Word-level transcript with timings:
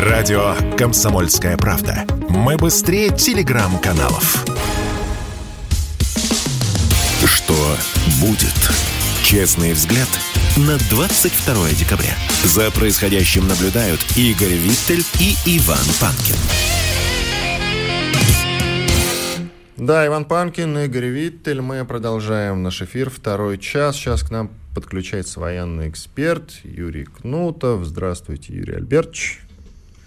Радио 0.00 0.54
«Комсомольская 0.78 1.58
правда». 1.58 2.06
Мы 2.30 2.56
быстрее 2.56 3.10
телеграм-каналов. 3.14 4.46
Что 7.26 7.76
будет? 8.18 8.54
Честный 9.22 9.74
взгляд 9.74 10.08
на 10.56 10.78
22 10.88 11.72
декабря. 11.78 12.14
За 12.44 12.70
происходящим 12.70 13.46
наблюдают 13.46 14.00
Игорь 14.16 14.54
Виттель 14.54 15.04
и 15.20 15.34
Иван 15.58 15.84
Панкин. 16.00 16.36
Да, 19.76 20.06
Иван 20.06 20.24
Панкин, 20.24 20.78
Игорь 20.78 21.08
Виттель. 21.08 21.60
Мы 21.60 21.84
продолжаем 21.84 22.62
наш 22.62 22.80
эфир. 22.80 23.10
Второй 23.10 23.58
час. 23.58 23.96
Сейчас 23.96 24.22
к 24.22 24.30
нам 24.30 24.50
подключается 24.74 25.40
военный 25.40 25.90
эксперт 25.90 26.52
Юрий 26.64 27.04
Кнутов. 27.04 27.84
Здравствуйте, 27.84 28.54
Юрий 28.54 28.76
Альбертович. 28.76 29.40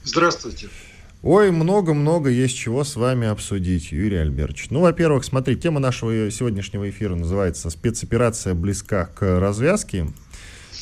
Здравствуйте. 0.04 0.70
Ой, 1.22 1.52
много-много 1.52 2.30
есть 2.30 2.58
чего 2.58 2.84
с 2.84 2.98
вами 2.98 3.28
обсудить, 3.28 3.94
Юрий 3.94 4.18
Альбертович. 4.18 4.68
Ну, 4.72 4.82
во-первых, 4.82 5.24
смотри, 5.24 5.56
тема 5.56 5.80
нашего 5.80 6.30
сегодняшнего 6.30 6.90
эфира 6.90 7.16
называется 7.16 7.70
«Спецоперация 7.70 8.54
близка 8.54 9.06
к 9.06 9.40
развязке». 9.40 10.08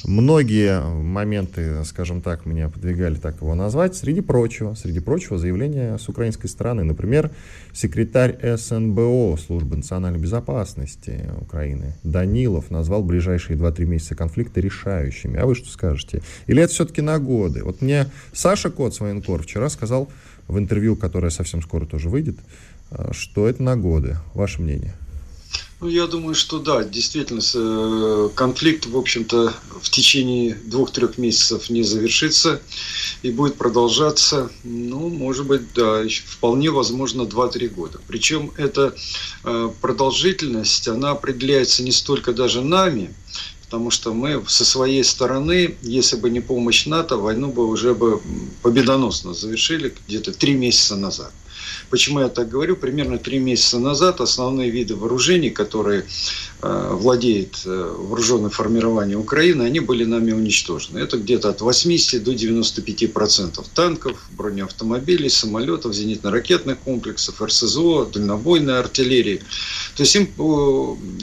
Многие 0.04 0.82
моменты, 0.82 1.86
скажем 1.86 2.22
так, 2.22 2.48
меня 2.48 2.70
подвигали 2.70 3.16
так 3.16 3.42
его 3.42 3.54
назвать. 3.54 3.96
Среди 3.96 4.22
прочего, 4.22 4.74
среди 4.74 5.00
прочего, 5.00 5.38
заявления 5.38 5.98
с 6.00 6.10
украинской 6.10 6.48
стороны. 6.48 6.84
Например, 6.84 7.30
секретарь 7.72 8.38
СНБО, 8.42 9.38
Службы 9.38 9.78
национальной 9.78 10.20
безопасности 10.20 11.30
Украины, 11.40 11.94
Данилов, 12.04 12.72
назвал 12.72 13.04
ближайшие 13.04 13.58
2-3 13.58 13.86
месяца 13.86 14.16
конфликта 14.16 14.60
решающими. 14.60 15.40
А 15.40 15.46
вы 15.46 15.54
что 15.54 15.70
скажете? 15.70 16.24
Или 16.48 16.64
это 16.64 16.74
все-таки 16.74 17.02
на 17.02 17.20
годы? 17.20 17.64
Вот 17.64 17.82
мне 17.82 18.08
Саша 18.34 18.72
Кот, 18.72 19.00
военкор, 19.00 19.44
вчера 19.44 19.70
сказал 19.70 20.10
в 20.48 20.58
интервью, 20.58 20.96
которое 20.96 21.30
совсем 21.30 21.62
скоро 21.62 21.86
тоже 21.86 22.10
выйдет, 22.10 22.38
э, 22.90 23.12
что 23.12 23.48
это 23.48 23.62
на 23.62 23.78
годы. 23.78 24.18
Ваше 24.34 24.64
мнение? 24.64 24.96
Ну, 25.82 25.88
я 25.88 26.06
думаю, 26.06 26.36
что 26.36 26.60
да, 26.60 26.84
действительно, 26.84 27.42
э, 27.42 28.30
конфликт, 28.36 28.86
в 28.86 28.96
общем-то, 28.96 29.52
в 29.82 29.90
течение 29.90 30.54
двух-трех 30.54 31.18
месяцев 31.18 31.72
не 31.72 31.82
завершится 31.82 32.62
и 33.24 33.32
будет 33.32 33.56
продолжаться, 33.56 34.52
ну, 34.64 35.10
может 35.10 35.48
быть, 35.48 35.74
да, 35.74 36.04
вполне 36.28 36.70
возможно, 36.70 37.24
2-3 37.24 37.68
года. 37.68 38.00
Причем 38.08 38.52
эта 38.58 38.94
э, 39.44 39.72
продолжительность, 39.82 40.88
она 40.88 41.12
определяется 41.12 41.82
не 41.82 41.92
столько 41.92 42.32
даже 42.32 42.62
нами, 42.62 43.12
потому 43.64 43.90
что 43.90 44.14
мы 44.14 44.44
со 44.48 44.64
своей 44.64 45.04
стороны, 45.04 45.78
если 45.82 46.16
бы 46.16 46.30
не 46.30 46.42
помощь 46.42 46.86
НАТО, 46.86 47.18
войну 47.18 47.52
бы 47.52 47.68
уже 47.68 47.96
бы 47.96 48.22
победоносно 48.62 49.34
завершили 49.34 49.92
где-то 50.08 50.32
три 50.32 50.54
месяца 50.54 50.96
назад. 50.96 51.32
Почему 51.92 52.22
я 52.22 52.30
так 52.30 52.48
говорю? 52.48 52.78
Примерно 52.78 53.18
три 53.18 53.38
месяца 53.38 53.78
назад 53.78 54.22
основные 54.22 54.72
виды 54.72 54.96
вооружений, 54.96 55.50
которые 55.50 56.06
э, 56.62 56.90
владеет 56.94 57.64
э, 57.66 57.96
вооруженное 58.00 58.50
формирование 58.50 59.18
Украины, 59.18 59.64
они 59.64 59.82
были 59.82 60.06
нами 60.06 60.32
уничтожены. 60.32 61.00
Это 61.00 61.18
где-то 61.18 61.50
от 61.50 61.60
80 61.60 62.24
до 62.24 62.34
95 62.34 63.12
процентов 63.12 63.68
танков, 63.76 64.18
бронеавтомобилей, 64.32 65.30
самолетов, 65.30 65.94
зенитно-ракетных 65.94 66.78
комплексов, 66.78 67.42
РСЗО, 67.42 68.06
дальнобойной 68.06 68.80
артиллерии. 68.80 69.42
То 69.98 70.04
есть 70.04 70.16
им, 70.16 70.28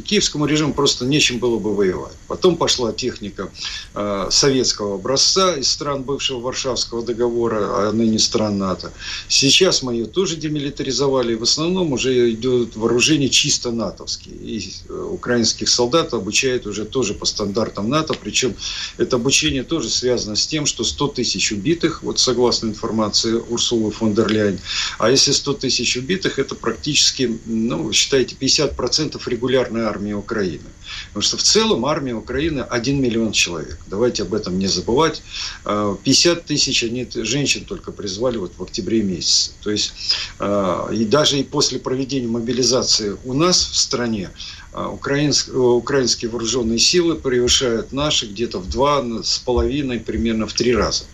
киевскому 0.05 0.45
режиму 0.45 0.75
просто 0.75 1.07
нечем 1.07 1.39
было 1.39 1.59
бы 1.59 1.75
воевать. 1.75 2.13
Потом 2.27 2.57
пошла 2.57 2.93
техника 2.93 3.51
э, 3.95 4.27
советского 4.31 4.97
образца 4.97 5.57
из 5.57 5.71
стран 5.73 6.03
бывшего 6.03 6.41
Варшавского 6.41 7.03
договора, 7.03 7.89
а 7.89 7.93
ныне 7.93 8.19
стран 8.19 8.59
НАТО. 8.59 8.93
Сейчас 9.29 9.83
мы 9.83 9.95
ее 9.95 10.05
тоже 10.05 10.37
демилитаризовали. 10.59 11.35
В 11.35 11.43
основном 11.43 11.93
уже 11.93 12.31
идет 12.33 12.77
вооружение 12.77 13.29
чисто 13.29 13.71
натовские. 13.71 14.35
И 14.35 14.73
э, 14.89 14.93
украинских 14.93 15.69
солдат 15.69 16.13
обучают 16.15 16.67
уже 16.67 16.85
тоже 16.85 17.15
по 17.15 17.27
стандартам 17.27 17.89
НАТО. 17.89 18.15
Причем 18.15 18.55
это 18.97 19.17
обучение 19.17 19.63
тоже 19.63 19.89
связано 19.89 20.37
с 20.37 20.47
тем, 20.47 20.67
что 20.67 20.85
100 20.85 21.09
тысяч 21.09 21.53
убитых, 21.53 22.03
вот 22.03 22.19
согласно 22.19 22.69
информации 22.69 23.33
Урсулы 23.33 23.91
фон 23.91 24.15
дер 24.15 24.29
Ляйн. 24.29 24.59
А 24.99 25.11
если 25.11 25.33
100 25.33 25.55
тысяч 25.55 25.97
убитых, 25.97 26.39
это 26.39 26.55
практически, 26.55 27.39
ну, 27.47 27.93
считайте, 27.93 28.37
50% 28.39 29.21
регулярной 29.27 29.83
армии 29.83 30.13
Украины. 30.13 30.69
Потому 31.09 31.23
что 31.23 31.37
в 31.37 31.43
целом 31.43 31.87
армия 31.87 32.15
Украины 32.15 32.61
1 32.61 33.01
миллион 33.01 33.33
человек. 33.33 33.79
Давайте 33.87 34.23
об 34.23 34.35
этом 34.35 34.59
не 34.59 34.67
забывать. 34.67 35.23
50 35.65 36.39
а, 36.39 36.41
тысяч 36.41 36.83
они, 36.83 37.07
женщин 37.15 37.65
только 37.65 37.93
призвали 37.93 38.39
вот 38.39 38.53
в 38.57 38.63
октябре 38.63 39.03
месяце. 39.03 39.53
То 39.63 39.71
есть 39.71 39.93
а, 40.39 40.48
и 40.93 41.05
даже 41.05 41.39
и 41.39 41.43
после 41.43 41.79
проведения 41.79 42.29
мобилизации 42.29 43.17
у 43.25 43.35
нас 43.35 43.59
в 43.59 43.77
стране 43.77 44.31
а, 44.73 44.89
украинские, 44.89 45.57
украинские 45.57 46.31
вооруженные 46.31 46.79
силы 46.79 47.17
превышают 47.17 47.93
наши 47.93 48.27
где-то 48.27 48.59
в 48.59 48.69
два 48.69 49.05
с 49.23 49.39
половиной, 49.39 50.01
примерно 50.01 50.47
в 50.47 50.53
три 50.53 50.75
раза. 50.75 51.05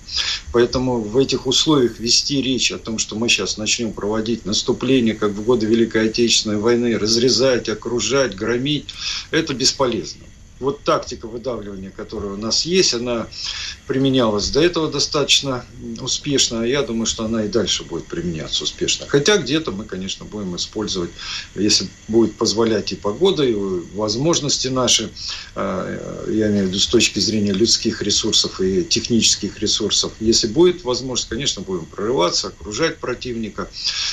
Поэтому 0.52 1.00
в 1.00 1.16
этих 1.16 1.46
условиях 1.46 1.98
вести 1.98 2.42
речь 2.42 2.72
о 2.72 2.78
том, 2.78 2.98
что 2.98 3.16
мы 3.16 3.28
сейчас 3.28 3.56
начнем 3.56 3.92
проводить 3.92 4.44
наступление, 4.44 5.14
как 5.14 5.30
в 5.30 5.44
годы 5.44 5.66
Великой 5.66 6.08
Отечественной 6.08 6.58
войны, 6.58 6.98
разрезать, 6.98 7.68
окружать, 7.68 8.34
громить, 8.34 8.86
это 9.30 9.54
бесполезно 9.54 10.24
вот 10.60 10.84
тактика 10.84 11.26
выдавливания, 11.26 11.90
которая 11.90 12.32
у 12.32 12.36
нас 12.36 12.64
есть, 12.64 12.94
она 12.94 13.26
применялась 13.86 14.50
до 14.50 14.60
этого 14.60 14.90
достаточно 14.90 15.64
успешно, 16.00 16.62
а 16.62 16.66
я 16.66 16.82
думаю, 16.82 17.06
что 17.06 17.24
она 17.24 17.44
и 17.44 17.48
дальше 17.48 17.84
будет 17.84 18.06
применяться 18.06 18.64
успешно. 18.64 19.06
Хотя 19.08 19.36
где-то 19.36 19.72
мы, 19.72 19.84
конечно, 19.84 20.24
будем 20.24 20.56
использовать, 20.56 21.10
если 21.54 21.88
будет 22.08 22.36
позволять 22.36 22.92
и 22.92 22.96
погода, 22.96 23.42
и 23.42 23.54
возможности 23.94 24.68
наши, 24.68 25.10
а, 25.54 26.26
я 26.30 26.50
имею 26.50 26.66
в 26.66 26.68
виду 26.68 26.78
с 26.78 26.86
точки 26.86 27.18
зрения 27.18 27.52
людских 27.52 28.00
ресурсов 28.02 28.60
и 28.60 28.84
технических 28.84 29.58
ресурсов. 29.58 30.12
Если 30.20 30.46
будет 30.46 30.84
возможность, 30.84 31.28
конечно, 31.28 31.62
будем 31.62 31.86
прорываться, 31.86 32.48
окружать 32.48 32.98
противника. 32.98 33.68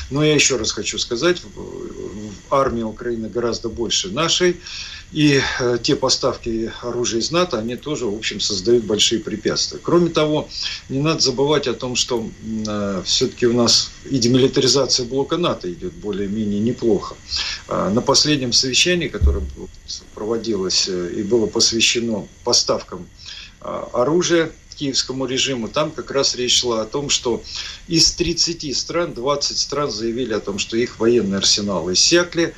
Но 0.10 0.24
я 0.24 0.34
еще 0.34 0.58
раз 0.58 0.72
хочу 0.72 0.98
сказать, 0.98 1.42
армия 2.50 2.86
Украины 2.86 3.30
гораздо 3.30 3.70
больше 3.70 4.10
нашей, 4.10 4.58
и 5.12 5.42
э, 5.60 5.78
те 5.82 5.96
поставки 5.96 6.72
оружия 6.82 7.20
из 7.20 7.32
НАТО, 7.32 7.60
они 7.60 7.76
тоже, 7.76 8.06
в 8.06 8.16
общем, 8.16 8.40
создают 8.40 8.86
большие 8.86 9.20
препятствия. 9.22 9.80
Кроме 9.82 10.10
того, 10.10 10.48
не 10.90 11.00
надо 11.00 11.20
забывать 11.20 11.68
о 11.68 11.74
том, 11.74 11.96
что 11.96 12.30
э, 12.68 13.02
все-таки 13.06 13.46
у 13.46 13.54
нас 13.54 13.92
и 14.10 14.18
демилитаризация 14.18 15.06
блока 15.06 15.38
НАТО 15.38 15.72
идет 15.72 15.94
более-менее 15.94 16.62
неплохо. 16.62 17.16
Э, 17.68 17.90
на 17.90 18.02
последнем 18.02 18.54
совещании, 18.54 19.10
которое 19.10 19.44
проводилось 20.16 20.88
э, 20.88 21.14
и 21.18 21.24
было 21.24 21.46
посвящено 21.46 22.28
поставкам 22.44 23.08
э, 23.62 23.84
оружия 23.94 24.52
киевскому 24.82 25.28
режиму, 25.28 25.68
там 25.68 25.92
как 25.92 26.10
раз 26.10 26.36
речь 26.36 26.60
шла 26.60 26.82
о 26.82 26.86
том, 26.86 27.10
что 27.10 27.44
из 27.88 28.12
30 28.14 28.76
стран 28.76 29.14
20 29.14 29.58
стран 29.58 29.92
заявили 29.92 30.34
о 30.34 30.40
том, 30.40 30.58
что 30.58 30.76
их 30.76 31.00
военные 31.00 31.38
арсеналы 31.38 31.94
иссякли. 31.94 32.56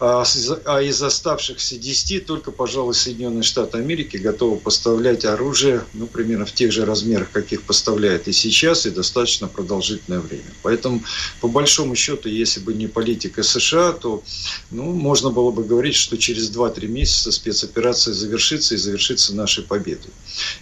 А, 0.00 0.24
а 0.64 0.82
из 0.82 1.02
оставшихся 1.02 1.76
10 1.76 2.26
только, 2.26 2.50
пожалуй, 2.50 2.94
Соединенные 2.94 3.44
Штаты 3.44 3.78
Америки 3.78 4.16
готовы 4.16 4.56
поставлять 4.56 5.24
оружие, 5.24 5.84
ну, 5.92 6.08
примерно 6.08 6.46
в 6.46 6.52
тех 6.52 6.72
же 6.72 6.84
размерах, 6.84 7.30
каких 7.30 7.62
поставляет 7.62 8.26
и 8.26 8.32
сейчас, 8.32 8.86
и 8.86 8.90
достаточно 8.90 9.46
продолжительное 9.46 10.18
время. 10.18 10.52
Поэтому, 10.62 11.02
по 11.40 11.46
большому 11.46 11.94
счету, 11.94 12.28
если 12.28 12.58
бы 12.58 12.74
не 12.74 12.88
политика 12.88 13.44
США, 13.44 13.92
то 13.92 14.24
ну, 14.72 14.92
можно 14.92 15.30
было 15.30 15.52
бы 15.52 15.62
говорить, 15.62 15.94
что 15.94 16.18
через 16.18 16.50
2-3 16.50 16.88
месяца 16.88 17.30
спецоперация 17.30 18.14
завершится 18.14 18.74
и 18.74 18.78
завершится 18.78 19.34
нашей 19.34 19.62
победой 19.62 20.12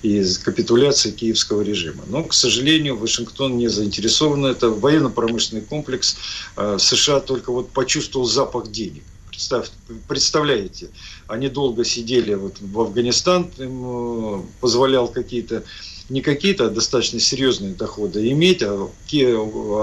и 0.03 0.22
капитуляцией 0.42 1.15
киевского 1.15 1.62
режима. 1.62 2.04
Но, 2.06 2.25
к 2.25 2.34
сожалению, 2.34 2.98
Вашингтон 2.98 3.56
не 3.56 3.68
заинтересован. 3.68 4.45
Это 4.45 4.68
военно-промышленный 4.68 5.62
комплекс. 5.62 6.16
А, 6.56 6.78
США 6.78 7.21
только 7.21 7.51
вот 7.51 7.71
почувствовал 7.71 8.27
запах 8.27 8.71
денег 8.71 9.04
представь, 9.42 9.71
представляете, 10.09 10.91
они 11.27 11.48
долго 11.48 11.84
сидели 11.84 12.34
вот 12.34 12.56
в 12.60 12.80
Афганистан, 12.80 13.50
им 13.59 13.83
э, 13.84 14.42
позволял 14.60 15.09
какие-то 15.09 15.65
не 16.09 16.21
какие-то, 16.21 16.66
а 16.66 16.71
достаточно 16.71 17.18
серьезные 17.21 17.74
доходы 17.74 18.30
иметь, 18.33 18.62
а 18.62 18.89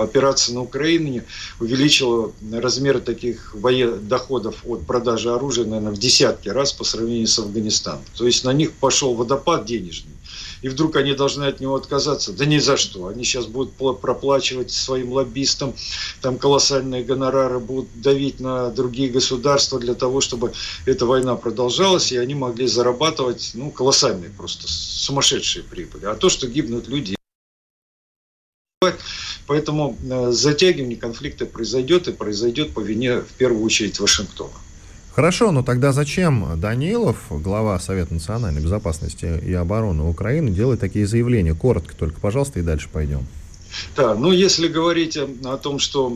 операция 0.03 0.53
на 0.53 0.61
Украине 0.61 1.25
увеличила 1.59 2.31
размеры 2.51 2.99
таких 2.99 3.55
доходов 4.03 4.63
от 4.65 4.85
продажи 4.85 5.31
оружия, 5.31 5.65
наверное, 5.65 5.91
в 5.91 5.97
десятки 5.97 6.49
раз 6.49 6.71
по 6.71 6.83
сравнению 6.83 7.27
с 7.27 7.39
Афганистаном. 7.39 8.03
То 8.15 8.25
есть 8.27 8.43
на 8.43 8.53
них 8.53 8.73
пошел 8.73 9.15
водопад 9.15 9.65
денежный 9.65 10.18
и 10.61 10.69
вдруг 10.69 10.95
они 10.95 11.13
должны 11.13 11.45
от 11.45 11.59
него 11.59 11.75
отказаться. 11.75 12.33
Да 12.33 12.45
ни 12.45 12.57
за 12.57 12.77
что. 12.77 13.07
Они 13.07 13.23
сейчас 13.23 13.45
будут 13.45 13.73
проплачивать 13.73 14.71
своим 14.71 15.13
лоббистам, 15.13 15.73
там 16.21 16.37
колоссальные 16.37 17.03
гонорары 17.03 17.59
будут 17.59 18.01
давить 18.01 18.39
на 18.39 18.69
другие 18.69 19.09
государства 19.09 19.79
для 19.79 19.93
того, 19.93 20.21
чтобы 20.21 20.53
эта 20.85 21.05
война 21.05 21.35
продолжалась, 21.35 22.11
и 22.11 22.17
они 22.17 22.35
могли 22.35 22.67
зарабатывать 22.67 23.51
ну, 23.53 23.71
колоссальные 23.71 24.31
просто 24.31 24.67
сумасшедшие 24.67 25.63
прибыли. 25.63 26.05
А 26.05 26.15
то, 26.15 26.29
что 26.29 26.47
гибнут 26.47 26.87
люди, 26.87 27.15
Поэтому 29.45 29.97
э, 30.01 30.31
затягивание 30.31 30.95
конфликта 30.95 31.45
произойдет 31.45 32.07
и 32.07 32.11
произойдет 32.11 32.73
по 32.73 32.81
вине 32.81 33.21
в 33.21 33.33
первую 33.33 33.63
очередь 33.63 33.99
Вашингтона. 33.99 34.53
Хорошо, 35.19 35.51
но 35.51 35.63
тогда 35.63 35.91
зачем 35.91 36.57
Данилов, 36.61 37.17
глава 37.29 37.77
Совета 37.77 38.13
национальной 38.13 38.61
безопасности 38.61 39.25
и 39.45 39.51
обороны 39.51 40.03
Украины, 40.03 40.49
делает 40.49 40.79
такие 40.79 41.05
заявления? 41.05 41.53
Коротко 41.53 41.93
только, 41.93 42.21
пожалуйста, 42.21 42.59
и 42.59 42.61
дальше 42.61 42.87
пойдем. 42.89 43.27
Да, 43.95 44.15
ну 44.15 44.31
если 44.31 44.69
говорить 44.69 45.17
о, 45.17 45.57
том, 45.57 45.79
что 45.79 46.15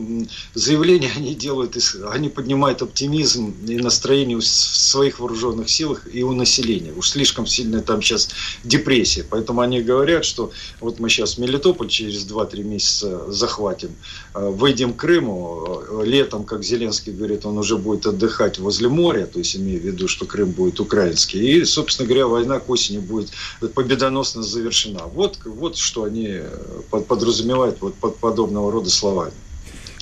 заявления 0.54 1.10
они 1.16 1.34
делают, 1.34 1.76
они 2.10 2.30
поднимают 2.30 2.80
оптимизм 2.82 3.54
и 3.66 3.76
настроение 3.76 4.38
в 4.38 4.44
своих 4.44 5.20
вооруженных 5.20 5.68
силах 5.68 6.08
и 6.12 6.22
у 6.22 6.32
населения. 6.32 6.92
Уж 6.96 7.10
слишком 7.10 7.46
сильная 7.46 7.82
там 7.82 8.02
сейчас 8.02 8.30
депрессия. 8.64 9.24
Поэтому 9.28 9.60
они 9.60 9.82
говорят, 9.82 10.24
что 10.24 10.50
вот 10.80 10.98
мы 10.98 11.10
сейчас 11.10 11.38
Мелитополь 11.38 11.88
через 11.88 12.26
2-3 12.26 12.62
месяца 12.62 13.30
захватим, 13.30 13.90
выйдем 14.34 14.92
к 14.92 14.96
Крыму, 14.96 15.64
э, 15.66 16.04
летом, 16.04 16.44
как 16.44 16.64
Зеленский 16.64 17.12
говорит, 17.12 17.46
он 17.46 17.56
уже 17.56 17.76
будет 17.76 18.06
отдыхать 18.06 18.58
возле 18.58 18.88
моря, 18.88 19.26
то 19.26 19.38
есть 19.38 19.56
имея 19.56 19.78
в 19.78 19.84
виду, 19.84 20.08
что 20.08 20.26
Крым 20.26 20.50
будет 20.50 20.80
украинский. 20.80 21.38
И, 21.40 21.64
собственно 21.64 22.08
говоря, 22.08 22.26
война 22.26 22.58
к 22.58 22.68
осени 22.68 22.98
будет 22.98 23.30
победоносно 23.74 24.42
завершена. 24.42 25.04
Вот, 25.06 25.38
вот 25.44 25.76
что 25.76 26.04
они 26.04 26.26
э, 26.28 27.00
подразумевают 27.08 27.80
вот 27.80 27.94
под 27.94 28.16
подобного 28.16 28.72
рода 28.72 28.90
словами. 28.90 29.32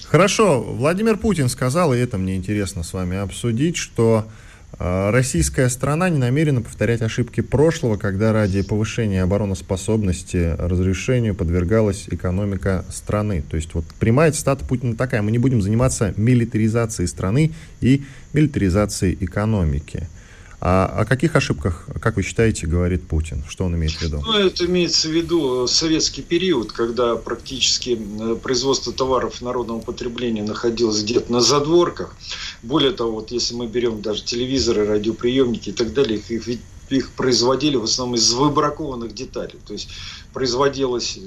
Хорошо. 0.06 0.62
Владимир 0.62 1.19
Путин 1.19 1.49
сказал, 1.49 1.93
и 1.93 1.99
это 1.99 2.17
мне 2.19 2.37
интересно 2.37 2.82
с 2.82 2.93
вами 2.93 3.19
обсудить, 3.19 3.76
что 3.76 4.25
э, 4.26 4.31
российская 4.79 5.69
страна 5.69 6.09
не 6.09 6.19
намерена 6.19 6.63
повторять 6.63 7.03
ошибки 7.03 7.41
прошлого, 7.41 7.97
когда 7.97 8.33
ради 8.33 8.63
повышения 8.63 9.23
обороноспособности 9.23 10.57
разрешению 10.59 11.35
подвергалась 11.35 12.07
экономика 12.11 12.85
страны. 12.91 13.43
То 13.49 13.57
есть 13.57 13.75
вот 13.75 13.85
прямая 13.99 14.33
цитата 14.33 14.65
Путина 14.65 14.97
такая, 14.97 15.23
мы 15.23 15.31
не 15.31 15.39
будем 15.39 15.63
заниматься 15.63 16.15
милитаризацией 16.17 17.09
страны 17.09 17.53
и 17.81 18.03
милитаризацией 18.33 19.17
экономики. 19.21 20.09
А 20.64 20.87
о 20.87 21.05
каких 21.05 21.35
ошибках, 21.35 21.88
как 22.00 22.14
вы 22.14 22.23
считаете, 22.23 22.69
говорит 22.69 23.09
Путин? 23.09 23.43
Что 23.49 23.64
он 23.64 23.75
имеет 23.75 23.94
в 23.94 24.03
виду? 24.03 24.23
Ну, 24.25 24.32
это 24.32 24.64
имеется 24.67 25.09
в 25.09 25.11
виду 25.11 25.67
советский 25.67 26.23
период, 26.23 26.70
когда 26.70 27.17
практически 27.17 27.99
э, 27.99 28.37
производство 28.37 28.93
товаров 28.93 29.43
народного 29.43 29.81
потребления 29.81 30.44
находилось 30.44 31.03
где-то 31.03 31.32
на 31.32 31.41
задворках. 31.41 32.14
Более 32.62 32.93
того, 32.93 33.11
вот 33.14 33.32
если 33.32 33.56
мы 33.56 33.67
берем 33.67 34.03
даже 34.03 34.23
телевизоры, 34.23 34.87
радиоприемники 34.87 35.70
и 35.70 35.73
так 35.73 35.93
далее, 35.94 36.20
их, 36.20 36.49
их 36.91 37.11
производили 37.11 37.75
в 37.75 37.82
основном 37.82 38.15
из 38.15 38.32
выбракованных 38.32 39.12
деталей. 39.17 39.58
То 39.67 39.73
есть 39.73 39.88
производилось 40.32 41.19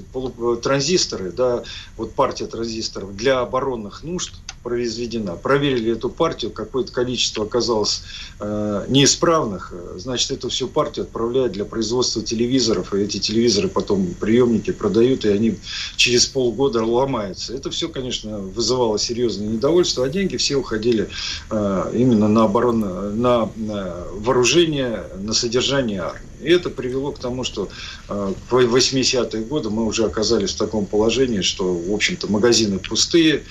транзисторы, 0.62 1.32
да, 1.32 1.62
вот 1.96 2.12
партия 2.14 2.46
транзисторов 2.46 3.16
для 3.16 3.40
оборонных 3.40 4.02
нужд 4.02 4.34
произведена. 4.62 5.36
Проверили 5.36 5.92
эту 5.92 6.08
партию, 6.10 6.50
какое-то 6.50 6.90
количество 6.92 7.44
оказалось 7.44 8.02
э, 8.40 8.84
неисправных, 8.88 9.72
значит, 9.96 10.32
эту 10.32 10.48
всю 10.48 10.66
партию 10.66 11.04
отправляют 11.04 11.52
для 11.52 11.64
производства 11.64 12.20
телевизоров, 12.20 12.92
и 12.92 12.98
эти 12.98 13.18
телевизоры 13.18 13.68
потом 13.68 14.14
приемники 14.18 14.72
продают, 14.72 15.24
и 15.24 15.28
они 15.28 15.56
через 15.96 16.26
полгода 16.26 16.84
ломаются. 16.84 17.54
Это 17.54 17.70
все, 17.70 17.88
конечно, 17.88 18.38
вызывало 18.38 18.98
серьезное 18.98 19.46
недовольство, 19.46 20.04
а 20.04 20.08
деньги 20.08 20.36
все 20.36 20.56
уходили 20.56 21.08
э, 21.50 21.92
именно 21.94 22.26
на 22.26 22.44
оборону, 22.44 23.14
на, 23.14 23.48
на 23.54 23.94
вооружение, 24.14 25.04
на 25.16 25.32
содержание 25.32 26.00
армии. 26.00 26.35
И 26.42 26.50
это 26.50 26.70
привело 26.70 27.12
к 27.12 27.18
тому, 27.18 27.44
что 27.44 27.68
э, 28.08 28.34
в 28.50 28.54
80-е 28.54 29.42
годы 29.42 29.70
мы 29.70 29.84
уже 29.84 30.04
оказались 30.04 30.52
в 30.52 30.58
таком 30.58 30.86
положении, 30.86 31.40
что, 31.40 31.72
в 31.72 31.92
общем-то, 31.92 32.30
магазины 32.30 32.78
пустые, 32.78 33.44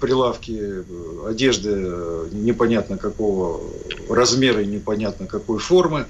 прилавки 0.00 0.58
э, 0.58 0.82
одежды 1.28 1.70
э, 1.74 2.28
непонятно 2.32 2.98
какого 2.98 3.60
размера 4.08 4.62
и 4.62 4.66
непонятно 4.66 5.26
какой 5.26 5.58
формы. 5.58 6.06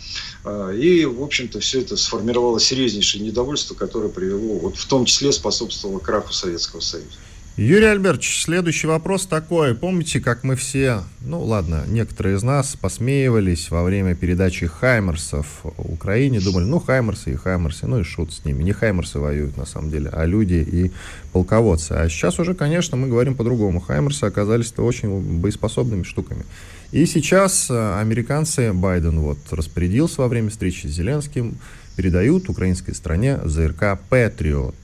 И, 0.75 1.05
в 1.07 1.23
общем-то, 1.23 1.61
все 1.61 1.81
это 1.81 1.97
сформировало 1.97 2.61
серьезнейшее 2.61 3.25
недовольство, 3.25 3.75
которое 3.75 4.09
привело, 4.09 4.59
вот 4.59 4.77
в 4.77 4.87
том 4.87 5.05
числе 5.05 5.33
способствовало 5.33 5.99
краху 5.99 6.33
Советского 6.33 6.81
Союза. 6.81 7.17
Юрий 7.57 7.87
Альбертович, 7.87 8.43
следующий 8.43 8.89
вопрос 8.89 9.27
такой. 9.27 9.77
Помните, 9.77 10.19
как 10.19 10.43
мы 10.43 10.57
все, 10.57 11.05
ну 11.21 11.41
ладно, 11.41 11.85
некоторые 11.87 12.35
из 12.35 12.43
нас 12.43 12.75
посмеивались 12.75 13.71
во 13.71 13.85
время 13.85 14.17
передачи 14.17 14.67
Хаймерсов 14.67 15.47
в 15.63 15.93
Украине, 15.93 16.41
думали, 16.41 16.65
ну 16.65 16.81
Хаймерсы 16.81 17.33
и 17.33 17.37
Хаймерсы, 17.37 17.87
ну 17.87 18.01
и 18.01 18.03
шут 18.03 18.33
с 18.33 18.45
ними. 18.45 18.65
Не 18.65 18.73
Хаймерсы 18.73 19.21
воюют 19.21 19.57
на 19.57 19.67
самом 19.67 19.93
деле, 19.93 20.11
а 20.13 20.27
люди 20.27 20.67
и 20.69 20.91
полководцы. 21.33 21.93
А 21.93 22.09
сейчас 22.09 22.41
уже, 22.41 22.55
конечно, 22.55 22.97
мы 22.97 23.07
говорим 23.07 23.37
по-другому. 23.37 23.79
Хаймерсы 23.79 24.25
оказались-то 24.25 24.85
очень 24.85 25.21
боеспособными 25.39 26.03
штуками. 26.03 26.45
И 26.91 27.07
сейчас 27.07 27.71
э, 27.71 28.01
американцы, 28.01 28.73
Байден 28.73 29.21
вот 29.21 29.39
распорядился 29.53 30.23
во 30.23 30.29
время 30.29 30.51
встречи 30.51 30.89
с 30.89 30.91
Зеленским, 30.91 31.57
передают 31.97 32.49
украинской 32.49 32.93
стране 32.93 33.41
ЗРК 33.45 33.99
«Патриот». 34.09 34.75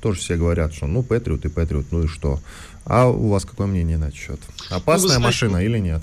Тоже 0.00 0.20
все 0.20 0.36
говорят, 0.36 0.74
что 0.74 0.86
ну 0.86 1.02
«Патриот» 1.02 1.44
и 1.44 1.48
«Патриот», 1.48 1.86
ну 1.90 2.04
и 2.04 2.06
что? 2.06 2.40
А 2.84 3.08
у 3.08 3.28
вас 3.28 3.44
какое 3.44 3.66
мнение 3.66 3.98
на 3.98 4.06
этот 4.06 4.16
счет? 4.16 4.40
Опасная 4.70 5.02
ну, 5.02 5.20
знаете, 5.20 5.24
машина 5.24 5.56
или 5.64 5.78
нет? 5.78 6.02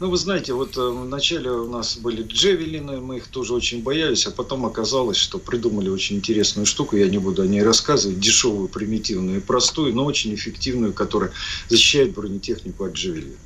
Ну, 0.00 0.10
вы 0.10 0.16
знаете, 0.16 0.52
вот 0.52 0.76
э, 0.76 0.80
вначале 0.80 1.50
у 1.50 1.68
нас 1.68 1.96
были 1.98 2.22
джевелины, 2.22 3.00
мы 3.00 3.18
их 3.18 3.26
тоже 3.26 3.52
очень 3.52 3.82
боялись, 3.82 4.26
а 4.26 4.30
потом 4.30 4.64
оказалось, 4.64 5.16
что 5.16 5.38
придумали 5.38 5.88
очень 5.88 6.16
интересную 6.16 6.66
штуку, 6.66 6.96
я 6.96 7.08
не 7.08 7.18
буду 7.18 7.42
о 7.42 7.46
ней 7.46 7.62
рассказывать, 7.62 8.20
дешевую, 8.20 8.68
примитивную 8.68 9.38
и 9.38 9.40
простую, 9.40 9.94
но 9.94 10.04
очень 10.04 10.34
эффективную, 10.34 10.92
которая 10.92 11.32
защищает 11.68 12.14
бронетехнику 12.14 12.84
от 12.84 12.92
джевелина. 12.94 13.36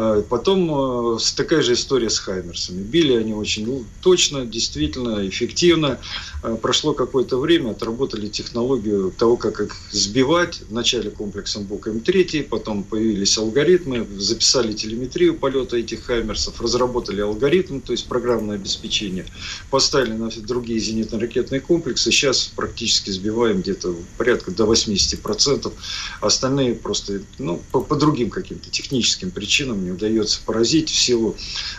А 0.00 0.22
потом 0.22 1.16
э, 1.16 1.18
такая 1.34 1.60
же 1.60 1.72
история 1.72 2.08
с 2.08 2.20
Хаймерсами. 2.20 2.84
Били 2.84 3.16
они 3.16 3.34
очень 3.34 3.66
ну, 3.66 3.84
точно, 4.00 4.46
действительно, 4.46 5.26
эффективно. 5.26 5.98
А, 6.44 6.54
прошло 6.54 6.92
какое-то 6.92 7.36
время, 7.36 7.72
отработали 7.72 8.28
технологию 8.28 9.10
того, 9.10 9.36
как 9.36 9.60
их 9.60 9.76
сбивать. 9.90 10.60
Вначале 10.70 11.10
комплексом 11.10 11.64
БУК 11.64 11.88
М3, 11.88 12.44
потом 12.44 12.84
появились 12.84 13.36
алгоритмы, 13.38 14.06
записали 14.18 14.72
телеметрию 14.72 15.34
полета 15.34 15.76
этих 15.76 16.04
Хаймерсов, 16.04 16.60
разработали 16.60 17.20
алгоритм, 17.20 17.80
то 17.80 17.90
есть 17.90 18.06
программное 18.06 18.54
обеспечение, 18.54 19.26
поставили 19.68 20.12
на 20.12 20.30
другие 20.46 20.78
зенитно-ракетные 20.78 21.58
комплексы. 21.58 22.12
Сейчас 22.12 22.52
практически 22.54 23.10
сбиваем 23.10 23.62
где-то 23.62 23.96
порядка 24.16 24.52
до 24.52 24.72
80%. 24.72 25.72
Остальные 26.20 26.76
просто 26.76 27.22
ну, 27.38 27.60
по, 27.72 27.80
по 27.80 27.96
другим 27.96 28.30
каким-то 28.30 28.70
техническим 28.70 29.32
причинам 29.32 29.87
не 29.88 29.92
удается 29.92 30.40
поразить 30.44 30.90
в 30.90 30.94
силу 30.94 31.34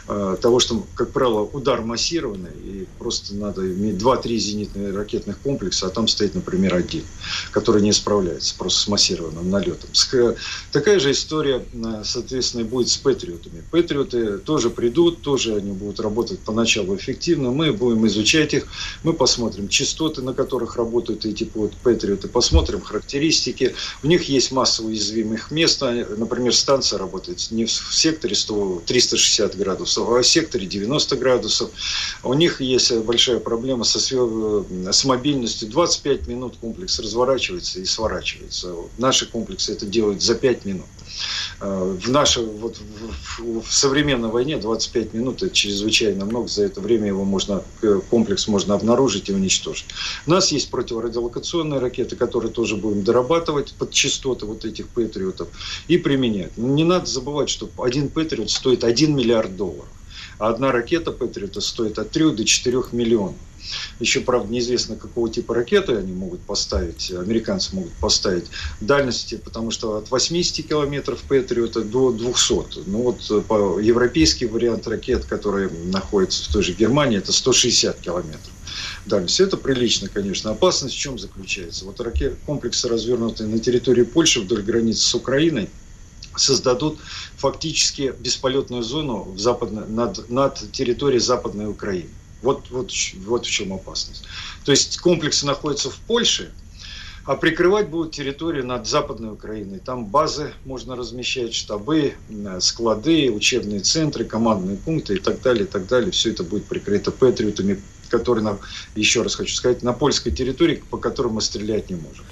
э, 0.08 0.38
того, 0.42 0.60
что, 0.60 0.86
как 0.96 1.12
правило, 1.12 1.42
удар 1.42 1.82
массированный, 1.82 2.52
и 2.52 2.88
просто 2.98 3.36
надо 3.36 3.62
иметь 3.62 3.96
2-3 3.96 4.38
зенитных 4.38 4.96
ракетных 4.96 5.38
комплекса, 5.40 5.88
а 5.88 5.90
там 5.90 6.08
стоит, 6.08 6.36
например, 6.36 6.76
один, 6.76 7.04
который 7.52 7.82
не 7.82 7.94
справляется 7.94 8.56
просто 8.58 8.80
с 8.80 8.88
массированным 8.88 9.50
налетом. 9.50 9.90
Такая 10.72 11.00
же 11.00 11.12
история, 11.12 11.64
э, 11.74 12.02
соответственно, 12.04 12.64
будет 12.64 12.90
с 12.90 12.98
патриотами. 12.98 13.64
Патриоты 13.72 14.40
тоже 14.40 14.70
придут, 14.70 15.22
тоже 15.22 15.56
они 15.56 15.72
будут 15.72 16.00
работать 16.00 16.40
поначалу 16.40 16.96
эффективно, 16.96 17.52
мы 17.52 17.72
будем 17.74 18.08
изучать 18.08 18.54
их, 18.54 18.68
мы 19.04 19.14
посмотрим 19.14 19.68
частоты, 19.70 20.22
на 20.22 20.34
которых 20.34 20.76
работают 20.76 21.26
эти 21.26 21.50
вот 21.54 21.74
патриоты, 21.84 22.28
посмотрим 22.28 22.82
характеристики, 22.82 23.76
у 24.04 24.08
них 24.08 24.24
есть 24.24 24.52
масса 24.52 24.84
уязвимых 24.84 25.52
мест, 25.52 25.82
например, 25.82 26.56
станция 26.56 27.00
работает 27.00 27.48
не 27.52 27.66
в 27.66 27.72
секторе 28.00 28.36
100, 28.36 28.84
360 28.86 29.58
градусов, 29.58 30.10
а 30.10 30.22
в 30.22 30.24
секторе 30.24 30.66
90 30.66 31.16
градусов. 31.18 31.72
У 32.24 32.34
них 32.34 32.62
есть 32.62 32.92
большая 32.98 33.40
проблема 33.40 33.84
со, 33.84 34.00
с 34.00 35.06
мобильностью. 35.06 35.70
25 35.70 36.28
минут 36.28 36.56
комплекс 36.60 37.00
разворачивается 37.00 37.80
и 37.80 37.86
сворачивается. 37.86 38.74
Наши 38.98 39.26
комплексы 39.26 39.74
это 39.74 39.86
делают 39.86 40.22
за 40.22 40.36
5 40.36 40.66
минут. 40.66 40.86
Э, 41.62 41.98
в 42.00 42.10
нашей, 42.10 42.46
вот, 42.46 42.78
в, 42.78 43.62
в 43.62 43.74
современной 43.74 44.30
войне 44.30 44.58
25 44.58 45.14
минут 45.14 45.44
это 45.44 45.54
чрезвычайно 45.54 46.26
много. 46.26 46.48
За 46.48 46.64
это 46.64 46.82
время 46.82 47.08
его 47.08 47.26
можно, 47.26 47.64
э, 47.82 48.00
комплекс 48.10 48.48
можно 48.48 48.76
обнаружить 48.76 49.30
и 49.30 49.34
уничтожить. 49.34 49.88
У 50.26 50.32
нас 50.32 50.52
есть 50.52 50.70
противорадиолокационные 50.72 51.80
ракеты, 51.80 52.16
которые 52.16 52.52
тоже 52.52 52.76
будем 52.78 53.04
дорабатывать 53.04 53.74
под 53.74 53.92
частоты 53.92 54.46
вот 54.46 54.66
этих 54.66 54.88
патриотов 54.88 55.50
и 55.88 55.98
применять. 55.98 56.52
Но 56.58 56.68
не 56.68 56.84
надо 56.84 57.06
забывать, 57.06 57.50
что 57.50 57.70
один 57.78 58.10
патриот 58.10 58.50
стоит 58.50 58.84
1 58.84 59.16
миллиард 59.16 59.56
долларов. 59.56 59.90
А 60.40 60.50
одна 60.50 60.72
ракета 60.72 61.12
Патриота 61.12 61.60
стоит 61.62 62.00
от 62.00 62.12
3 62.12 62.32
до 62.32 62.46
4 62.46 62.84
миллионов. 62.94 63.36
Еще, 64.00 64.22
правда, 64.22 64.52
неизвестно, 64.52 64.96
какого 64.96 65.30
типа 65.30 65.54
ракеты 65.54 65.98
они 65.98 66.14
могут 66.14 66.40
поставить, 66.40 67.12
американцы 67.12 67.76
могут 67.76 67.92
поставить 67.94 68.46
дальности, 68.80 69.36
потому 69.36 69.70
что 69.70 69.98
от 69.98 70.10
80 70.10 70.66
километров 70.66 71.22
Патриота 71.24 71.82
до 71.82 72.12
200. 72.12 72.88
Ну 72.88 73.04
вот 73.04 73.20
э, 73.30 73.42
по 73.42 73.80
европейский 73.80 74.46
вариант 74.46 74.88
ракет, 74.88 75.26
который 75.26 75.70
находится 75.70 76.50
в 76.50 76.54
той 76.54 76.64
же 76.64 76.74
Германии, 76.74 77.18
это 77.18 77.34
160 77.34 78.00
километров. 78.00 78.54
дальности. 79.06 79.42
Это 79.42 79.58
прилично, 79.58 80.08
конечно. 80.08 80.52
Опасность 80.52 80.96
в 80.96 81.00
чем 81.00 81.20
заключается? 81.20 81.84
Вот 81.84 82.00
ракет, 82.00 82.38
комплексы, 82.46 82.88
развернутые 82.88 83.50
на 83.50 83.60
территории 83.60 84.04
Польши 84.04 84.40
вдоль 84.40 84.62
границы 84.62 85.02
с 85.02 85.16
Украиной, 85.16 85.70
создадут 86.40 86.98
фактически 87.38 88.14
бесполетную 88.20 88.84
зону 88.84 89.24
в 89.24 89.40
западной, 89.40 89.88
над, 89.88 90.30
над 90.30 90.72
территорией 90.72 91.20
Западной 91.20 91.70
Украины. 91.70 92.10
Вот, 92.42 92.70
вот, 92.70 92.92
вот 93.26 93.46
в 93.46 93.50
чем 93.50 93.74
опасность. 93.74 94.24
То 94.64 94.72
есть 94.72 94.98
комплексы 94.98 95.46
находятся 95.46 95.90
в 95.90 95.96
Польше, 95.96 96.52
а 97.26 97.36
прикрывать 97.36 97.90
будут 97.90 98.12
территорию 98.12 98.66
над 98.66 98.88
Западной 98.88 99.34
Украиной. 99.34 99.80
Там 99.80 100.06
базы 100.06 100.54
можно 100.66 100.96
размещать, 100.96 101.54
штабы, 101.54 102.16
склады, 102.60 103.30
учебные 103.30 103.82
центры, 103.82 104.26
командные 104.26 104.78
пункты 104.78 105.16
и 105.16 105.20
так 105.20 105.42
далее, 105.42 105.66
и 105.66 105.68
так 105.68 105.86
далее. 105.86 106.12
Все 106.12 106.32
это 106.32 106.44
будет 106.44 106.66
прикрыто 106.66 107.12
патриотами, 107.12 107.82
которые, 108.10 108.44
нам, 108.44 108.60
еще 108.96 109.22
раз 109.22 109.36
хочу 109.36 109.54
сказать, 109.54 109.84
на 109.84 109.94
польской 109.94 110.32
территории, 110.32 110.84
по 110.90 110.98
которым 110.98 111.34
мы 111.34 111.42
стрелять 111.42 111.90
не 111.90 111.96
можем. 111.96 112.26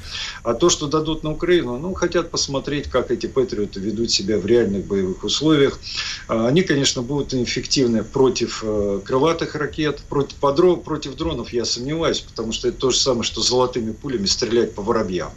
А 0.43 0.53
то, 0.53 0.69
что 0.69 0.87
дадут 0.87 1.23
на 1.23 1.31
Украину, 1.31 1.77
ну, 1.77 1.93
хотят 1.93 2.31
посмотреть, 2.31 2.89
как 2.89 3.11
эти 3.11 3.27
патриоты 3.27 3.79
ведут 3.79 4.11
себя 4.11 4.37
в 4.37 4.45
реальных 4.45 4.85
боевых 4.85 5.23
условиях. 5.23 5.79
А, 6.27 6.47
они, 6.47 6.61
конечно, 6.61 7.01
будут 7.01 7.33
эффективны 7.33 8.03
против 8.03 8.63
э, 8.63 9.01
крылатых 9.03 9.55
ракет, 9.55 10.01
против, 10.09 10.35
подров, 10.37 10.83
против 10.83 11.15
дронов 11.15 11.53
я 11.53 11.65
сомневаюсь, 11.65 12.19
потому 12.19 12.51
что 12.51 12.67
это 12.67 12.77
то 12.77 12.91
же 12.91 12.97
самое, 12.97 13.23
что 13.23 13.41
золотыми 13.41 13.91
пулями 13.91 14.25
стрелять 14.25 14.73
по 14.75 14.81
воробьям. 14.81 15.31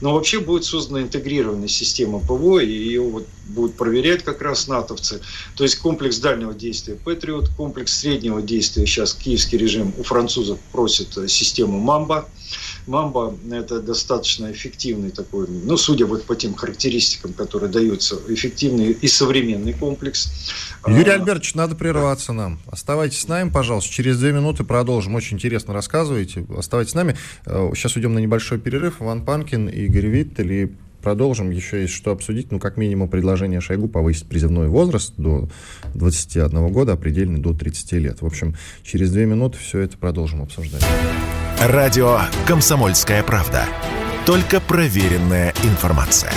Но 0.00 0.14
вообще 0.14 0.40
будет 0.40 0.64
создана 0.64 1.02
интегрированная 1.02 1.68
система 1.68 2.20
ПВО, 2.20 2.60
и 2.60 2.70
ее 2.70 3.02
вот 3.02 3.26
будут 3.50 3.76
проверять 3.76 4.22
как 4.22 4.42
раз 4.42 4.68
натовцы. 4.68 5.20
То 5.56 5.64
есть 5.64 5.76
комплекс 5.76 6.18
дальнего 6.18 6.54
действия 6.54 6.94
Патриот, 6.94 7.48
комплекс 7.56 7.98
среднего 7.98 8.40
действия 8.42 8.86
сейчас 8.86 9.14
киевский 9.14 9.58
режим 9.58 9.79
у 9.96 10.02
французов 10.02 10.58
просит 10.72 11.16
э, 11.16 11.28
систему 11.28 11.78
Мамба. 11.78 12.28
Мамба– 12.86 13.34
это 13.50 13.80
достаточно 13.80 14.50
эффективный 14.50 15.10
такой, 15.10 15.46
ну, 15.48 15.76
судя 15.76 16.06
вот 16.06 16.24
по 16.24 16.34
тем 16.34 16.54
характеристикам, 16.54 17.32
которые 17.32 17.70
даются, 17.70 18.18
эффективный 18.28 18.92
и 18.92 19.06
современный 19.06 19.72
комплекс. 19.72 20.30
Юрий 20.86 21.10
а, 21.10 21.14
Альбертович, 21.14 21.54
надо 21.54 21.76
прерваться 21.76 22.32
нам. 22.32 22.58
Оставайтесь 22.66 23.20
с 23.20 23.28
нами, 23.28 23.50
пожалуйста. 23.50 23.92
Через 23.92 24.18
две 24.18 24.32
минуты 24.32 24.64
продолжим. 24.64 25.14
Очень 25.14 25.36
интересно 25.36 25.74
рассказываете. 25.74 26.46
Оставайтесь 26.56 26.92
с 26.92 26.94
нами. 26.94 27.16
Э, 27.46 27.70
сейчас 27.74 27.96
уйдем 27.96 28.14
на 28.14 28.18
небольшой 28.18 28.58
перерыв. 28.58 29.00
Иван 29.00 29.24
Панкин, 29.24 29.68
Игорь 29.68 30.06
Виттель 30.06 30.52
и 30.52 30.72
продолжим. 31.00 31.50
Еще 31.50 31.82
есть 31.82 31.94
что 31.94 32.12
обсудить. 32.12 32.52
Ну, 32.52 32.58
как 32.58 32.76
минимум, 32.76 33.08
предложение 33.08 33.60
Шойгу 33.60 33.88
повысить 33.88 34.26
призывной 34.26 34.68
возраст 34.68 35.14
до 35.16 35.48
21 35.94 36.72
года, 36.72 36.92
а 36.92 36.96
предельный 36.96 37.40
до 37.40 37.54
30 37.54 37.92
лет. 37.92 38.22
В 38.22 38.26
общем, 38.26 38.54
через 38.82 39.10
две 39.10 39.26
минуты 39.26 39.58
все 39.58 39.80
это 39.80 39.98
продолжим 39.98 40.42
обсуждать. 40.42 40.84
Радио 41.60 42.20
«Комсомольская 42.46 43.22
правда». 43.22 43.64
Только 44.26 44.60
проверенная 44.60 45.52
информация. 45.64 46.32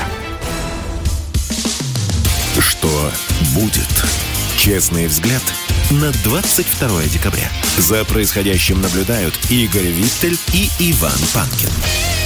Что 2.60 3.12
будет? 3.56 3.88
Честный 4.58 5.08
взгляд 5.08 5.42
на 5.92 6.12
22 6.24 7.04
декабря. 7.08 7.50
За 7.78 8.06
происходящим 8.06 8.82
наблюдают 8.82 9.34
Игорь 9.50 9.88
Виттель 9.88 10.38
и 10.54 10.70
Иван 10.80 11.20
Панкин. 11.34 12.23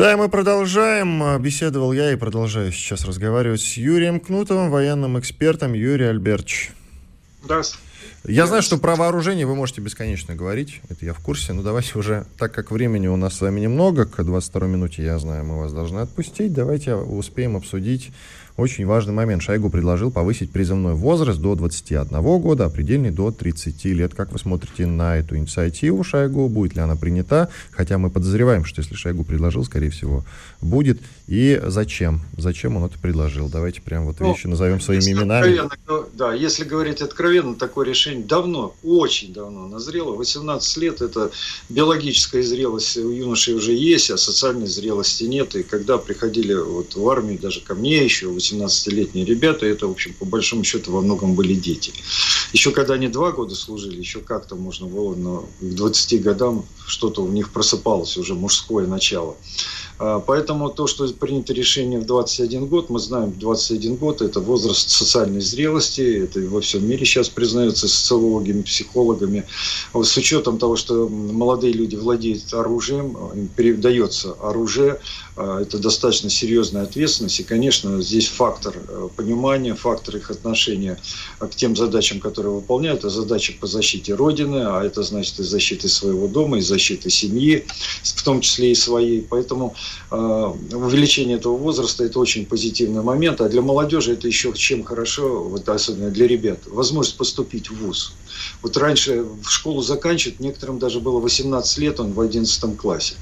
Да, 0.00 0.14
и 0.14 0.16
мы 0.16 0.30
продолжаем. 0.30 1.42
Беседовал 1.42 1.92
я 1.92 2.10
и 2.10 2.16
продолжаю 2.16 2.72
сейчас 2.72 3.04
разговаривать 3.04 3.60
с 3.60 3.76
Юрием 3.76 4.18
Кнутовым, 4.18 4.70
военным 4.70 5.20
экспертом. 5.20 5.74
Юрий 5.74 6.06
Альбертович. 6.06 6.72
Здравствуйте. 7.42 7.84
Я 8.24 8.46
знаю, 8.46 8.62
что 8.62 8.78
про 8.78 8.96
вооружение 8.96 9.44
вы 9.44 9.54
можете 9.54 9.82
бесконечно 9.82 10.34
говорить, 10.34 10.80
это 10.88 11.04
я 11.04 11.12
в 11.12 11.20
курсе, 11.20 11.52
но 11.52 11.62
давайте 11.62 11.98
уже, 11.98 12.24
так 12.38 12.50
как 12.50 12.70
времени 12.70 13.08
у 13.08 13.16
нас 13.16 13.36
с 13.36 13.40
вами 13.42 13.60
немного, 13.60 14.06
к 14.06 14.24
22 14.24 14.68
минуте, 14.68 15.02
я 15.02 15.18
знаю, 15.18 15.44
мы 15.44 15.58
вас 15.58 15.70
должны 15.74 16.00
отпустить, 16.00 16.54
давайте 16.54 16.94
успеем 16.94 17.56
обсудить 17.56 18.10
очень 18.60 18.86
важный 18.86 19.12
момент. 19.12 19.42
Шойгу 19.42 19.70
предложил 19.70 20.10
повысить 20.10 20.52
призывной 20.52 20.94
возраст 20.94 21.40
до 21.40 21.54
21 21.54 22.20
года, 22.40 22.66
а 22.66 22.70
предельный 22.70 23.10
до 23.10 23.30
30 23.30 23.84
лет. 23.86 24.14
Как 24.14 24.32
вы 24.32 24.38
смотрите 24.38 24.86
на 24.86 25.16
эту 25.16 25.36
инициативу 25.36 26.04
Шойгу? 26.04 26.48
Будет 26.48 26.74
ли 26.74 26.80
она 26.80 26.96
принята? 26.96 27.48
Хотя 27.70 27.98
мы 27.98 28.10
подозреваем, 28.10 28.64
что 28.64 28.80
если 28.80 28.94
Шойгу 28.94 29.24
предложил, 29.24 29.64
скорее 29.64 29.90
всего, 29.90 30.24
будет. 30.60 31.00
И 31.30 31.62
зачем? 31.64 32.22
Зачем 32.36 32.76
он 32.76 32.86
это 32.86 32.98
предложил? 32.98 33.48
Давайте 33.48 33.80
прям 33.80 34.06
вот 34.06 34.18
ну, 34.18 34.32
вещи 34.32 34.48
назовем 34.48 34.80
своими 34.80 35.12
именами. 35.12 35.60
Да, 36.12 36.34
если 36.34 36.64
говорить 36.64 37.02
откровенно, 37.02 37.54
такое 37.54 37.86
решение 37.86 38.24
давно, 38.24 38.74
очень 38.82 39.32
давно 39.32 39.68
назрело. 39.68 40.16
18 40.16 40.76
лет– 40.78 41.00
это 41.00 41.30
биологическая 41.68 42.42
зрелость 42.42 42.96
у 42.96 43.10
юношей 43.10 43.54
уже 43.54 43.74
есть, 43.74 44.10
а 44.10 44.16
социальной 44.16 44.66
зрелости 44.66 45.22
нет. 45.22 45.54
И 45.54 45.62
когда 45.62 45.98
приходили 45.98 46.52
вот 46.52 46.96
в 46.96 47.08
армию, 47.08 47.38
даже 47.38 47.60
ко 47.60 47.76
мне 47.76 48.02
еще, 48.02 48.26
18-летние 48.26 49.24
ребята, 49.24 49.66
это, 49.66 49.86
в 49.86 49.92
общем, 49.92 50.14
по 50.14 50.24
большому 50.24 50.64
счету 50.64 50.90
во 50.90 51.00
многом 51.00 51.36
были 51.36 51.54
дети. 51.54 51.92
Еще 52.52 52.72
когда 52.72 52.94
они 52.94 53.06
два 53.06 53.30
года 53.30 53.54
служили, 53.54 54.00
еще 54.00 54.18
как-то 54.18 54.56
можно 54.56 54.88
было, 54.88 55.14
но 55.14 55.48
к 55.60 55.64
20 55.64 56.22
годам 56.22 56.66
что-то 56.86 57.22
у 57.22 57.28
них 57.28 57.52
просыпалось 57.52 58.16
уже 58.16 58.34
мужское 58.34 58.88
начало. 58.88 59.36
А, 60.02 60.18
поэтому 60.18 60.70
то, 60.70 60.86
что 60.86 61.06
принято 61.08 61.52
решение 61.52 62.00
в 62.00 62.06
21 62.06 62.66
год, 62.68 62.88
мы 62.88 62.98
знаем, 62.98 63.34
21 63.38 63.96
год– 63.96 64.22
это 64.22 64.40
возраст 64.40 64.88
социальной 64.88 65.42
зрелости, 65.42 66.24
это 66.24 66.40
во 66.40 66.62
всем 66.62 66.88
мире 66.88 67.04
сейчас 67.04 67.28
признается 67.28 67.86
социологами, 67.86 68.62
психологами. 68.62 69.44
С 69.92 70.16
учетом 70.16 70.56
того, 70.56 70.76
что 70.76 71.06
молодые 71.06 71.74
люди 71.74 71.96
владеют 71.96 72.54
оружием, 72.54 73.14
им 73.34 73.48
передается 73.48 74.32
оружие, 74.40 74.98
это 75.40 75.78
достаточно 75.78 76.30
серьезная 76.30 76.82
ответственность. 76.82 77.40
И, 77.40 77.44
конечно, 77.44 78.00
здесь 78.02 78.28
фактор 78.28 78.74
э, 78.76 79.08
понимания, 79.16 79.74
фактор 79.74 80.16
их 80.16 80.30
отношения 80.30 80.98
к 81.38 81.50
тем 81.50 81.76
задачам, 81.76 82.20
которые 82.20 82.52
выполняют, 82.52 83.00
это 83.00 83.10
задачи 83.10 83.52
по 83.58 83.66
защите 83.66 84.14
Родины, 84.14 84.64
а 84.66 84.84
это 84.84 85.02
значит 85.02 85.40
и 85.40 85.42
защиты 85.42 85.88
своего 85.88 86.28
дома, 86.28 86.58
и 86.58 86.60
защиты 86.60 87.10
семьи, 87.10 87.66
в 88.02 88.22
том 88.22 88.40
числе 88.40 88.72
и 88.72 88.74
своей. 88.74 89.22
Поэтому 89.22 89.74
э, 90.10 90.16
увеличение 90.72 91.36
этого 91.36 91.56
возраста– 91.56 92.04
это 92.06 92.18
очень 92.18 92.46
позитивный 92.46 93.02
момент. 93.02 93.40
А 93.40 93.48
для 93.48 93.62
молодежи 93.62 94.12
это 94.12 94.26
еще 94.26 94.52
чем 94.54 94.84
хорошо, 94.84 95.44
вот 95.44 95.68
особенно 95.68 96.10
для 96.10 96.26
ребят, 96.26 96.58
возможность 96.66 97.16
поступить 97.16 97.70
в 97.70 97.76
ВУЗ. 97.84 98.12
Вот 98.62 98.76
раньше 98.76 99.24
в 99.42 99.48
школу 99.48 99.82
заканчивать, 99.82 100.40
некоторым 100.40 100.78
даже 100.78 101.00
было 101.00 101.20
18 101.20 101.78
лет, 101.78 102.00
он 102.00 102.12
в 102.12 102.20
11 102.20 102.76
классе. 102.76 103.14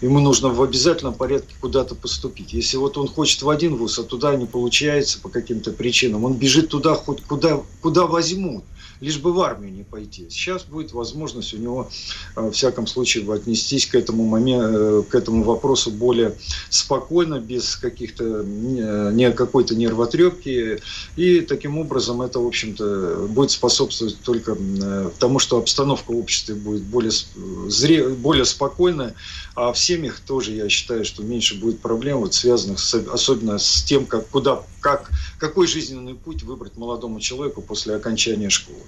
Ему 0.00 0.20
нужно 0.20 0.48
в 0.48 0.62
обязательном 0.62 1.14
порядке 1.14 1.54
куда-то 1.66 1.96
поступить. 1.96 2.52
Если 2.52 2.76
вот 2.76 2.96
он 2.96 3.08
хочет 3.08 3.42
в 3.42 3.50
один 3.50 3.74
вуз, 3.74 3.98
а 3.98 4.04
туда 4.04 4.36
не 4.36 4.46
получается 4.46 5.18
по 5.20 5.28
каким-то 5.28 5.72
причинам, 5.72 6.24
он 6.24 6.34
бежит 6.34 6.68
туда 6.68 6.94
хоть 6.94 7.22
куда, 7.22 7.60
куда 7.80 8.06
возьмут 8.06 8.62
лишь 9.00 9.18
бы 9.18 9.32
в 9.32 9.40
армию 9.40 9.72
не 9.72 9.82
пойти. 9.82 10.26
Сейчас 10.30 10.64
будет 10.64 10.92
возможность 10.92 11.54
у 11.54 11.58
него, 11.58 11.90
э, 12.34 12.40
во 12.40 12.50
всяком 12.50 12.86
случае, 12.86 13.30
отнестись 13.32 13.86
к 13.86 13.94
этому, 13.94 14.24
моменту, 14.24 14.66
э, 14.66 15.02
к 15.02 15.14
этому 15.14 15.42
вопросу 15.42 15.90
более 15.90 16.36
спокойно, 16.70 17.40
без 17.40 17.76
каких-то, 17.76 18.42
не 18.44 19.30
какой-то 19.32 19.74
нервотрепки. 19.74 20.80
И 21.16 21.40
таким 21.40 21.78
образом 21.78 22.22
это, 22.22 22.40
в 22.40 22.46
общем-то, 22.46 23.26
будет 23.28 23.50
способствовать 23.50 24.18
только 24.22 24.56
э, 24.58 25.10
тому, 25.18 25.38
что 25.38 25.58
обстановка 25.58 26.12
в 26.12 26.18
обществе 26.18 26.54
будет 26.54 26.82
более, 26.82 27.12
более 28.16 28.44
спокойная, 28.44 29.14
а 29.56 29.72
в 29.72 29.78
семьях 29.78 30.20
тоже, 30.20 30.52
я 30.52 30.68
считаю, 30.68 31.06
что 31.06 31.22
меньше 31.22 31.58
будет 31.58 31.80
проблем, 31.80 32.18
вот, 32.18 32.34
связанных 32.34 32.78
с, 32.78 32.94
особенно 32.94 33.58
с 33.58 33.82
тем, 33.82 34.04
как, 34.04 34.28
куда, 34.28 34.62
как, 34.80 35.10
какой 35.38 35.66
жизненный 35.66 36.12
путь 36.12 36.42
выбрать 36.42 36.76
молодому 36.76 37.20
человеку 37.20 37.62
после 37.62 37.94
окончания 37.94 38.50
школы. 38.50 38.82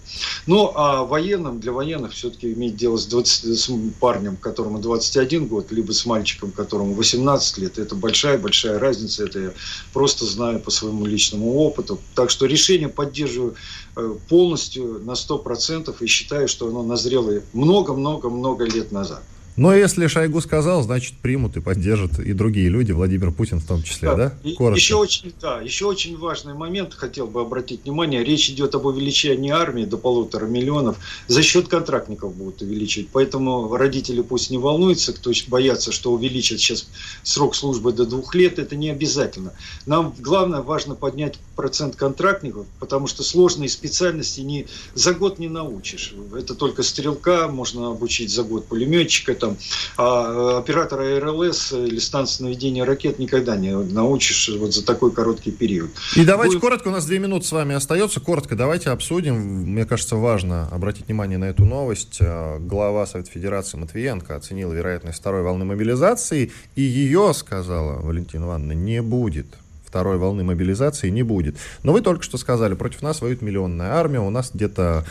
Ну, 0.47 0.71
а 0.75 1.05
военным, 1.05 1.59
для 1.59 1.73
военных 1.73 2.13
все-таки 2.13 2.53
иметь 2.53 2.77
дело 2.77 2.99
с, 2.99 3.07
20, 3.07 3.59
с 3.59 3.71
парнем, 3.99 4.37
которому 4.37 4.79
21 4.79 5.47
год, 5.47 5.73
либо 5.73 5.93
с 5.93 6.05
мальчиком, 6.05 6.53
которому 6.53 6.93
18 6.93 7.57
лет, 7.57 7.79
это 7.79 7.95
большая-большая 7.95 8.79
разница, 8.79 9.25
это 9.25 9.39
я 9.41 9.53
просто 9.95 10.27
знаю 10.27 10.61
по 10.61 10.71
своему 10.71 11.07
личному 11.07 11.57
опыту. 11.57 11.99
Так 12.15 12.29
что 12.29 12.45
решение 12.45 12.91
поддерживаю 12.91 13.55
э, 13.97 14.15
полностью 14.29 15.01
на 15.03 15.13
100% 15.13 15.97
и 15.99 16.07
считаю, 16.07 16.47
что 16.47 16.69
оно 16.69 16.83
назрело 16.83 17.41
много-много-много 17.55 18.67
лет 18.67 18.93
назад. 18.93 19.23
Но 19.59 19.75
если 19.75 20.07
Шойгу 20.07 20.41
сказал, 20.41 20.83
значит 20.85 21.15
примут 21.19 21.57
и 21.57 21.61
поддержат 21.61 22.21
и 22.21 22.33
другие 22.33 22.69
люди, 22.69 22.93
Владимир 22.93 23.33
Путин 23.33 23.59
в 23.59 23.67
том 23.67 23.83
числе, 23.83 24.11
да? 24.15 24.17
да? 24.17 24.35
Еще 24.45 24.95
очень, 24.95 25.33
да, 25.41 25.61
еще 25.61 25.87
очень 25.87 26.17
важный 26.17 26.55
момент, 26.55 26.95
хотел 26.95 27.27
бы 27.27 27.41
обратить 27.41 27.83
внимание, 27.83 28.23
речь 28.23 28.49
идет 28.51 28.77
об 28.77 28.87
увеличении 28.87 29.51
армии 29.51 29.85
до 29.85 29.99
полутора 29.99 30.47
миллионов, 30.47 30.99
за 31.27 31.43
счет 31.43 31.67
контрактников 31.67 32.37
будут 32.37 32.63
увеличивать, 32.63 33.09
поэтому 33.13 33.77
родители 33.77 34.23
пусть 34.23 34.51
не 34.51 34.59
волнуются, 34.59 35.13
кто 35.13 35.33
боятся, 35.49 35.91
что 35.91 36.13
увеличат 36.13 36.61
сейчас 36.61 36.89
срок 37.25 37.57
службы 37.57 37.93
до 37.93 38.07
двух 38.07 38.37
лет, 38.37 38.61
это 38.61 38.77
не 38.77 38.91
обязательно. 38.91 39.53
Нам 39.87 40.15
главное, 40.21 40.63
важно 40.63 40.95
поднять 40.95 41.37
процент 41.57 41.97
контрактников, 41.97 42.67
потому 42.79 43.09
что 43.09 43.25
сложные 43.25 43.69
специальности 43.69 44.41
не, 44.41 44.67
за 44.95 45.15
год 45.15 45.41
не 45.41 45.49
научишь. 45.49 46.15
Это 46.37 46.55
только 46.55 46.85
стрелка, 46.85 47.49
можно 47.49 47.89
обучить 47.89 48.33
за 48.33 48.45
год 48.45 48.67
пулеметчика, 48.67 49.35
там, 49.35 49.48
а 49.97 50.55
э, 50.55 50.59
оператора 50.59 51.21
РЛС 51.21 51.73
или 51.73 51.99
станции 51.99 52.45
наведения 52.45 52.85
ракет 52.85 53.19
никогда 53.19 53.57
не 53.57 53.77
научишь 53.77 54.51
вот 54.59 54.75
за 54.75 54.85
такой 54.85 55.13
короткий 55.13 55.51
период. 55.51 55.91
И 56.17 56.25
давайте 56.25 56.57
Будет... 56.57 56.63
коротко, 56.63 56.89
у 56.89 56.91
нас 56.91 57.07
две 57.07 57.19
минуты 57.19 57.47
с 57.47 57.53
вами 57.53 57.75
остается, 57.75 58.21
коротко 58.21 58.57
давайте 58.57 58.91
обсудим. 58.91 59.37
Мне 59.37 59.85
кажется, 59.85 60.17
важно 60.17 60.69
обратить 60.69 61.07
внимание 61.07 61.39
на 61.39 61.47
эту 61.47 61.65
новость. 61.65 62.19
Э, 62.21 62.59
глава 62.61 63.07
Совета 63.07 63.31
Федерации 63.31 63.79
Матвиенко 63.79 64.37
оценила 64.37 64.73
вероятность 64.73 65.19
второй 65.19 65.43
волны 65.43 65.65
мобилизации, 65.65 66.53
и 66.75 66.83
ее, 66.83 67.33
сказала 67.35 68.01
Валентина 68.01 68.45
Ивановна, 68.45 68.73
не 68.73 69.03
будет 69.03 69.47
второй 69.89 70.19
волны 70.19 70.45
мобилизации 70.45 71.09
не 71.09 71.23
будет. 71.23 71.57
Но 71.83 71.93
вы 71.93 72.03
только 72.03 72.23
что 72.23 72.37
сказали, 72.37 72.75
против 72.75 73.03
нас 73.03 73.21
воюет 73.21 73.43
миллионная 73.43 73.93
армия, 73.93 74.21
у 74.21 74.31
нас 74.31 74.51
где-то 74.53 75.05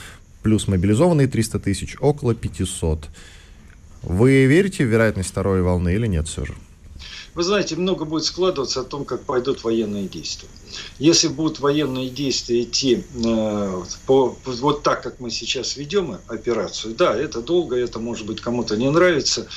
плюс 0.43 0.67
мобилизованные 0.67 1.27
300 1.27 1.59
тысяч, 1.59 1.97
около 1.99 2.35
500. 2.35 3.09
Вы 4.01 4.45
верите 4.45 4.85
в 4.85 4.87
вероятность 4.87 5.29
второй 5.29 5.61
волны 5.61 5.93
или 5.93 6.07
нет 6.07 6.27
все 6.27 6.45
же? 6.45 6.55
Вы 7.37 7.43
знаете, 7.43 7.75
много 7.75 8.03
будет 8.05 8.23
складываться 8.23 8.81
о 8.81 8.83
том, 8.83 9.05
как 9.05 9.23
пойдут 9.23 9.63
военные 9.63 10.07
действия. 10.07 10.49
Если 10.97 11.27
будут 11.27 11.59
военные 11.59 12.09
действия 12.09 12.63
идти 12.63 13.03
э, 13.13 13.83
по, 14.07 14.35
вот 14.43 14.81
так, 14.81 15.03
как 15.03 15.19
мы 15.19 15.29
сейчас 15.29 15.77
ведем 15.77 16.17
операцию, 16.27 16.95
да, 16.95 17.15
это 17.15 17.41
долго, 17.41 17.75
это 17.75 17.99
может 17.99 18.25
быть 18.25 18.41
кому-то 18.41 18.75
не 18.75 18.89
нравится, 18.89 19.47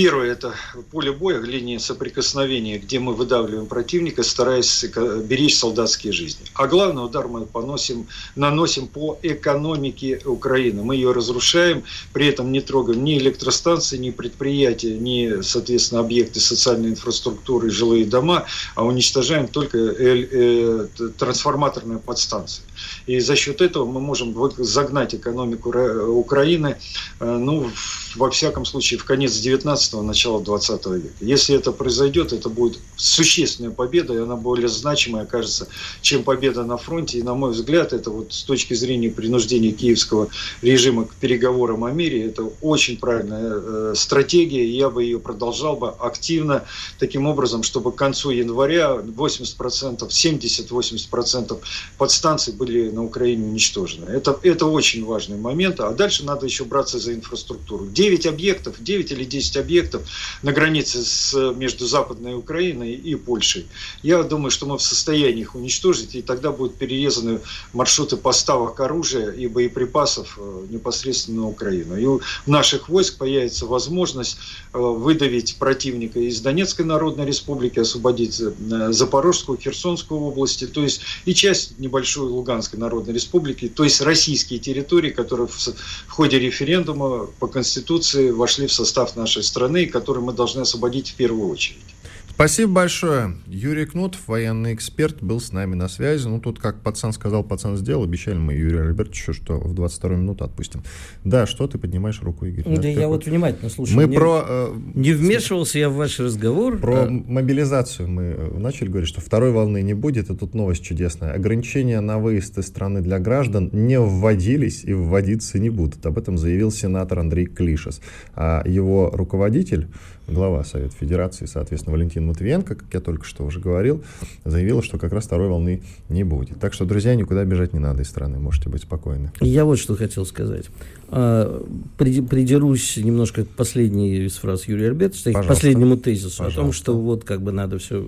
Первое– 0.00 0.30
это 0.34 0.54
поле 0.92 1.10
боя, 1.10 1.40
линия 1.40 1.80
соприкосновения, 1.80 2.78
где 2.78 3.00
мы 3.00 3.14
выдавливаем 3.14 3.66
противника, 3.66 4.22
стараясь 4.22 4.84
беречь 5.24 5.58
солдатские 5.58 6.12
жизни. 6.12 6.46
А 6.54 6.68
главный 6.68 7.04
удар 7.04 7.26
мы 7.26 7.46
поносим, 7.46 8.06
наносим 8.36 8.86
по 8.86 9.18
экономике 9.24 10.20
Украины. 10.24 10.84
Мы 10.84 10.94
ее 10.94 11.10
разрушаем, 11.10 11.82
при 12.12 12.28
этом 12.28 12.52
не 12.52 12.60
трогаем 12.60 13.02
ни 13.02 13.18
электростанции, 13.18 13.96
ни 13.96 14.10
предприятия, 14.10 14.96
ни, 14.96 15.42
соответственно, 15.42 16.02
объекты 16.02 16.38
социальной 16.38 16.90
инфраструктуры, 16.90 17.68
жилые 17.68 18.04
дома, 18.04 18.46
а 18.76 18.84
уничтожаем 18.84 19.48
только 19.48 19.78
э, 19.78 20.28
э, 20.30 21.08
трансформаторные 21.18 21.98
подстанции. 21.98 22.62
И 23.06 23.20
за 23.20 23.36
счет 23.36 23.60
этого 23.60 23.84
мы 23.84 24.00
можем 24.00 24.34
загнать 24.58 25.14
экономику 25.14 25.70
Украины, 25.70 26.76
э, 27.20 27.36
ну, 27.36 27.70
во 28.16 28.30
всяком 28.30 28.64
случае, 28.64 28.98
в 28.98 29.04
конец 29.04 29.32
19-го, 29.32 30.02
начало 30.02 30.42
20 30.42 30.86
века. 30.86 31.08
Если 31.20 31.56
это 31.56 31.72
произойдет, 31.72 32.32
это 32.32 32.48
будет 32.48 32.78
существенная 32.96 33.70
победа, 33.70 34.14
и 34.14 34.18
она 34.18 34.36
более 34.36 34.68
значимая, 34.68 35.26
кажется, 35.26 35.68
чем 36.00 36.24
победа 36.24 36.64
на 36.64 36.76
фронте. 36.76 37.18
И, 37.18 37.22
на 37.22 37.34
мой 37.34 37.52
взгляд, 37.52 37.92
это 37.92 38.10
вот 38.10 38.32
с 38.32 38.42
точки 38.42 38.74
зрения 38.74 39.10
принуждения 39.10 39.72
киевского 39.72 40.28
режима 40.62 41.04
к 41.04 41.14
переговорам 41.14 41.84
о 41.84 41.90
мире, 41.90 42.26
это 42.26 42.44
очень 42.60 42.98
правильная 42.98 43.52
э, 43.54 43.94
стратегия, 43.96 44.64
и 44.64 44.76
я 44.76 44.90
бы 44.90 45.04
ее 45.04 45.18
продолжал 45.18 45.76
бы 45.76 45.90
активно, 45.90 46.64
таким 46.98 47.26
образом, 47.26 47.62
чтобы 47.62 47.92
к 47.92 47.96
концу 47.96 48.30
января 48.30 48.96
80%, 48.96 50.08
70-80% 50.08 51.58
подстанций 51.96 52.52
были 52.52 52.67
на 52.68 53.04
Украине 53.04 53.46
уничтожены. 53.46 54.06
Это, 54.10 54.38
это 54.42 54.66
очень 54.66 55.04
важный 55.04 55.36
момент, 55.36 55.80
а 55.80 55.90
дальше 55.92 56.24
надо 56.24 56.46
еще 56.46 56.64
браться 56.64 56.98
за 56.98 57.14
инфраструктуру. 57.14 57.86
9 57.86 58.26
объектов, 58.26 58.76
9 58.80 59.12
или 59.12 59.24
10 59.24 59.56
объектов 59.56 60.02
на 60.42 60.52
границе 60.52 61.02
с, 61.02 61.34
между 61.56 61.86
Западной 61.86 62.34
Украиной 62.34 62.92
и 62.92 63.14
Польшей. 63.14 63.66
Я 64.02 64.22
думаю, 64.22 64.50
что 64.50 64.66
мы 64.66 64.78
в 64.78 64.82
состоянии 64.82 65.40
их 65.40 65.54
уничтожить, 65.54 66.14
и 66.14 66.22
тогда 66.22 66.52
будут 66.52 66.76
перерезаны 66.76 67.40
маршруты 67.72 68.16
поставок 68.16 68.80
оружия 68.80 69.30
и 69.30 69.46
боеприпасов 69.46 70.38
э, 70.38 70.66
непосредственно 70.70 71.42
на 71.42 71.48
Украину. 71.48 71.96
И 71.96 72.04
у 72.04 72.20
наших 72.46 72.88
войск 72.88 73.18
появится 73.18 73.66
возможность 73.66 74.38
э, 74.72 74.78
выдавить 74.78 75.56
противника 75.56 76.20
из 76.20 76.40
Донецкой 76.40 76.86
Народной 76.86 77.26
Республики, 77.26 77.78
освободить 77.78 78.40
э, 78.40 78.92
Запорожскую, 78.92 79.58
Херсонскую 79.58 80.20
области, 80.20 80.66
то 80.66 80.82
есть 80.82 81.02
и 81.24 81.34
часть 81.34 81.78
небольшой 81.78 82.28
Луганской 82.58 82.78
Народной 82.78 83.14
Республики, 83.14 83.68
то 83.68 83.84
есть 83.84 84.00
российские 84.00 84.58
территории, 84.58 85.10
которые 85.10 85.46
в 85.46 86.10
ходе 86.10 86.38
референдума 86.40 87.26
по 87.26 87.46
Конституции 87.46 88.30
вошли 88.30 88.66
в 88.66 88.72
состав 88.72 89.14
нашей 89.16 89.44
страны, 89.44 89.86
которые 89.86 90.24
мы 90.24 90.32
должны 90.32 90.62
освободить 90.62 91.10
в 91.10 91.14
первую 91.14 91.48
очередь. 91.50 91.94
Спасибо 92.38 92.70
большое. 92.70 93.34
Юрий 93.48 93.84
Кнутов, 93.84 94.28
военный 94.28 94.72
эксперт, 94.72 95.24
был 95.24 95.40
с 95.40 95.50
нами 95.50 95.74
на 95.74 95.88
связи. 95.88 96.28
Ну, 96.28 96.38
тут, 96.38 96.60
как 96.60 96.82
пацан 96.82 97.12
сказал, 97.12 97.42
пацан 97.42 97.76
сделал. 97.76 98.04
Обещали 98.04 98.36
мы 98.36 98.52
Юрию 98.52 98.86
Альбертовичу, 98.86 99.34
что 99.34 99.58
в 99.58 99.74
22 99.74 100.10
минуту 100.10 100.44
отпустим. 100.44 100.84
Да, 101.24 101.48
что 101.48 101.66
ты 101.66 101.78
поднимаешь 101.78 102.22
руку, 102.22 102.46
Игорь? 102.46 102.62
Да, 102.62 102.80
да 102.80 102.86
я 102.86 103.08
вот 103.08 103.26
внимательно 103.26 103.68
слушаю. 103.68 103.96
Мы 103.96 104.04
не, 104.04 104.14
про... 104.14 104.44
Э, 104.46 104.76
не 104.94 105.14
вмешивался 105.14 105.80
я 105.80 105.90
в 105.90 105.94
ваш 105.94 106.20
разговор. 106.20 106.78
Про 106.78 107.06
а... 107.06 107.10
мобилизацию 107.10 108.08
мы 108.08 108.22
э, 108.22 108.56
начали 108.56 108.86
говорить, 108.86 109.08
что 109.08 109.20
второй 109.20 109.50
волны 109.50 109.82
не 109.82 109.94
будет. 109.94 110.30
И 110.30 110.36
тут 110.36 110.54
новость 110.54 110.84
чудесная. 110.84 111.32
Ограничения 111.32 111.98
на 112.00 112.20
выезд 112.20 112.56
из 112.56 112.68
страны 112.68 113.00
для 113.00 113.18
граждан 113.18 113.68
не 113.72 113.98
вводились 113.98 114.84
и 114.84 114.94
вводиться 114.94 115.58
не 115.58 115.70
будут. 115.70 116.06
Об 116.06 116.16
этом 116.16 116.38
заявил 116.38 116.70
сенатор 116.70 117.18
Андрей 117.18 117.46
Клишес. 117.46 118.00
А 118.36 118.62
его 118.64 119.10
руководитель 119.12 119.88
глава 120.28 120.62
Совета 120.64 120.94
Федерации, 120.94 121.46
соответственно, 121.46 121.96
Валентин 121.96 122.26
Матвиенко, 122.26 122.74
как 122.74 122.86
я 122.92 123.00
только 123.00 123.24
что 123.24 123.44
уже 123.44 123.60
говорил, 123.60 124.02
заявила, 124.44 124.82
что 124.82 124.98
как 124.98 125.12
раз 125.12 125.24
второй 125.24 125.48
волны 125.48 125.82
не 126.08 126.24
будет. 126.24 126.60
Так 126.60 126.74
что, 126.74 126.84
друзья, 126.84 127.14
никуда 127.14 127.44
бежать 127.44 127.72
не 127.72 127.78
надо 127.78 128.02
из 128.02 128.08
страны, 128.08 128.38
можете 128.38 128.68
быть 128.68 128.82
спокойны. 128.82 129.32
Я 129.40 129.64
вот 129.64 129.78
что 129.78 129.96
хотел 129.96 130.26
сказать. 130.26 130.66
А, 131.08 131.64
придерусь 131.96 132.98
немножко 132.98 133.44
к 133.44 133.48
последней 133.48 134.26
из 134.26 134.36
фраз 134.36 134.68
Юрия 134.68 134.88
Альбертовича, 134.88 135.42
к 135.42 135.46
последнему 135.46 135.96
тезису 135.96 136.38
Пожалуйста. 136.38 136.60
о 136.60 136.64
том, 136.64 136.72
что 136.72 136.98
вот 136.98 137.24
как 137.24 137.42
бы 137.42 137.52
надо 137.52 137.78
все 137.78 138.06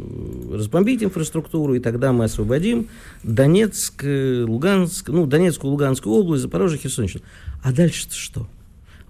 разбомбить 0.53 1.03
инфраструктуру, 1.03 1.75
и 1.75 1.81
тогда 1.81 2.13
мы 2.13 2.25
освободим 2.25 2.89
Донецк, 3.23 4.05
Луганск, 4.05 5.09
ну, 5.09 5.27
Донецкую, 5.27 5.71
Луганскую 5.71 6.15
область, 6.15 6.43
Запорожье, 6.43 6.79
Херсонщину. 6.79 7.23
А 7.63 7.73
дальше-то 7.73 8.15
что? 8.15 8.47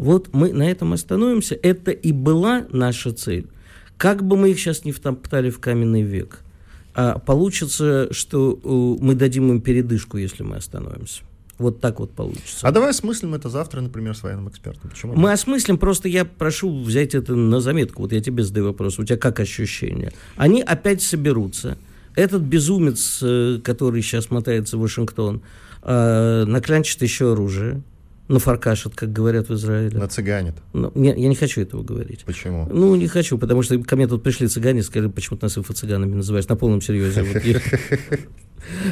Вот 0.00 0.32
мы 0.32 0.54
на 0.54 0.62
этом 0.62 0.94
остановимся. 0.94 1.58
Это 1.62 1.90
и 1.90 2.10
была 2.10 2.66
наша 2.70 3.12
цель. 3.12 3.46
Как 3.98 4.24
бы 4.24 4.38
мы 4.38 4.50
их 4.50 4.58
сейчас 4.58 4.86
не 4.86 4.92
втоптали 4.92 5.50
в 5.50 5.60
каменный 5.60 6.00
век, 6.00 6.40
а 6.94 7.18
получится, 7.18 8.08
что 8.10 8.58
э, 8.64 9.04
мы 9.04 9.14
дадим 9.14 9.50
им 9.50 9.60
передышку, 9.60 10.16
если 10.16 10.42
мы 10.42 10.56
остановимся. 10.56 11.22
Вот 11.58 11.82
так 11.82 12.00
вот 12.00 12.12
получится. 12.12 12.66
А 12.66 12.72
давай 12.72 12.90
осмыслим 12.90 13.34
это 13.34 13.50
завтра, 13.50 13.82
например, 13.82 14.16
с 14.16 14.22
военным 14.22 14.48
экспертом. 14.48 14.88
Почему 14.88 15.14
Мы 15.14 15.32
осмыслим, 15.32 15.76
просто 15.76 16.08
я 16.08 16.24
прошу 16.24 16.82
взять 16.82 17.14
это 17.14 17.34
на 17.34 17.60
заметку. 17.60 18.00
Вот 18.00 18.12
я 18.12 18.22
тебе 18.22 18.42
задаю 18.42 18.68
вопрос, 18.68 18.98
у 18.98 19.04
тебя 19.04 19.18
как 19.18 19.38
ощущение? 19.38 20.12
Они 20.36 20.62
опять 20.62 21.02
соберутся. 21.02 21.76
Этот 22.14 22.40
безумец, 22.40 23.18
э, 23.20 23.60
который 23.62 24.00
сейчас 24.00 24.30
мотается 24.30 24.78
в 24.78 24.80
Вашингтон, 24.80 25.42
э, 25.82 26.44
наклянчит 26.46 27.02
еще 27.02 27.32
оружие 27.32 27.82
нафаркашит, 28.30 28.94
как 28.94 29.12
говорят 29.12 29.48
в 29.48 29.54
Израиле. 29.54 29.98
Нацыганит. 29.98 30.54
Ну, 30.72 30.92
не, 30.94 31.08
я 31.08 31.28
не 31.28 31.34
хочу 31.34 31.60
этого 31.60 31.82
говорить. 31.82 32.24
Почему? 32.24 32.66
Ну, 32.70 32.94
не 32.94 33.08
хочу, 33.08 33.36
потому 33.38 33.62
что 33.62 33.78
ко 33.82 33.96
мне 33.96 34.06
тут 34.06 34.22
пришли 34.22 34.46
цыгане, 34.46 34.82
сказали, 34.82 35.10
почему 35.10 35.36
ты 35.36 35.46
нас 35.46 35.58
инфо-цыганами 35.58 36.14
называешь, 36.14 36.48
на 36.48 36.56
полном 36.56 36.80
серьезе. 36.80 37.24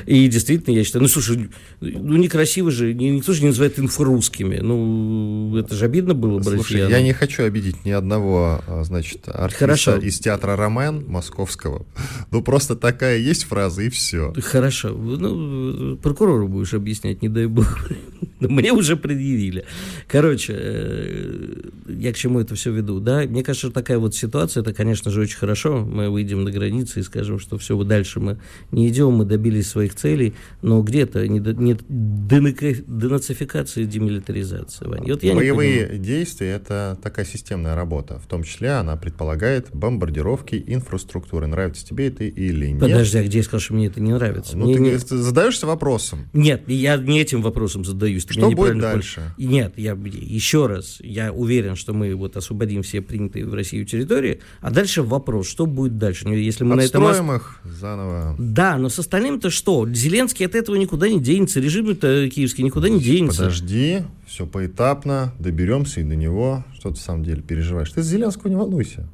И 0.07 0.29
действительно, 0.29 0.75
я 0.75 0.85
считаю, 0.85 1.03
ну, 1.03 1.09
слушай, 1.09 1.51
ну, 1.81 2.17
некрасиво 2.17 2.71
же, 2.71 2.95
никто 2.95 3.33
же 3.33 3.43
не 3.43 3.49
называет 3.49 3.79
инфорусскими. 3.79 4.59
Ну, 4.59 5.57
это 5.57 5.75
же 5.75 5.85
обидно 5.85 6.15
было 6.15 6.39
бы 6.39 6.45
Слушай, 6.45 6.89
я 6.89 7.01
не 7.03 7.13
хочу 7.13 7.45
обидеть 7.45 7.85
ни 7.85 7.91
одного, 7.91 8.61
а, 8.67 8.85
значит, 8.85 9.29
артиста 9.29 9.59
Хорошо. 9.59 9.97
из 9.97 10.19
театра 10.19 10.57
«Ромен» 10.57 11.05
московского. 11.07 11.87
Ну, 12.31 12.43
просто 12.43 12.77
такая 12.77 13.19
есть 13.19 13.45
фраза, 13.45 13.83
и 13.83 13.89
все. 13.89 14.33
Хорошо. 14.41 14.89
Ну, 14.91 15.97
прокурору 15.97 16.49
будешь 16.49 16.75
объяснять, 16.75 17.23
не 17.23 17.29
дай 17.29 17.47
бог. 17.47 17.67
Мне 18.41 18.73
уже 18.73 18.97
предъявили. 18.97 19.65
Короче, 20.07 20.55
э, 20.57 21.71
я 21.89 22.13
к 22.13 22.17
чему 22.17 22.41
это 22.41 22.55
все 22.55 22.71
веду, 22.71 23.01
да? 23.01 23.23
Мне 23.23 23.43
кажется, 23.43 23.71
такая 23.71 23.99
вот 23.99 24.15
ситуация, 24.15 24.61
это, 24.61 24.73
конечно 24.73 25.11
же, 25.11 25.23
очень 25.23 25.39
хорошо. 25.39 25.85
Мы 25.85 26.09
выйдем 26.11 26.45
на 26.45 26.51
границы 26.51 27.01
и 27.01 27.03
скажем, 27.03 27.39
что 27.39 27.59
все, 27.59 27.81
дальше 27.83 28.21
мы 28.21 28.39
не 28.71 28.89
идем, 28.89 29.13
мы 29.13 29.25
добились 29.25 29.58
добились 29.59 29.69
своих 29.69 29.95
целей, 29.95 30.35
но 30.63 30.83
где-то 30.83 31.27
не, 31.27 31.41
не 31.41 31.75
денацификация 31.75 33.85
и 33.85 33.87
демилитаризация. 33.87 34.89
Вань. 34.89 35.11
Вот 35.11 35.23
я 35.23 35.35
Боевые 35.35 35.99
действия— 35.99 36.51
это 36.57 36.99
такая 37.03 37.25
системная 37.25 37.75
работа. 37.75 38.19
В 38.19 38.27
том 38.27 38.43
числе 38.43 38.73
она 38.73 38.97
предполагает 38.97 39.69
бомбардировки 39.73 40.63
инфраструктуры. 40.67 41.47
Нравится 41.47 41.87
тебе 41.87 42.09
это 42.09 42.25
или 42.25 42.69
нет? 42.69 42.81
Подожди, 42.81 43.19
а 43.19 43.25
где 43.25 43.39
я 43.39 43.45
сказал, 43.45 43.61
что 43.61 43.75
мне 43.75 43.87
это 43.87 44.01
не 44.01 44.13
нравится? 44.13 44.57
Ну, 44.57 44.67
мне 44.67 44.75
ты 44.75 44.81
не... 44.81 45.23
задаешься 45.23 45.67
вопросом? 45.67 46.29
Нет, 46.33 46.69
я 46.69 46.97
не 46.97 47.21
этим 47.21 47.43
вопросом 47.43 47.85
задаюсь. 47.85 48.27
Что 48.29 48.51
будет 48.51 48.79
дальше? 48.79 49.33
Понял. 49.37 49.51
Нет, 49.51 49.73
я 49.77 49.93
еще 49.93 50.67
раз, 50.67 50.99
я 51.01 51.33
уверен, 51.33 51.77
что 51.77 51.93
мы 51.93 52.15
вот 52.15 52.37
освободим 52.37 52.83
все 52.83 53.01
принятые 53.01 53.47
в 53.47 53.55
Россию 53.55 53.87
территории, 53.87 54.41
а 54.61 54.71
дальше 54.71 55.03
вопрос, 55.03 55.49
что 55.49 55.67
будет 55.67 55.99
дальше? 55.99 56.29
Если 56.29 56.65
мы 56.65 56.83
Отстроим 56.83 57.07
на 57.07 57.13
этом... 57.13 57.37
их 57.37 57.61
заново. 57.65 58.37
Да, 58.39 58.77
но 58.77 58.89
с 58.89 58.99
остальным-то 59.49 59.51
что? 59.51 59.89
Зеленский 59.89 60.47
от 60.47 60.55
этого 60.55 60.77
никуда 60.77 61.09
не 61.09 61.21
денется, 61.21 61.61
режим-то 61.61 62.29
киевский 62.29 62.65
никуда 62.65 62.89
не 62.89 63.01
денется. 63.01 63.45
Подожди, 63.45 64.03
все 64.27 64.47
поэтапно, 64.47 65.33
доберемся 65.39 66.01
и 66.01 66.05
до 66.05 66.17
него. 66.17 66.65
Что 66.75 66.91
ты, 66.91 66.97
в 66.97 67.01
самом 67.01 67.25
деле, 67.25 67.43
переживаешь? 67.43 67.91
Ты 67.91 68.03
с 68.03 68.07
Зеленского 68.07 68.49
не 68.49 68.57
волнуйся. 68.57 69.09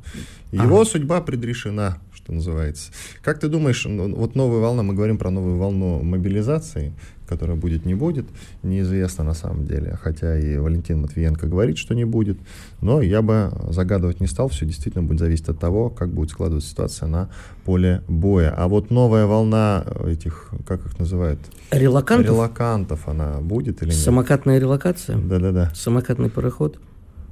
Его 0.53 0.81
ага. 0.81 0.90
судьба 0.90 1.20
предрешена, 1.20 1.99
что 2.24 2.32
называется. 2.32 2.90
Как 3.22 3.38
ты 3.38 3.48
думаешь, 3.48 3.87
вот 3.87 4.34
новая 4.34 4.60
волна, 4.60 4.82
мы 4.82 4.94
говорим 4.94 5.18
про 5.18 5.30
новую 5.30 5.58
волну 5.58 6.02
мобилизации, 6.02 6.94
которая 7.26 7.56
будет, 7.56 7.84
не 7.84 7.94
будет, 7.94 8.26
неизвестно 8.62 9.24
на 9.24 9.34
самом 9.34 9.66
деле. 9.66 9.98
Хотя 10.02 10.38
и 10.38 10.56
Валентин 10.56 11.02
Матвиенко 11.02 11.46
говорит, 11.46 11.76
что 11.76 11.94
не 11.94 12.04
будет. 12.04 12.38
Но 12.80 13.02
я 13.02 13.20
бы 13.20 13.52
загадывать 13.70 14.20
не 14.20 14.26
стал. 14.26 14.48
Все 14.48 14.64
действительно 14.64 15.04
будет 15.04 15.18
зависеть 15.18 15.48
от 15.48 15.58
того, 15.58 15.90
как 15.90 16.10
будет 16.10 16.30
складываться 16.30 16.70
ситуация 16.70 17.08
на 17.08 17.28
поле 17.64 18.02
боя. 18.08 18.54
А 18.56 18.68
вот 18.68 18.90
новая 18.90 19.26
волна 19.26 19.84
этих, 20.06 20.50
как 20.66 20.84
их 20.87 20.98
называют? 20.98 21.40
Релакантов? 21.70 22.26
Релакантов 22.26 23.08
она 23.08 23.40
будет 23.40 23.82
или 23.82 23.90
нет? 23.90 23.98
Самокатная 23.98 24.58
релокация? 24.58 25.18
Да-да-да. 25.18 25.72
Самокатный 25.74 26.30
пароход? 26.30 26.78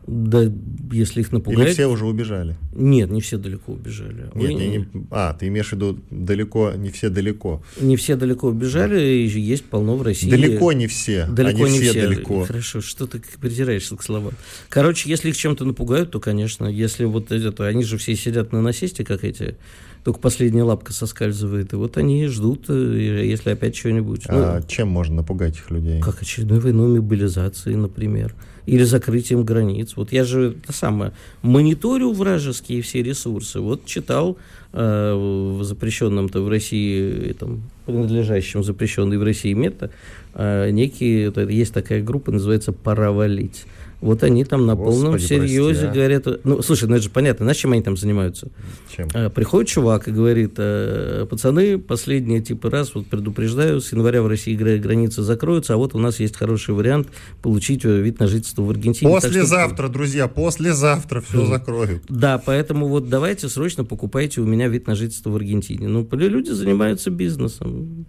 Да, 0.07 0.51
если 0.91 1.21
их 1.21 1.31
напугать... 1.31 1.61
Или 1.61 1.73
все 1.73 1.87
уже 1.87 2.07
убежали? 2.07 2.57
Нет, 2.75 3.11
не 3.11 3.21
все 3.21 3.39
далеко 3.39 3.73
убежали. 3.73 4.23
Нет, 4.35 4.35
Вы... 4.35 4.55
не, 4.55 4.69
не... 4.69 4.89
А, 5.11 5.33
ты 5.33 5.47
имеешь 5.47 5.69
в 5.69 5.73
виду 5.75 5.99
далеко, 6.11 6.73
не 6.73 6.91
все 6.91 7.09
далеко. 7.09 7.63
Не 7.81 7.97
все 7.97 8.17
далеко 8.17 8.49
убежали, 8.49 8.97
да. 8.97 9.03
и 9.03 9.27
есть 9.29 9.65
полно 9.65 9.97
в 9.97 10.03
России. 10.03 10.29
Далеко 10.29 10.73
не 10.73 10.89
все, 10.89 11.27
далеко 11.27 11.65
а 11.65 11.69
не, 11.69 11.75
не 11.75 11.81
все, 11.81 11.91
все 11.91 12.09
далеко. 12.09 12.45
Хорошо, 12.45 12.81
что 12.81 13.07
ты 13.07 13.23
придираешься 13.41 13.97
к 13.97 14.03
словам. 14.03 14.33
Короче, 14.69 15.09
если 15.09 15.29
их 15.29 15.37
чем-то 15.37 15.65
напугают, 15.65 16.11
то, 16.11 16.19
конечно, 16.19 16.67
если 16.67 17.05
вот 17.05 17.31
это, 17.31 17.67
они 17.67 17.85
же 17.85 17.97
все 17.97 18.17
сидят 18.17 18.51
на 18.53 18.61
насесте, 18.61 19.05
как 19.05 19.23
эти, 19.23 19.57
только 20.03 20.19
последняя 20.19 20.65
лапка 20.65 20.93
соскальзывает, 20.93 21.73
и 21.75 21.77
вот 21.77 21.97
они 21.97 22.27
ждут, 22.27 22.65
э, 22.69 23.25
если 23.25 23.51
опять 23.51 23.77
что-нибудь. 23.77 24.25
А 24.27 24.59
ну, 24.59 24.67
чем 24.67 24.89
можно 24.89 25.17
напугать 25.17 25.57
их 25.57 25.71
людей? 25.71 26.01
Как 26.01 26.21
очередной 26.21 26.59
войной 26.59 27.01
мобилизации, 27.01 27.75
например 27.77 28.35
или 28.67 28.83
закрытием 28.85 29.45
границ. 29.45 29.95
Вот 29.97 30.13
я 30.13 30.25
же 30.25 30.57
это 30.63 30.73
самое 30.73 31.13
мониторю 31.43 32.13
вражеские 32.13 32.83
все 32.83 33.03
ресурсы. 33.03 33.61
Вот 33.61 33.85
читал 33.85 34.37
э, 34.73 35.15
в 35.15 35.65
запрещенном-то 35.65 36.43
в 36.43 36.49
России, 36.49 37.31
этом, 37.31 37.63
принадлежащем 37.87 38.63
запрещенной 38.63 39.19
в 39.19 39.23
России 39.23 39.53
мета, 39.53 39.91
э, 40.35 40.71
некие, 40.71 41.33
есть 41.49 41.75
такая 41.75 42.03
группа, 42.03 42.31
называется 42.31 42.73
«Пора 42.73 43.13
валить». 43.13 43.67
Вот 44.03 44.25
они 44.25 44.45
там 44.45 44.67
на 44.67 44.75
Господи, 44.75 45.01
полном 45.01 45.19
серьезе 45.21 45.63
прости, 45.63 45.87
а? 45.87 45.93
говорят. 45.93 46.27
Ну, 46.43 46.61
слушай, 46.61 46.89
ну 46.89 46.97
это 46.97 47.05
же 47.05 47.11
понятно, 47.11 47.45
знаешь, 47.45 47.59
чем 47.59 47.71
они 47.71 47.83
там 47.83 47.97
занимаются? 47.97 48.51
Чем? 48.95 49.07
А, 49.15 49.31
приходит 49.31 49.71
чувак 49.71 50.09
и 50.09 50.11
говорит: 50.11 50.55
а, 50.59 51.25
пацаны, 51.27 51.79
последний 51.79 52.43
типа 52.43 52.69
раз, 52.69 52.97
вот 52.97 53.07
предупреждаю, 53.07 53.81
с 53.81 53.93
января 53.93 54.23
в 54.23 54.27
России 54.27 54.57
границы 54.57 55.23
закроются, 55.23 55.75
а 55.75 55.77
вот 55.77 55.95
у 55.95 55.99
нас 55.99 56.19
есть 56.19 56.37
хороший 56.37 56.75
вариант 56.75 57.09
получить 57.43 57.85
э, 57.85 58.01
вид 58.01 58.19
на 58.19 58.27
жительство 58.27 58.63
в 58.63 58.71
Аргентине. 58.71 59.13
Послезавтра, 59.13 59.85
что... 59.85 59.93
друзья, 59.93 60.27
послезавтра 60.27 61.21
все 61.21 61.47
закроют. 61.47 62.03
Да, 62.09 62.43
поэтому 62.45 62.89
вот 62.89 63.09
давайте 63.09 63.49
срочно 63.49 63.85
покупайте 63.85 64.41
у 64.41 64.45
меня 64.45 64.67
вид 64.67 64.89
на 64.89 64.97
жительство 64.97 65.31
в 65.31 65.37
Аргентине. 65.37 65.87
Ну, 65.87 66.09
люди 66.11 66.51
занимаются 66.51 67.11
бизнесом. 67.11 68.07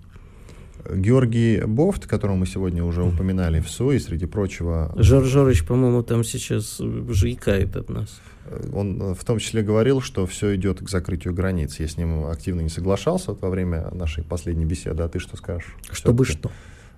Георгий 0.90 1.62
Бофт, 1.66 2.08
которого 2.08 2.36
мы 2.36 2.46
сегодня 2.46 2.84
уже 2.84 3.04
упоминали 3.04 3.60
в 3.60 3.70
СУИ, 3.70 3.98
среди 3.98 4.26
прочего... 4.26 4.94
Жор 4.98 5.24
Жорыч, 5.24 5.66
по-моему, 5.66 6.04
там 6.04 6.24
сейчас 6.24 6.80
уже 6.80 7.32
икает 7.32 7.76
от 7.76 7.90
нас. 7.90 8.22
Он 8.74 9.16
в 9.16 9.24
том 9.24 9.40
числе 9.40 9.62
говорил, 9.62 10.02
что 10.02 10.26
все 10.26 10.56
идет 10.56 10.80
к 10.80 10.90
закрытию 10.90 11.34
границ. 11.34 11.80
Я 11.80 11.88
с 11.88 11.98
ним 11.98 12.26
активно 12.26 12.62
не 12.62 12.70
соглашался 12.70 13.32
вот 13.32 13.42
во 13.42 13.50
время 13.50 13.90
нашей 13.92 14.24
последней 14.24 14.66
беседы. 14.66 15.04
А 15.04 15.10
ты 15.10 15.20
что 15.20 15.38
скажешь? 15.38 15.76
Чтобы 15.92 16.26
что? 16.26 16.52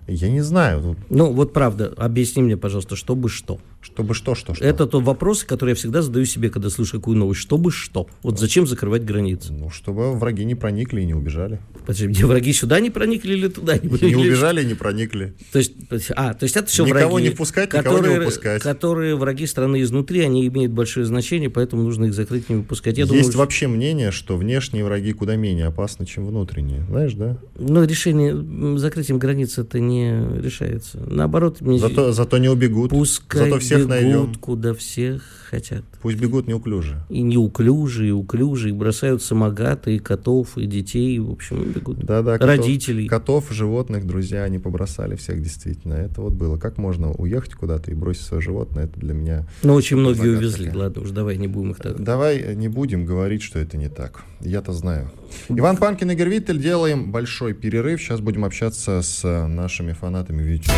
Я 0.08 0.30
не 0.30 0.42
знаю. 0.42 0.96
Ну, 1.10 1.32
вот 1.32 1.54
правда, 1.54 1.94
объясни 1.98 2.44
мне, 2.44 2.58
пожалуйста, 2.58 2.96
чтобы 2.96 3.30
что? 3.30 3.60
Чтобы 3.82 4.16
что, 4.16 4.34
что, 4.34 4.56
что? 4.56 4.66
Это 4.66 4.88
тот 4.88 5.04
вопрос, 5.04 5.44
который 5.44 5.70
я 5.70 5.76
всегда 5.76 6.02
задаю 6.02 6.26
себе, 6.26 6.50
когда 6.50 6.70
слышу 6.70 6.98
какую 6.98 7.18
новость. 7.18 7.42
Чтобы 7.42 7.72
что? 7.72 8.08
Вот 8.24 8.40
зачем 8.40 8.66
закрывать 8.66 9.06
границы? 9.06 9.54
Ну, 9.54 9.70
чтобы 9.70 10.14
враги 10.14 10.44
не 10.44 10.56
проникли 10.56 11.02
и 11.02 11.06
не 11.06 11.14
убежали. 11.14 11.60
Подожди, 11.82 12.08
где 12.08 12.26
враги 12.26 12.52
сюда 12.52 12.80
не 12.80 12.90
проникли 12.90 13.34
или 13.34 13.48
туда 13.48 13.74
не 13.74 13.88
проникли? 13.90 14.08
Не 14.08 14.16
убежали, 14.16 14.64
не 14.64 14.74
проникли. 14.74 15.36
То 15.52 15.60
есть, 15.60 15.74
а, 16.16 16.34
то 16.34 16.46
есть 16.46 16.58
это 16.58 16.68
все 16.68 16.84
никого 16.84 17.14
враги. 17.14 17.30
не 17.30 17.34
впускать, 17.34 17.70
которые, 17.70 18.00
никого 18.00 18.14
не 18.14 18.20
выпускать. 18.20 18.62
Которые 18.64 19.16
враги 19.16 19.46
страны 19.46 19.82
изнутри, 19.84 20.22
они 20.22 20.48
имеют 20.48 20.72
большое 20.72 21.06
значение, 21.06 21.52
поэтому 21.52 21.84
нужно 21.84 22.06
их 22.06 22.14
закрыть, 22.16 22.50
не 22.50 22.56
выпускать. 22.56 22.98
Я 22.98 23.04
Есть 23.04 23.14
думаю, 23.14 23.38
вообще 23.38 23.68
мнение, 23.68 24.10
что 24.12 24.36
внешние 24.36 24.84
враги 24.84 25.14
куда 25.14 25.36
менее 25.36 25.68
опасны, 25.68 26.08
чем 26.08 26.26
внутренние. 26.26 26.84
Знаешь, 26.90 27.14
да? 27.14 27.38
Ну, 27.58 27.84
решение 27.84 28.78
закрытием 28.80 29.20
границ 29.20 29.58
это 29.60 29.80
не 29.80 29.95
решает 30.04 30.76
нравится. 30.76 31.00
Наоборот, 31.08 31.62
мне 31.62 31.80
зато, 31.80 32.12
зато 32.12 32.38
не 32.38 32.50
убегут. 32.50 32.92
Пускай 32.92 33.50
зато 33.50 33.60
всех 33.60 33.78
бегут, 33.80 33.90
найдем. 33.90 34.36
куда 34.36 34.74
всех 34.74 35.24
хотят. 35.50 35.84
Пусть 36.02 36.20
бегут 36.20 36.48
неуклюже. 36.48 37.04
И 37.10 37.22
неуклюже, 37.22 38.08
и 38.08 38.12
уклюже, 38.12 38.70
и 38.70 38.72
бросают 38.72 39.22
самогаты, 39.22 39.96
и 39.96 40.00
котов, 40.00 40.58
и 40.58 40.66
детей, 40.66 41.20
в 41.20 41.32
общем, 41.32 41.72
бегут. 41.72 42.00
Да, 42.00 42.22
да, 42.22 42.38
Родителей. 42.38 43.08
Котов, 43.08 43.52
животных, 43.52 44.06
друзья, 44.06 44.44
они 44.44 44.60
побросали 44.60 45.16
всех, 45.16 45.42
действительно. 45.42 45.94
Это 45.94 46.22
вот 46.22 46.34
было. 46.34 46.58
Как 46.58 46.78
можно 46.78 47.12
уехать 47.12 47.54
куда-то 47.54 47.92
и 47.92 47.94
бросить 47.94 48.24
свое 48.24 48.42
животное, 48.42 48.86
это 48.86 49.00
для 49.00 49.14
меня... 49.14 49.48
Ну, 49.64 49.74
очень 49.74 49.98
многие 49.98 50.36
увезли, 50.36 50.72
ладно 50.74 51.04
уж, 51.04 51.12
давай 51.12 51.38
не 51.38 51.48
будем 51.48 51.72
их 51.72 51.78
так... 51.78 52.02
Давай 52.02 52.56
не 52.56 52.68
будем 52.68 53.06
говорить, 53.06 53.42
что 53.42 53.60
это 53.60 53.78
не 53.78 53.90
так. 53.90 54.24
Я-то 54.42 54.74
знаю. 54.74 55.12
Иван 55.50 55.78
Панкин, 55.78 56.12
Игорь 56.12 56.30
Виттель, 56.30 56.60
делаем 56.60 57.12
большой 57.12 57.54
перерыв. 57.54 58.02
Сейчас 58.02 58.20
будем 58.20 58.46
общаться 58.46 59.02
с 59.02 59.24
нашими 59.48 59.94
фанатами 59.94 60.42
в 60.44 60.48
YouTube. 60.48 60.74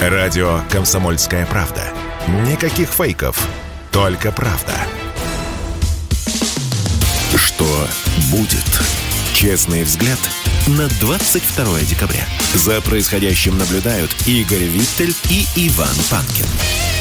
Радио 0.00 0.60
«Комсомольская 0.70 1.46
правда». 1.46 1.82
Никаких 2.46 2.88
фейков, 2.88 3.48
только 3.92 4.32
правда. 4.32 4.74
Что 7.34 7.86
будет? 8.30 8.64
Честный 9.32 9.84
взгляд 9.84 10.18
на 10.66 10.88
22 11.00 11.80
декабря. 11.80 12.26
За 12.54 12.80
происходящим 12.80 13.56
наблюдают 13.58 14.10
Игорь 14.26 14.64
Виттель 14.64 15.14
и 15.30 15.46
Иван 15.68 15.94
Панкин. 16.10 16.95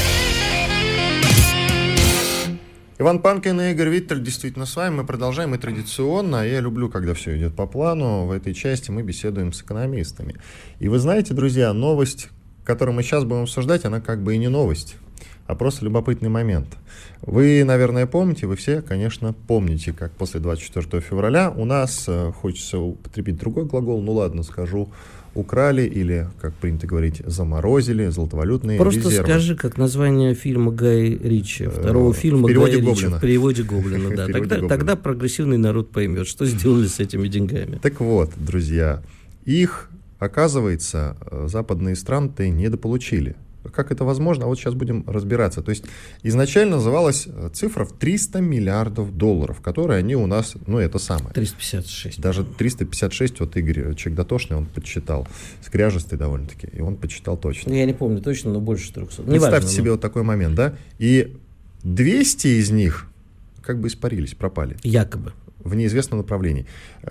Иван 2.98 3.20
Панкин 3.20 3.60
и 3.60 3.72
Игорь 3.72 3.90
Виттель 3.90 4.24
действительно 4.24 4.66
с 4.66 4.74
вами. 4.78 4.96
Мы 4.96 5.06
продолжаем 5.06 5.54
и 5.54 5.58
традиционно. 5.58 6.48
Я 6.48 6.62
люблю, 6.62 6.88
когда 6.88 7.14
все 7.14 7.38
идет 7.38 7.54
по 7.54 7.68
плану. 7.68 8.26
В 8.26 8.32
этой 8.32 8.54
части 8.54 8.90
мы 8.90 9.02
беседуем 9.02 9.52
с 9.52 9.62
экономистами. 9.64 10.36
И 10.80 10.88
вы 10.88 10.98
знаете, 11.00 11.34
друзья, 11.34 11.74
новость, 11.74 12.30
которую 12.64 12.96
мы 12.96 13.04
сейчас 13.04 13.26
будем 13.26 13.44
обсуждать, 13.44 13.84
она 13.84 14.00
как 14.00 14.24
бы 14.24 14.36
и 14.36 14.38
не 14.38 14.48
новость, 14.48 14.96
а 15.46 15.56
просто 15.56 15.84
любопытный 15.84 16.30
момент. 16.30 16.78
Вы, 17.22 17.66
наверное, 17.66 18.06
помните, 18.06 18.48
вы 18.48 18.56
все, 18.56 18.82
конечно, 18.82 19.34
помните, 19.46 19.92
как 19.92 20.14
после 20.14 20.40
24 20.40 21.02
февраля 21.02 21.52
у 21.52 21.66
нас, 21.66 22.06
э, 22.08 22.32
хочется 22.32 22.80
употребить 22.80 23.38
другой 23.38 23.66
глагол, 23.66 24.02
ну 24.02 24.14
ладно, 24.14 24.42
скажу, 24.42 24.90
украли 25.36 25.84
или, 25.84 26.28
как 26.42 26.54
принято 26.56 26.88
говорить, 26.88 27.22
заморозили 27.26 28.08
золотовалютные 28.08 28.80
Просто 28.80 29.02
резервы. 29.02 29.18
Просто 29.18 29.32
скажи, 29.34 29.56
как 29.56 29.78
название 29.78 30.34
фильма 30.34 30.72
Гай 30.72 31.10
Ричи, 31.10 31.68
второго 31.68 32.12
э, 32.12 32.16
фильма 32.16 32.46
в 32.46 32.48
переводе 32.48 32.78
Гая 32.78 32.86
Гоблина. 32.86 33.08
Ричи, 33.08 33.18
в 33.18 33.22
переводе 33.22 33.64
Гоблина. 33.64 34.06
Да. 34.16 34.28
Тогда, 34.28 34.68
тогда 34.68 34.96
прогрессивный 34.96 35.58
народ 35.58 35.92
поймет, 35.92 36.28
что 36.28 36.46
сделали 36.46 36.88
с 36.88 37.00
этими 37.00 37.28
деньгами. 37.28 37.80
Так 37.82 38.00
вот, 38.00 38.32
друзья, 38.38 39.02
их, 39.44 39.90
оказывается, 40.20 41.18
э, 41.30 41.48
западные 41.50 41.96
страны-то 41.96 42.48
недополучили. 42.48 43.36
Как 43.76 43.92
это 43.92 44.06
возможно? 44.06 44.46
А 44.46 44.48
вот 44.48 44.58
сейчас 44.58 44.74
будем 44.74 45.04
разбираться. 45.06 45.62
То 45.62 45.72
есть 45.72 45.84
изначально 46.24 46.78
называлась 46.78 47.28
э, 47.28 47.50
цифра 47.54 47.84
в 47.84 47.92
300 47.92 48.40
миллиардов 48.40 49.16
долларов, 49.16 49.60
которые 49.60 50.00
они 50.00 50.16
у 50.16 50.28
нас, 50.28 50.54
ну 50.66 50.80
это 50.80 50.98
самое. 50.98 51.34
356. 51.34 52.22
Даже 52.22 52.46
356, 52.46 53.42
вот 53.42 53.58
Игорь, 53.58 53.96
человек 53.96 54.16
дотошный, 54.16 54.56
он 54.56 54.66
подсчитал. 54.66 55.28
Скряжестый 55.62 56.18
довольно-таки, 56.18 56.70
и 56.72 56.80
он 56.80 56.96
подсчитал 56.96 57.36
точно. 57.38 57.74
Я 57.74 57.86
не 57.86 57.94
помню 57.94 58.22
точно, 58.22 58.54
но 58.54 58.62
больше 58.62 58.94
300. 58.94 59.24
Не 59.24 59.32
Представьте 59.32 59.52
важно, 59.52 59.70
себе 59.70 59.86
но... 59.86 59.92
вот 59.92 60.02
такой 60.02 60.24
момент, 60.24 60.56
да? 60.56 60.78
И 60.98 61.36
200 61.84 62.48
из 62.48 62.72
них 62.72 63.08
как 63.62 63.82
бы 63.82 63.90
испарились, 63.90 64.36
пропали. 64.36 64.78
Якобы. 64.84 65.34
в 65.60 65.76
неизвестном 65.76 66.20
направлении. 66.20 66.66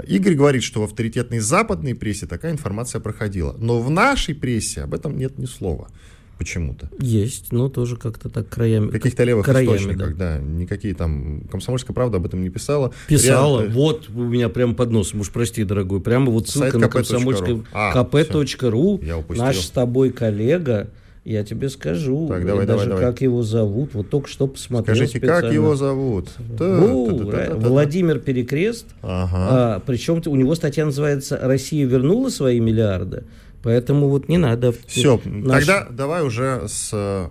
Игорь 0.07 0.35
говорит, 0.35 0.63
что 0.63 0.81
в 0.81 0.85
авторитетной 0.85 1.41
западной 1.41 1.95
прессе 1.95 2.27
такая 2.27 2.53
информация 2.53 3.01
проходила. 3.01 3.55
Но 3.59 3.83
в 3.83 3.91
нашей 3.91 4.35
прессе 4.35 4.83
об 4.83 4.95
этом 4.95 5.19
нет 5.19 5.39
ни 5.39 5.47
слова 5.47 5.89
почему-то. 6.37 6.89
Есть, 6.99 7.53
но 7.53 7.69
тоже 7.69 7.97
как-то 7.97 8.29
так 8.29 8.49
краями. 8.49 8.89
В 8.89 8.93
каких-то 8.93 9.25
левых 9.25 9.45
краями, 9.45 9.77
источниках, 9.77 10.17
да. 10.17 10.37
да. 10.37 10.43
Никакие 10.43 10.95
там... 10.95 11.43
Комсомольская 11.51 11.95
правда 11.95 12.19
об 12.19 12.27
этом 12.27 12.43
не 12.43 12.51
писала. 12.51 12.93
Писала. 13.09 13.61
Реально... 13.61 13.75
Вот 13.75 14.09
у 14.09 14.23
меня 14.23 14.49
прямо 14.49 14.75
под 14.75 14.91
носом, 14.91 15.21
уж 15.21 15.31
прости, 15.31 15.65
дорогой. 15.65 16.01
Прямо 16.01 16.31
вот 16.31 16.49
ссылка 16.49 16.71
Сайт 16.71 16.81
на 16.81 16.89
комсомольскую... 16.89 17.65
kp.ru. 17.73 19.01
А, 19.05 19.35
наш 19.35 19.59
с 19.59 19.71
тобой 19.71 20.11
коллега 20.11 20.91
я 21.25 21.43
тебе 21.43 21.71
скажу. 21.71 22.29
Так, 22.29 22.45
давай, 22.45 22.67
даже 22.67 22.87
давай, 22.87 23.03
как 23.03 23.23
его 23.23 23.43
зовут. 23.43 23.95
Вот 23.95 24.11
только 24.11 24.29
что 24.29 24.47
посмотрел 24.47 24.95
Скажите, 24.95 25.19
специально. 25.19 25.43
как 25.43 25.53
его 25.53 25.75
зовут? 25.75 26.29
Владимир 26.59 28.19
Перекрест. 28.19 28.87
Ага. 29.01 29.31
А, 29.77 29.83
причем 29.87 30.23
у 30.27 30.37
него 30.37 30.55
статья 30.55 30.85
называется 30.85 31.39
«Россия 31.41 31.87
вернула 31.87 32.29
свои 32.29 32.61
миллиарды». 32.61 33.25
Поэтому 33.65 34.09
вот 34.11 34.29
не 34.29 34.37
надо. 34.37 34.73
Все, 34.87 35.21
наш... 35.25 35.65
тогда 35.65 35.89
давай 35.91 36.23
уже 36.23 36.69
с 36.69 36.91
э, 36.93 37.29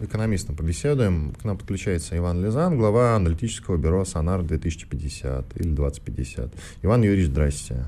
экономистом 0.00 0.56
побеседуем. 0.56 1.34
К 1.40 1.44
нам 1.44 1.58
подключается 1.58 2.16
Иван 2.16 2.42
Лизан, 2.42 2.78
глава 2.78 3.14
аналитического 3.14 3.76
бюро 3.76 4.06
«Сонар 4.06 4.40
2050» 4.40 5.44
или 5.56 5.68
2050. 5.68 6.50
Иван 6.82 7.02
Юрьевич, 7.02 7.26
здрасте. 7.26 7.84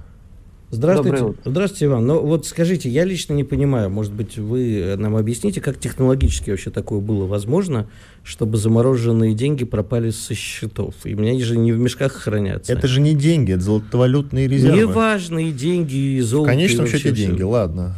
Здравствуйте. 0.70 1.34
Здравствуйте, 1.44 1.86
Иван. 1.86 2.06
Ну 2.06 2.20
вот 2.20 2.46
скажите, 2.46 2.90
я 2.90 3.04
лично 3.04 3.32
не 3.32 3.44
понимаю, 3.44 3.88
может 3.88 4.12
быть, 4.12 4.36
вы 4.36 4.96
нам 4.98 5.16
объясните, 5.16 5.60
как 5.60 5.78
технологически 5.78 6.50
вообще 6.50 6.70
такое 6.70 7.00
было 7.00 7.26
возможно, 7.26 7.88
чтобы 8.22 8.58
замороженные 8.58 9.34
деньги 9.34 9.64
пропали 9.64 10.10
со 10.10 10.34
счетов. 10.34 10.94
И 11.04 11.14
меня 11.14 11.42
же 11.42 11.56
не 11.56 11.72
в 11.72 11.78
мешках 11.78 12.12
хранятся. 12.12 12.72
Это 12.72 12.86
же 12.86 13.00
не 13.00 13.14
деньги, 13.14 13.52
это 13.52 13.62
золотовалютные 13.62 14.46
резервы. 14.46 14.78
Неважные 14.78 15.52
деньги 15.52 15.96
и 15.96 16.20
золото. 16.20 16.50
В 16.50 16.54
конечном 16.54 16.86
счете 16.86 17.12
деньги, 17.12 17.36
все. 17.36 17.48
ладно. 17.48 17.94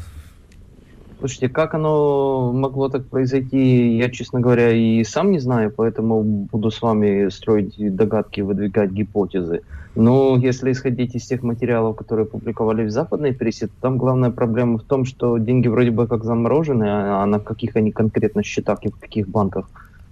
Слушайте, 1.21 1.51
как 1.51 1.75
оно 1.75 2.51
могло 2.51 2.89
так 2.89 3.07
произойти, 3.07 3.99
я, 3.99 4.09
честно 4.09 4.41
говоря, 4.41 4.73
и 4.73 5.05
сам 5.05 5.33
не 5.33 5.39
знаю, 5.39 5.71
поэтому 5.71 6.23
буду 6.23 6.71
с 6.71 6.81
вами 6.81 7.29
строить 7.29 7.75
догадки, 7.95 8.41
выдвигать 8.41 8.91
гипотезы. 8.91 9.61
Но 9.95 10.39
если 10.39 10.73
исходить 10.73 11.15
из 11.15 11.27
тех 11.27 11.43
материалов, 11.43 11.97
которые 11.97 12.25
публиковали 12.25 12.87
в 12.87 12.91
западной 12.91 13.35
прессе, 13.35 13.67
то 13.67 13.73
там 13.83 13.99
главная 13.99 14.31
проблема 14.31 14.79
в 14.79 14.83
том, 14.83 15.05
что 15.05 15.37
деньги 15.37 15.69
вроде 15.69 15.91
бы 15.91 16.07
как 16.07 16.25
заморожены, 16.25 16.87
а 16.89 17.27
на 17.27 17.39
каких 17.39 17.77
они 17.77 17.93
конкретно 17.93 18.43
счетах 18.43 18.79
и 18.85 18.89
в 18.89 18.97
каких 18.97 19.29
банках 19.29 19.67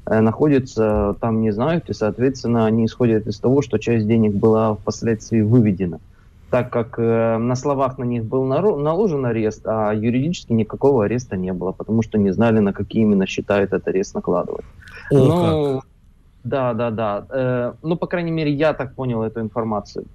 э, 0.04 0.20
находятся, 0.20 1.16
там 1.22 1.40
не 1.40 1.52
знают, 1.52 1.88
и, 1.88 1.94
соответственно, 1.94 2.66
они 2.66 2.84
исходят 2.84 3.26
из 3.26 3.38
того, 3.38 3.62
что 3.62 3.78
часть 3.78 4.06
денег 4.06 4.34
была 4.34 4.74
впоследствии 4.74 5.40
выведена 5.40 6.00
так 6.50 6.70
как 6.70 6.98
э, 6.98 7.38
на 7.38 7.54
словах 7.56 7.98
на 7.98 8.04
них 8.04 8.24
был 8.24 8.44
наложен 8.44 9.26
арест, 9.26 9.62
а 9.66 9.92
юридически 9.92 10.52
никакого 10.52 11.04
ареста 11.04 11.36
не 11.36 11.52
было, 11.52 11.72
потому 11.72 12.02
что 12.02 12.18
не 12.18 12.32
знали, 12.32 12.60
на 12.60 12.72
какие 12.72 13.02
именно 13.02 13.26
счета 13.26 13.60
этот 13.60 13.88
арест 13.88 14.14
накладывать. 14.14 14.64
О, 15.10 15.14
ну, 15.14 15.80
как. 15.80 15.88
Да, 16.44 16.74
да, 16.74 16.90
да. 16.90 17.26
Э, 17.30 17.72
ну, 17.82 17.96
по 17.96 18.06
крайней 18.06 18.30
мере, 18.32 18.52
я 18.52 18.72
так 18.72 18.94
понял 18.94 19.22
эту 19.22 19.40
информацию. 19.40 20.06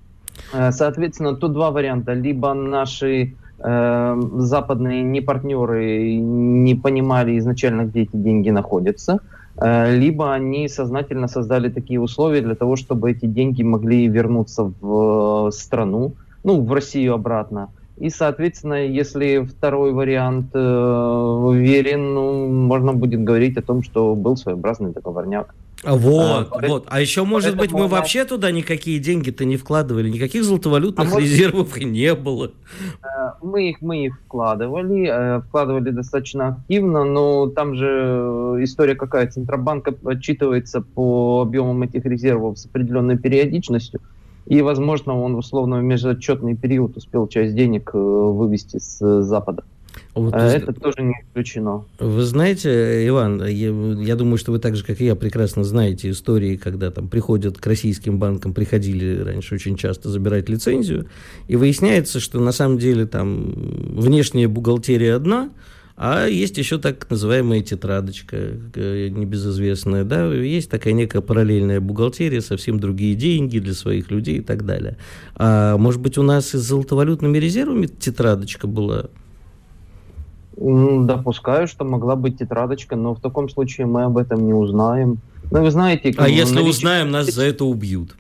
Э, 0.54 0.72
соответственно, 0.72 1.36
тут 1.36 1.54
два 1.54 1.72
варианта. 1.72 2.14
Либо 2.14 2.54
наши 2.54 3.34
э, 3.60 4.22
западные 4.36 5.04
не 5.04 5.22
партнеры 5.22 6.16
не 6.18 6.76
понимали 6.76 7.38
изначально, 7.38 7.84
где 7.84 8.02
эти 8.02 8.16
деньги 8.16 8.50
находятся, 8.52 9.20
э, 9.58 9.96
либо 9.96 10.34
они 10.34 10.68
сознательно 10.68 11.28
создали 11.28 11.70
такие 11.70 12.00
условия 12.00 12.42
для 12.42 12.56
того, 12.56 12.76
чтобы 12.76 13.12
эти 13.12 13.26
деньги 13.26 13.64
могли 13.64 14.08
вернуться 14.08 14.72
в 14.82 15.52
страну, 15.52 16.14
ну, 16.44 16.62
в 16.62 16.72
Россию 16.72 17.14
обратно. 17.14 17.70
И, 17.98 18.10
соответственно, 18.10 18.86
если 18.88 19.46
второй 19.46 19.92
вариант 19.92 20.48
э, 20.54 21.50
верен, 21.54 22.14
ну, 22.14 22.48
можно 22.48 22.94
будет 22.94 23.24
говорить 23.24 23.56
о 23.58 23.62
том, 23.62 23.84
что 23.84 24.16
был 24.16 24.36
своеобразный 24.36 24.92
договорняк. 24.92 25.54
Вот, 25.84 26.48
а, 26.52 26.68
вот. 26.68 26.86
А 26.88 27.02
еще, 27.02 27.24
может 27.24 27.58
быть, 27.58 27.72
мы 27.74 27.88
вообще 27.88 28.24
туда 28.24 28.52
никакие 28.52 29.00
деньги-то 29.00 29.44
не 29.44 29.58
вкладывали, 29.58 30.10
никаких 30.10 30.44
золотовалютных 30.44 31.14
а 31.14 31.20
резервов 31.20 31.76
может... 31.76 31.92
не 31.92 32.16
было. 32.16 32.52
Э, 33.04 33.34
мы 33.42 33.70
их, 33.70 33.82
мы 33.82 34.06
их 34.06 34.18
вкладывали, 34.26 35.08
э, 35.10 35.42
вкладывали 35.42 35.90
достаточно 35.90 36.48
активно, 36.48 37.04
но 37.04 37.48
там 37.48 37.76
же 37.76 38.58
история 38.62 38.96
какая, 38.96 39.28
Центробанк 39.28 39.90
отчитывается 40.06 40.82
по 40.82 41.42
объемам 41.42 41.84
этих 41.84 42.06
резервов 42.06 42.58
с 42.58 42.66
определенной 42.66 43.18
периодичностью, 43.18 44.00
и, 44.46 44.62
возможно, 44.62 45.20
он 45.20 45.36
условно 45.36 45.80
в 45.80 45.84
межотчетный 45.84 46.56
период 46.56 46.98
успел 46.98 47.28
часть 47.28 47.56
денег 47.56 47.92
э, 47.94 47.98
вывести 47.98 48.78
с 48.78 49.24
Запада. 49.24 49.64
Вот, 50.16 50.34
а 50.34 50.46
Это 50.46 50.74
тоже 50.74 51.02
не 51.02 51.14
исключено. 51.14 51.86
Вы 52.00 52.24
знаете, 52.24 53.08
Иван, 53.08 53.46
я, 53.46 53.70
я 53.70 54.16
думаю, 54.16 54.38
что 54.38 54.52
вы 54.52 54.60
так 54.60 54.76
же, 54.76 54.84
как 54.84 55.02
и 55.02 55.06
я, 55.06 55.16
прекрасно 55.16 55.64
знаете 55.64 56.10
истории, 56.10 56.56
когда 56.56 56.92
там 56.92 57.08
приходят 57.08 57.58
к 57.58 57.66
российским 57.66 58.20
банкам, 58.20 58.54
приходили 58.54 59.22
раньше 59.24 59.56
очень 59.56 59.76
часто 59.76 60.10
забирать 60.10 60.50
лицензию, 60.50 61.08
и 61.48 61.56
выясняется, 61.56 62.20
что 62.20 62.40
на 62.40 62.52
самом 62.52 62.78
деле 62.78 63.06
там 63.08 63.54
внешняя 63.56 64.48
бухгалтерия 64.48 65.16
одна, 65.16 65.50
а 65.96 66.26
есть 66.26 66.58
еще 66.58 66.80
так 66.80 67.08
называемая 67.10 67.62
тетрадочка, 67.62 68.36
э, 68.76 69.10
небезызвестная, 69.10 70.04
да, 70.04 70.26
есть 70.34 70.72
такая 70.72 70.94
некая 70.94 71.22
параллельная 71.22 71.80
бухгалтерия, 71.80 72.42
совсем 72.42 72.80
другие 72.80 73.14
деньги 73.14 73.60
для 73.60 73.74
своих 73.74 74.10
людей 74.10 74.38
и 74.38 74.42
так 74.42 74.66
далее. 74.66 74.98
А 75.36 75.78
может 75.78 76.02
быть, 76.02 76.18
у 76.18 76.24
нас 76.24 76.56
и 76.56 76.58
с 76.58 76.62
золотовалютными 76.62 77.38
резервами 77.38 77.86
тетрадочка 77.86 78.66
была? 78.66 79.06
Допускаю, 80.58 81.68
что 81.68 81.84
могла 81.86 82.16
быть 82.16 82.40
тетрадочка, 82.40 82.96
но 82.96 83.14
в 83.14 83.22
таком 83.22 83.50
случае 83.50 83.86
мы 83.88 84.04
об 84.04 84.18
этом 84.18 84.46
не 84.46 84.54
узнаем. 84.54 85.20
Ну, 85.52 85.62
вы 85.62 85.72
знаете... 85.72 86.14
А 86.18 86.28
если 86.28 86.56
наличие... 86.56 86.72
узнаем, 86.72 87.12
нас 87.12 87.28
за 87.28 87.44
это 87.44 87.66
убьют. 87.66 88.16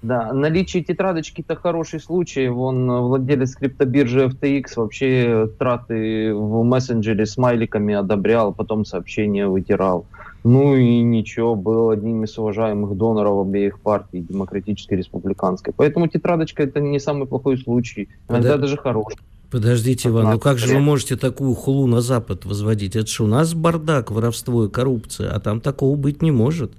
Да, 0.00 0.32
наличие 0.32 0.84
тетрадочки 0.84 1.40
это 1.40 1.56
хороший 1.56 2.00
случай. 2.00 2.48
Вон 2.48 2.88
владелец 2.88 3.56
криптобиржи 3.56 4.26
FTX 4.26 4.64
вообще 4.76 5.50
траты 5.58 6.32
в 6.34 6.62
мессенджере 6.62 7.26
смайликами 7.26 7.94
одобрял, 7.94 8.54
потом 8.54 8.84
сообщения 8.84 9.48
вытирал. 9.48 10.06
Ну 10.44 10.76
и 10.76 11.00
ничего, 11.00 11.56
был 11.56 11.90
одним 11.90 12.24
из 12.24 12.38
уважаемых 12.38 12.96
доноров 12.96 13.46
обеих 13.46 13.80
партий, 13.80 14.20
демократической 14.20 14.94
и 14.94 14.98
республиканской. 14.98 15.74
Поэтому 15.76 16.06
тетрадочка 16.06 16.62
это 16.62 16.80
не 16.80 17.00
самый 17.00 17.26
плохой 17.26 17.58
случай, 17.58 18.08
иногда 18.28 18.50
да. 18.50 18.58
даже 18.58 18.76
хороший. 18.76 19.18
Подождите, 19.50 20.10
Иван, 20.10 20.32
ну 20.32 20.38
как 20.38 20.58
же 20.58 20.74
вы 20.74 20.80
можете 20.80 21.16
такую 21.16 21.54
хулу 21.54 21.86
на 21.86 22.02
Запад 22.02 22.44
возводить? 22.44 22.96
Это 22.96 23.08
же 23.08 23.24
у 23.24 23.26
нас 23.26 23.54
бардак, 23.54 24.10
воровство 24.10 24.66
и 24.66 24.70
коррупция, 24.70 25.32
а 25.32 25.40
там 25.40 25.60
такого 25.60 25.96
быть 25.96 26.22
не 26.22 26.30
может. 26.30 26.72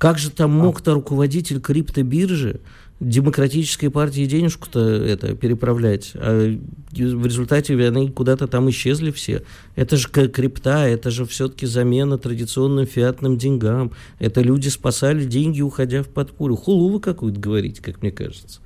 Как 0.00 0.16
же 0.16 0.30
там 0.30 0.50
мог-то 0.52 0.94
руководитель 0.94 1.60
криптобиржи 1.60 2.60
демократической 3.00 3.90
партии 3.90 4.24
денежку-то 4.24 4.80
это 4.80 5.34
переправлять, 5.34 6.12
а 6.14 6.56
в 6.90 7.26
результате 7.26 7.74
они 7.86 8.08
куда-то 8.08 8.46
там 8.46 8.70
исчезли 8.70 9.10
все. 9.10 9.42
Это 9.76 9.98
же 9.98 10.08
крипта, 10.08 10.88
это 10.88 11.10
же 11.10 11.26
все-таки 11.26 11.66
замена 11.66 12.16
традиционным 12.16 12.86
фиатным 12.86 13.36
деньгам. 13.36 13.92
Это 14.18 14.40
люди 14.40 14.68
спасали 14.68 15.26
деньги, 15.26 15.60
уходя 15.60 16.02
в 16.02 16.08
подполье. 16.08 16.56
Хулу 16.56 16.98
какую-то 16.98 17.38
говорите, 17.38 17.82
как 17.82 18.00
мне 18.00 18.10
кажется. 18.10 18.62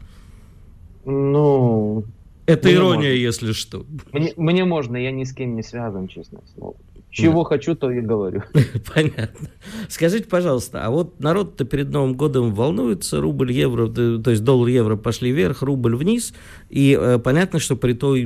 Ну, 1.04 2.04
это 2.46 2.72
ирония, 2.72 3.08
можно. 3.08 3.12
если 3.12 3.52
что. 3.52 3.84
Мне, 4.12 4.32
мне 4.36 4.64
можно, 4.64 4.96
я 4.96 5.10
ни 5.10 5.24
с 5.24 5.32
кем 5.32 5.56
не 5.56 5.64
связан, 5.64 6.06
честное 6.06 6.42
слово. 6.54 6.76
Чего 7.14 7.44
да. 7.44 7.50
хочу, 7.50 7.77
то 7.77 7.92
и 7.92 8.00
говорю. 8.00 8.42
Понятно. 8.94 9.48
Скажите, 9.88 10.24
пожалуйста, 10.24 10.85
а 10.85 10.90
вот 10.90 11.20
народ-то 11.20 11.64
перед 11.64 11.90
Новым 11.90 12.14
годом 12.14 12.53
волнуется, 12.53 13.20
рубль, 13.20 13.53
евро, 13.53 13.87
то 13.88 14.31
есть 14.31 14.42
доллар, 14.42 14.68
евро 14.68 14.96
пошли 14.96 15.31
вверх, 15.31 15.62
рубль 15.62 15.94
вниз, 15.94 16.35
и 16.70 16.98
э, 17.00 17.20
понятно, 17.20 17.61
что 17.61 17.77
при 17.77 17.92
той, 17.92 18.24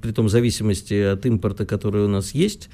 при 0.00 0.12
том 0.12 0.30
зависимости 0.30 0.94
от 0.94 1.26
импорта, 1.26 1.66
который 1.66 2.02
у 2.02 2.08
нас 2.08 2.32
есть, 2.32 2.70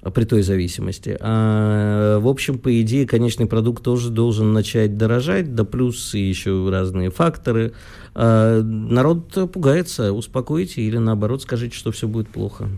а 0.00 0.10
при 0.10 0.24
той 0.24 0.40
зависимости. 0.40 1.14
А, 1.20 2.18
в 2.18 2.26
общем, 2.26 2.58
по 2.58 2.80
идее, 2.80 3.06
конечный 3.06 3.46
продукт 3.46 3.84
тоже 3.84 4.08
должен 4.08 4.54
начать 4.54 4.96
дорожать, 4.96 5.54
да 5.54 5.64
плюс 5.64 6.14
и 6.14 6.20
еще 6.20 6.70
разные 6.70 7.10
факторы. 7.10 7.74
А, 8.14 8.62
народ 8.62 9.52
пугается, 9.52 10.14
успокойте 10.14 10.80
или 10.80 10.96
наоборот 10.96 11.42
скажите, 11.42 11.76
что 11.76 11.92
все 11.92 12.08
будет 12.08 12.28
плохо. 12.28 12.70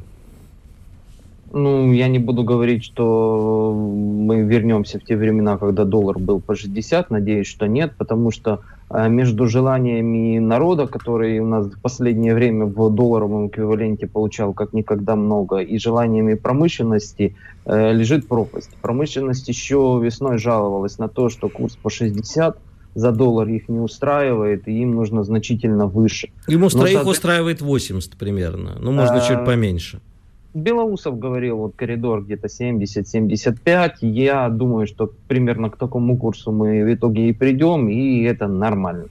Ну, 1.57 1.93
я 1.93 2.09
не 2.09 2.19
буду 2.19 2.43
говорить, 2.43 2.85
что 2.85 3.73
мы 3.73 4.41
вернемся 4.43 4.99
в 4.99 5.05
те 5.05 5.17
времена, 5.17 5.57
когда 5.57 5.85
доллар 5.85 6.19
был 6.19 6.41
по 6.41 6.57
60. 6.57 7.11
Надеюсь, 7.11 7.47
что 7.47 7.69
нет, 7.69 7.93
потому 7.97 8.33
что 8.33 8.63
э, 8.91 9.09
между 9.09 9.47
желаниями 9.47 10.41
народа, 10.41 10.89
который 10.89 11.39
у 11.39 11.47
нас 11.47 11.67
в 11.67 11.81
последнее 11.81 12.35
время 12.35 12.65
в 12.65 12.91
долларовом 12.91 13.47
эквиваленте 13.47 14.09
получал 14.09 14.53
как 14.53 14.73
никогда 14.73 15.15
много, 15.15 15.59
и 15.59 15.79
желаниями 15.79 16.35
промышленности 16.35 17.37
э, 17.67 17.93
лежит 17.93 18.27
пропасть. 18.27 18.71
Промышленность 18.83 19.47
еще 19.47 20.01
весной 20.03 20.39
жаловалась 20.39 20.99
на 20.99 21.07
то, 21.07 21.29
что 21.29 21.49
курс 21.49 21.77
по 21.77 21.89
60 21.89 22.59
за 22.97 23.13
доллар 23.13 23.47
их 23.49 23.69
не 23.69 23.79
устраивает, 23.79 24.67
и 24.67 24.73
им 24.73 24.97
нужно 24.97 25.23
значительно 25.23 25.87
выше. 25.87 26.31
Им 26.49 26.65
устра... 26.65 26.91
их 26.91 27.07
устраивает 27.07 27.63
80 27.63 28.17
примерно, 28.17 28.77
ну 28.81 28.91
можно 28.91 29.19
а... 29.19 29.21
чуть 29.21 29.45
поменьше. 29.45 30.01
Белоусов 30.55 31.19
говорил, 31.19 31.59
вот 31.59 31.75
коридор 31.75 32.23
где-то 32.23 32.47
70-75. 32.47 33.91
Я 34.03 34.49
думаю, 34.49 34.87
что 34.87 35.11
примерно 35.29 35.69
к 35.69 35.77
такому 35.77 36.17
курсу 36.17 36.53
мы 36.53 36.85
в 36.85 36.95
итоге 36.95 37.29
и 37.29 37.33
придем, 37.33 37.89
и 37.89 38.23
это 38.23 38.47
нормально. 38.47 39.07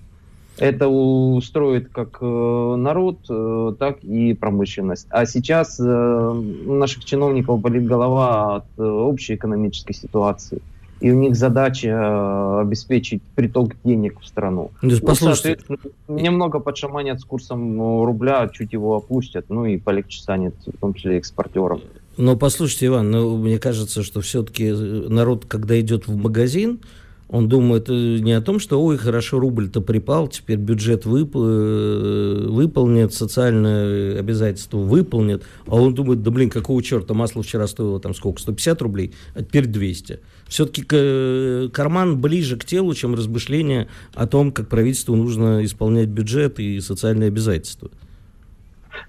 Это 0.58 0.88
устроит 0.88 1.89
как 1.89 2.19
э, 2.21 2.75
народ, 2.77 3.17
э, 3.27 3.73
так 3.79 4.03
и 4.03 4.34
промышленность. 4.34 5.08
А 5.10 5.25
сейчас 5.25 5.79
э, 5.79 5.84
у 5.84 6.73
наших 6.73 7.03
чиновников 7.06 7.60
болит 7.60 7.86
голова 7.86 8.58
от 8.58 8.79
общей 8.79 9.36
экономической 9.36 9.93
ситуации 9.93 10.62
и 11.04 11.12
у 11.12 11.20
них 11.20 11.36
задача 11.36 12.62
обеспечить 12.62 13.22
приток 13.36 13.76
денег 13.84 14.22
в 14.22 14.26
страну. 14.26 14.72
Ну, 14.82 14.98
послушайте. 15.06 15.60
Ну, 15.68 15.78
немного 16.08 16.60
подшаманят 16.60 17.20
с 17.20 17.26
курсом 17.26 18.06
рубля, 18.06 18.48
чуть 18.48 18.72
его 18.72 18.96
опустят, 18.96 19.48
ну 19.50 19.66
и 19.66 19.78
полегче 19.78 20.22
станет, 20.22 20.56
в 20.66 20.80
том 20.80 20.94
числе 20.94 21.18
экспортерам. 21.18 21.82
Но 22.16 22.38
послушайте, 22.38 22.86
Иван, 22.86 23.12
ну, 23.12 23.38
мне 23.38 23.60
кажется, 23.60 24.02
что 24.02 24.22
все-таки 24.22 24.72
народ, 24.72 25.46
когда 25.46 25.78
идет 25.78 26.08
в 26.08 26.16
магазин, 26.16 26.80
он 27.28 27.50
думает 27.50 27.89
э, 27.89 28.20
не 28.20 28.32
о 28.34 28.42
том, 28.42 28.60
что, 28.60 28.82
ой, 28.82 28.96
хорошо, 28.98 29.39
рубль-то 29.39 29.82
припал, 29.82 30.28
теперь 30.28 30.58
бюджет 30.58 31.06
вып... 31.06 31.32
Э, 31.36 32.46
выполнит, 32.48 33.13
социальное 33.13 34.20
обязательство 34.20 34.78
выполнит, 34.78 35.44
а 35.66 35.76
он 35.76 35.96
думает, 35.96 36.22
да 36.22 36.30
блин, 36.30 36.52
какого 36.52 36.82
черта, 36.84 37.16
масло 37.16 37.42
вчера 37.42 37.66
стоило 37.66 38.00
там 38.00 38.13
сколько, 38.13 38.39
150 38.39 38.82
рублей, 38.84 39.13
а 39.34 39.42
теперь 39.42 39.66
200. 39.66 40.20
Все-таки 40.54 41.70
карман 41.70 42.22
ближе 42.22 42.58
к 42.58 42.63
телу, 42.63 42.94
чем 42.94 43.16
размышления 43.16 43.88
о 44.13 44.28
том, 44.28 44.52
как 44.52 44.68
правительству 44.68 45.16
нужно 45.16 45.66
исполнять 45.66 46.10
бюджет 46.10 46.60
и 46.60 46.80
социальные 46.80 47.30
обязательства. 47.30 47.89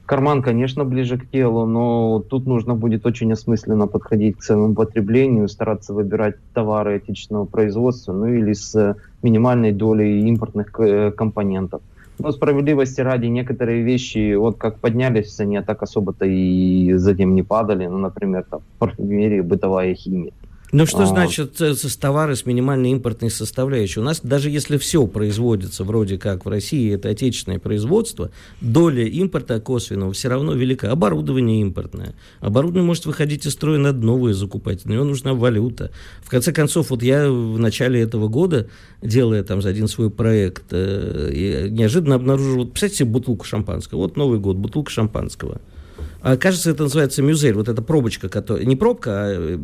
Карман, 0.07 0.41
конечно, 0.41 0.87
ближе 0.87 1.19
к 1.19 1.29
телу, 1.29 1.67
но 1.67 2.25
тут 2.31 2.47
нужно 2.47 2.75
будет 2.75 3.05
очень 3.05 3.31
осмысленно 3.31 3.87
подходить 3.87 4.39
к 4.39 4.43
своему 4.43 4.75
потреблению, 4.75 5.49
стараться 5.49 5.93
выбирать 5.93 6.37
товары 6.55 6.97
отечественного 6.97 7.45
производства, 7.45 8.15
ну 8.15 8.25
или 8.25 8.55
с 8.55 8.97
минимальной 9.23 9.73
долей 9.73 10.27
импортных 10.27 10.73
э, 10.81 11.11
компонентов. 11.11 11.83
Но 12.19 12.33
справедливости 12.33 13.03
ради 13.03 13.27
некоторые 13.27 13.83
вещи, 13.83 14.35
вот 14.35 14.57
как 14.57 14.79
поднялись, 14.79 15.39
они 15.41 15.61
так 15.61 15.83
особо-то 15.83 16.25
и 16.25 16.95
затем 16.95 17.35
не 17.35 17.43
падали. 17.43 17.87
Ну, 17.87 17.99
например, 17.99 18.47
там, 18.49 18.63
парфюмерия, 18.79 19.43
бытовая 19.43 19.95
химия. 19.95 20.33
Ну 20.75 20.87
что 20.87 21.05
а... 21.05 21.07
значит 21.07 21.61
э, 21.61 21.75
товары 22.01 22.35
с 22.35 22.47
минимальной 22.47 22.91
импортной 22.91 23.31
составляющей? 23.31 24.01
У 24.01 24.03
нас 24.03 24.21
даже 24.21 24.51
если 24.51 24.77
все 24.77 25.07
производится 25.07 25.85
вроде 25.85 26.19
как 26.19 26.45
в 26.45 26.49
России, 26.49 26.93
это 26.93 27.11
отечественное 27.11 27.61
производство, 27.61 28.33
доля 28.61 29.05
импорта 29.05 29.61
косвенного 29.61 30.13
все 30.15 30.29
равно 30.29 30.53
велика. 30.53 30.91
Оборудование 30.91 31.61
импортное. 31.61 32.17
Оборудование 32.41 32.89
может 32.89 33.07
выходить 33.07 33.47
из 33.47 33.53
строя, 33.53 33.79
надо 33.79 34.05
новое 34.05 34.35
закупать. 34.35 34.85
На 34.85 34.95
него 34.95 35.05
нужна 35.05 35.33
валюта. 35.33 35.93
В 36.25 36.29
конце 36.29 36.53
концов, 36.53 36.91
вот 36.91 37.05
я 37.05 37.31
в 37.31 37.57
начале 37.57 38.01
этого 38.01 38.27
года, 38.27 38.69
делая 39.01 39.45
там 39.45 39.63
за 39.63 39.69
один 39.69 39.87
свой 39.87 40.11
проект, 40.11 40.65
э, 40.73 41.69
неожиданно 41.71 42.17
обнаружил, 42.17 42.57
вот 42.57 42.73
представьте 42.73 42.97
себе 42.97 43.11
бутылку 43.11 43.45
шампанского. 43.45 44.01
Вот 44.01 44.17
Новый 44.17 44.41
год, 44.41 44.57
бутылка 44.57 44.91
шампанского. 44.91 45.61
А, 46.25 46.39
кажется, 46.39 46.71
это 46.71 46.85
называется 46.85 47.21
мюзель. 47.21 47.53
Вот 47.53 47.69
эта 47.69 47.83
пробочка, 47.83 48.31
которая... 48.31 48.65
Не 48.65 48.77
пробка, 48.77 49.11
а 49.15 49.59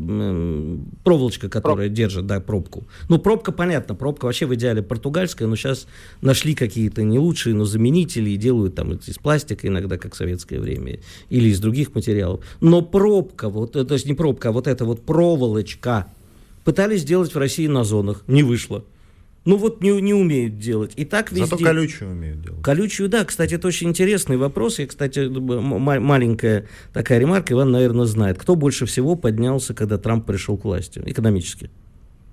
проволочка, 1.05 1.49
которая 1.49 1.87
Проб... 1.89 1.97
держит, 1.97 2.27
да, 2.27 2.39
пробку. 2.39 2.87
Ну, 3.09 3.19
пробка, 3.19 3.51
понятно, 3.51 3.95
пробка 3.95 4.27
вообще 4.27 4.45
в 4.45 4.55
идеале 4.55 4.83
португальская, 4.83 5.49
но 5.49 5.57
сейчас 5.57 5.87
нашли 6.21 6.55
какие-то 6.55 7.03
не 7.03 7.19
лучшие, 7.19 7.55
но 7.55 7.65
заменители 7.65 8.29
и 8.29 8.37
делают 8.37 8.75
там 8.75 8.93
из 8.93 9.17
пластика 9.17 9.69
иногда, 9.69 9.97
как 9.97 10.13
в 10.13 10.19
советское 10.19 10.61
время, 10.61 11.01
или 11.31 11.49
из 11.49 11.61
других 11.61 11.95
материалов. 11.95 12.45
Но 12.61 12.83
пробка, 12.83 13.49
вот, 13.49 13.73
то 13.73 13.95
есть 13.95 14.05
не 14.05 14.13
пробка, 14.13 14.51
а 14.51 14.53
вот 14.53 14.67
эта 14.67 14.85
вот 14.85 15.01
проволочка, 15.01 16.09
пытались 16.65 17.01
сделать 17.01 17.35
в 17.35 17.39
России 17.39 17.69
на 17.69 17.85
зонах, 17.85 18.23
не 18.27 18.43
вышло. 18.43 18.85
Ну 19.45 19.57
вот 19.57 19.83
не, 19.83 20.01
не 20.01 20.13
умеют 20.13 20.59
делать. 20.59 20.93
И 20.97 21.05
так 21.05 21.33
везде... 21.33 21.47
Зато 21.47 21.65
колючую 21.65 22.11
умеют 22.11 22.43
делать. 22.43 22.63
Колючую, 22.63 23.09
да. 23.09 23.25
Кстати, 23.25 23.55
это 23.55 23.69
очень 23.69 23.89
интересный 23.89 24.37
вопрос. 24.37 24.79
И, 24.79 24.87
кстати, 24.87 25.29
маленькая 25.29 26.67
такая 26.93 27.19
ремарка, 27.19 27.55
Иван, 27.55 27.71
наверное, 27.71 28.05
знает. 28.05 28.39
Кто 28.39 28.55
больше 28.55 28.85
всего 28.85 29.17
поднялся, 29.17 29.73
когда 29.73 29.97
Трамп 29.97 30.27
пришел 30.27 30.59
к 30.59 30.65
власти? 30.65 31.03
Экономически. 31.05 31.71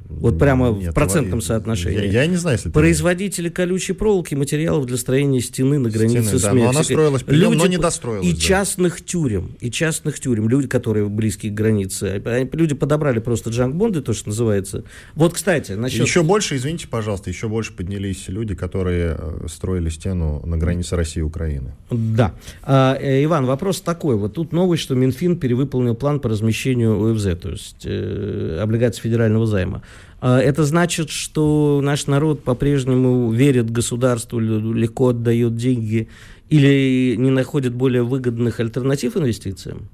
Вот 0.09 0.39
прямо 0.39 0.71
Нет, 0.71 0.91
в 0.91 0.93
процентном 0.93 1.41
соотношении. 1.41 2.05
Я, 2.05 2.23
я 2.23 2.25
не 2.27 2.37
знаю, 2.37 2.57
если 2.57 2.69
Производители 2.69 3.49
колючей 3.49 3.93
проволоки, 3.93 4.35
материалов 4.35 4.85
для 4.85 4.97
строения 4.97 5.41
стены 5.41 5.79
на 5.79 5.89
границе 5.89 6.23
стены, 6.23 6.39
с 6.39 6.41
да, 6.41 6.51
Мексикой. 6.51 6.63
Но 6.63 6.69
она 6.69 6.83
строилась 6.83 7.23
люди, 7.27 7.55
но 7.55 7.67
не 7.67 7.77
достроилась. 7.77 8.27
И 8.27 8.33
да. 8.33 8.39
частных 8.39 9.03
тюрем, 9.03 9.51
и 9.59 9.69
частных 9.69 10.19
тюрем, 10.19 10.47
люди, 10.47 10.67
которые 10.67 11.07
близкие 11.09 11.51
к 11.51 11.55
границе. 11.55 12.21
Люди 12.53 12.73
подобрали 12.73 13.19
просто 13.19 13.49
джанкбонды, 13.49 14.01
то, 14.01 14.13
что 14.13 14.29
называется. 14.29 14.83
Вот, 15.15 15.33
кстати, 15.33 15.73
насчет... 15.73 16.05
Еще 16.05 16.23
больше, 16.23 16.55
извините, 16.55 16.87
пожалуйста, 16.87 17.29
еще 17.29 17.49
больше 17.49 17.73
поднялись 17.73 18.25
люди, 18.27 18.55
которые 18.55 19.17
э, 19.19 19.47
строили 19.49 19.89
стену 19.89 20.41
на 20.45 20.57
границе 20.57 20.95
России 20.95 21.19
и 21.19 21.23
Украины. 21.23 21.73
Да. 21.91 22.33
А, 22.63 22.97
э, 22.99 23.23
Иван, 23.25 23.45
вопрос 23.45 23.81
такой. 23.81 24.15
Вот 24.15 24.33
тут 24.33 24.53
новость, 24.53 24.83
что 24.83 24.95
Минфин 24.95 25.37
перевыполнил 25.37 25.95
план 25.95 26.19
по 26.19 26.29
размещению 26.29 27.11
ОФЗ, 27.11 27.39
то 27.41 27.49
есть 27.49 27.85
э, 27.85 28.59
облигаций 28.61 29.01
федерального 29.01 29.45
займа. 29.45 29.83
А, 30.19 30.39
это 30.39 30.63
значит, 30.63 31.09
что 31.09 31.79
наш 31.83 32.07
народ 32.07 32.43
по-прежнему 32.43 33.31
верит 33.31 33.71
государству, 33.71 34.39
легко 34.39 35.09
отдает 35.09 35.55
деньги 35.55 36.07
или 36.49 37.15
не 37.17 37.29
находит 37.29 37.73
более 37.73 38.03
выгодных 38.03 38.59
альтернатив 38.59 39.17
инвестициям? 39.17 39.89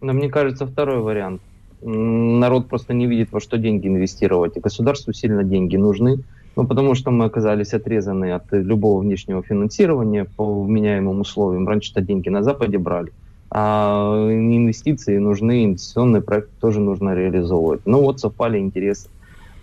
Но 0.00 0.12
мне 0.12 0.28
кажется, 0.28 0.66
второй 0.66 1.00
вариант. 1.00 1.40
Народ 1.82 2.68
просто 2.68 2.92
не 2.92 3.06
видит, 3.06 3.32
во 3.32 3.40
что 3.40 3.56
деньги 3.56 3.88
инвестировать. 3.88 4.56
И 4.56 4.60
государству 4.60 5.12
сильно 5.12 5.44
деньги 5.44 5.76
нужны, 5.76 6.18
ну, 6.56 6.66
потому 6.66 6.94
что 6.94 7.10
мы 7.10 7.24
оказались 7.24 7.72
отрезаны 7.72 8.32
от 8.32 8.44
любого 8.52 9.00
внешнего 9.00 9.42
финансирования 9.42 10.26
по 10.36 10.62
вменяемым 10.62 11.20
условиям. 11.20 11.66
Раньше-то 11.66 12.02
деньги 12.02 12.28
на 12.28 12.42
Западе 12.42 12.76
брали. 12.76 13.12
А 13.50 14.28
инвестиции 14.30 15.16
нужны, 15.18 15.64
инвестиционный 15.64 16.20
проект 16.20 16.50
тоже 16.60 16.80
нужно 16.80 17.14
реализовывать. 17.14 17.80
Ну 17.86 18.02
вот 18.02 18.20
совпали 18.20 18.58
интересы. 18.58 19.08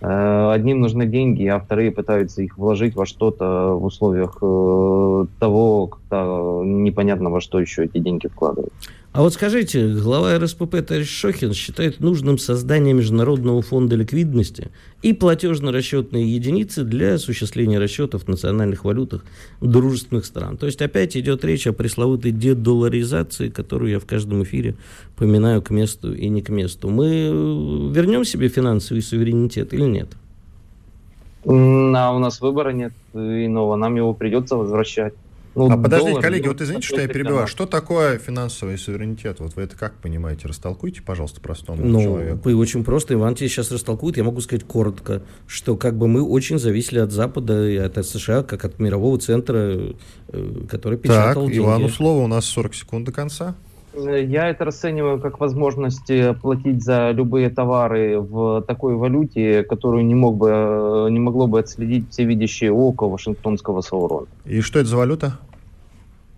Э, 0.01 0.51
одним 0.51 0.81
нужны 0.81 1.05
деньги, 1.05 1.45
а 1.47 1.59
вторые 1.59 1.91
пытаются 1.91 2.41
их 2.41 2.57
вложить 2.57 2.95
во 2.95 3.05
что-то 3.05 3.73
в 3.73 3.83
условиях 3.85 4.37
э, 4.41 5.25
того, 5.39 5.87
когда 5.87 6.23
непонятно 6.63 7.29
во 7.29 7.41
что 7.41 7.59
еще 7.59 7.85
эти 7.85 7.97
деньги 7.97 8.27
вкладывать. 8.27 8.73
А 9.17 9.21
вот 9.21 9.33
скажите, 9.33 9.87
глава 9.87 10.37
РСПП 10.37 10.85
товарищ 10.85 11.09
Шохин 11.09 11.51
считает 11.51 12.01
нужным 12.01 12.37
создание 12.37 12.93
Международного 12.93 13.63
фонда 13.63 13.95
ликвидности 13.95 14.69
и 15.01 15.11
платежно-расчетные 15.11 16.31
единицы 16.31 16.83
для 16.83 17.15
осуществления 17.15 17.79
расчетов 17.79 18.25
в 18.25 18.27
национальных 18.27 18.85
валютах 18.85 19.25
дружественных 19.59 20.23
стран. 20.23 20.57
То 20.57 20.67
есть 20.67 20.83
опять 20.83 21.17
идет 21.17 21.43
речь 21.43 21.65
о 21.65 21.73
пресловутой 21.73 22.29
дедоларизации, 22.29 23.49
которую 23.49 23.89
я 23.89 23.99
в 23.99 24.05
каждом 24.05 24.43
эфире 24.43 24.75
поминаю 25.15 25.63
к 25.63 25.71
месту 25.71 26.13
и 26.13 26.29
не 26.29 26.43
к 26.43 26.49
месту. 26.49 26.87
Мы 26.91 27.91
вернем 27.91 28.23
себе 28.23 28.49
финансовый 28.49 29.01
суверенитет 29.01 29.73
или 29.73 29.81
нет? 29.81 30.09
А 31.43 32.13
у 32.15 32.19
нас 32.19 32.39
выбора 32.39 32.69
нет 32.69 32.93
иного, 33.15 33.77
нам 33.77 33.95
его 33.95 34.13
придется 34.13 34.57
возвращать. 34.57 35.15
Ну, 35.57 35.71
а 35.71 35.77
подождите, 35.77 36.21
коллеги, 36.21 36.47
вот 36.47 36.61
извините, 36.61 36.87
что 36.87 37.01
я 37.01 37.07
перебиваю. 37.07 37.47
Что 37.47 37.65
такое 37.65 38.19
финансовый 38.19 38.77
суверенитет? 38.77 39.39
Вот 39.39 39.55
вы 39.55 39.63
это 39.63 39.75
как 39.75 39.95
понимаете? 39.95 40.47
Растолкуйте, 40.47 41.01
пожалуйста, 41.01 41.41
простому 41.41 41.83
ну, 41.83 42.01
человеку. 42.01 42.49
очень 42.51 42.83
просто. 42.83 43.15
Иван 43.15 43.33
тебе 43.33 43.49
сейчас 43.49 43.71
растолкует. 43.71 44.17
Я 44.17 44.23
могу 44.23 44.39
сказать 44.41 44.65
коротко, 44.65 45.23
что 45.47 45.75
как 45.75 45.97
бы 45.97 46.07
мы 46.07 46.21
очень 46.21 46.59
зависели 46.59 46.99
от 46.99 47.11
Запада 47.11 47.67
и 47.67 47.75
от 47.75 47.97
США, 48.05 48.43
как 48.43 48.65
от 48.65 48.77
мирового 48.77 49.17
центра, 49.17 49.79
э, 50.27 50.65
который 50.69 50.99
печатал 50.99 51.45
так, 51.45 51.51
деньги. 51.51 51.65
Ивану 51.65 51.89
слово, 51.89 52.23
у 52.23 52.27
нас 52.27 52.45
40 52.45 52.75
секунд 52.75 53.05
до 53.05 53.11
конца. 53.11 53.55
Я 53.95 54.49
это 54.49 54.65
расцениваю 54.65 55.19
как 55.19 55.39
возможность 55.39 56.09
э, 56.11 56.35
платить 56.35 56.83
за 56.83 57.09
любые 57.11 57.49
товары 57.49 58.19
в 58.19 58.61
такой 58.61 58.95
валюте, 58.95 59.63
которую 59.63 60.05
не, 60.05 60.13
мог 60.13 60.37
бы, 60.37 60.49
э, 60.51 61.07
не 61.09 61.19
могло 61.19 61.47
бы 61.47 61.59
отследить 61.59 62.11
всевидящее 62.11 62.71
око 62.71 63.07
Вашингтонского 63.07 63.81
Саурона. 63.81 64.27
И 64.45 64.61
что 64.61 64.77
это 64.77 64.89
за 64.89 64.97
валюта? 64.97 65.39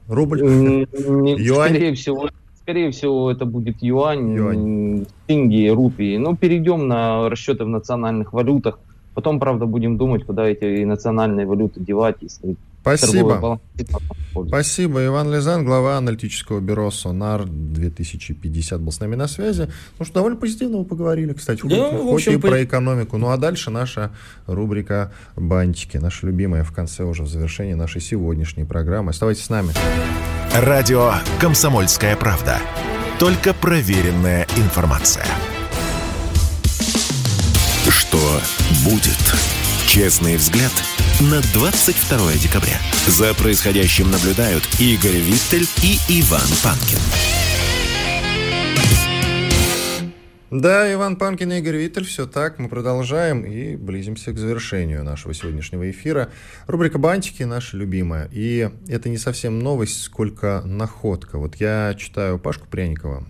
Рубль? 0.09 0.41
Юань? 1.37 1.69
Скорее 1.69 1.93
всего, 1.93 2.29
скорее 2.61 2.91
всего, 2.91 3.31
это 3.31 3.45
будет 3.45 3.81
юань, 3.81 4.35
юань. 4.35 5.05
деньги, 5.27 5.67
рупии. 5.69 6.17
Ну, 6.17 6.35
перейдем 6.35 6.87
на 6.87 7.29
расчеты 7.29 7.63
в 7.63 7.67
национальных 7.67 8.33
валютах. 8.33 8.79
Потом, 9.13 9.39
правда, 9.39 9.65
будем 9.65 9.97
думать, 9.97 10.25
куда 10.25 10.47
эти 10.47 10.83
национальные 10.83 11.45
валюты 11.45 11.79
девать, 11.79 12.17
если 12.21 12.55
Спасибо. 12.81 13.59
Спасибо. 14.47 15.05
Иван 15.05 15.33
Лизан, 15.33 15.65
глава 15.65 15.97
аналитического 15.97 16.59
бюро 16.59 16.91
«Сонар» 16.91 17.45
2050 17.45 18.81
был 18.81 18.91
с 18.91 18.99
нами 18.99 19.15
на 19.15 19.27
связи. 19.27 19.69
Ну 19.97 20.06
что, 20.06 20.15
довольно 20.15 20.37
позитивно 20.37 20.77
мы 20.77 20.85
поговорили, 20.85 21.33
кстати, 21.33 21.62
да, 21.63 21.67
хоть, 21.67 21.77
общем, 21.77 22.08
хоть 22.08 22.27
и 22.27 22.37
по... 22.37 22.47
про 22.47 22.63
экономику. 22.63 23.17
Ну 23.17 23.29
а 23.29 23.37
дальше 23.37 23.69
наша 23.69 24.12
рубрика 24.47 25.12
«Бантики», 25.35 25.97
наша 25.97 26.27
любимая 26.27 26.63
в 26.63 26.71
конце 26.71 27.04
уже 27.04 27.23
в 27.23 27.27
завершении 27.27 27.73
нашей 27.73 28.01
сегодняшней 28.01 28.65
программы. 28.65 29.12
Оставайтесь 29.12 29.45
с 29.45 29.49
нами. 29.49 29.73
Радио 30.54 31.13
«Комсомольская 31.39 32.15
правда». 32.15 32.60
Только 33.19 33.54
проверенная 33.54 34.47
информация. 34.56 35.25
Что 37.89 38.39
будет? 38.85 39.19
Честный 39.87 40.37
взгляд 40.37 40.71
на 41.21 41.41
22 41.53 42.33
декабря. 42.35 42.79
За 43.07 43.33
происходящим 43.33 44.09
наблюдают 44.09 44.63
Игорь 44.79 45.17
Виттель 45.17 45.67
и 45.83 45.97
Иван 46.21 46.47
Панкин. 46.63 46.99
Да, 50.49 50.91
Иван 50.91 51.17
Панкин 51.17 51.51
и 51.51 51.59
Игорь 51.59 51.75
Виттель, 51.75 52.05
все 52.05 52.25
так, 52.25 52.57
мы 52.57 52.69
продолжаем 52.69 53.43
и 53.43 53.75
близимся 53.75 54.31
к 54.31 54.37
завершению 54.37 55.03
нашего 55.03 55.33
сегодняшнего 55.33 55.91
эфира. 55.91 56.31
Рубрика 56.67 56.97
«Бантики» 56.97 57.43
наша 57.43 57.75
любимая, 57.75 58.29
и 58.31 58.69
это 58.87 59.09
не 59.09 59.17
совсем 59.17 59.59
новость, 59.59 60.01
сколько 60.01 60.61
находка. 60.65 61.37
Вот 61.37 61.57
я 61.57 61.93
читаю 61.97 62.39
Пашку 62.39 62.65
Пряникова, 62.67 63.27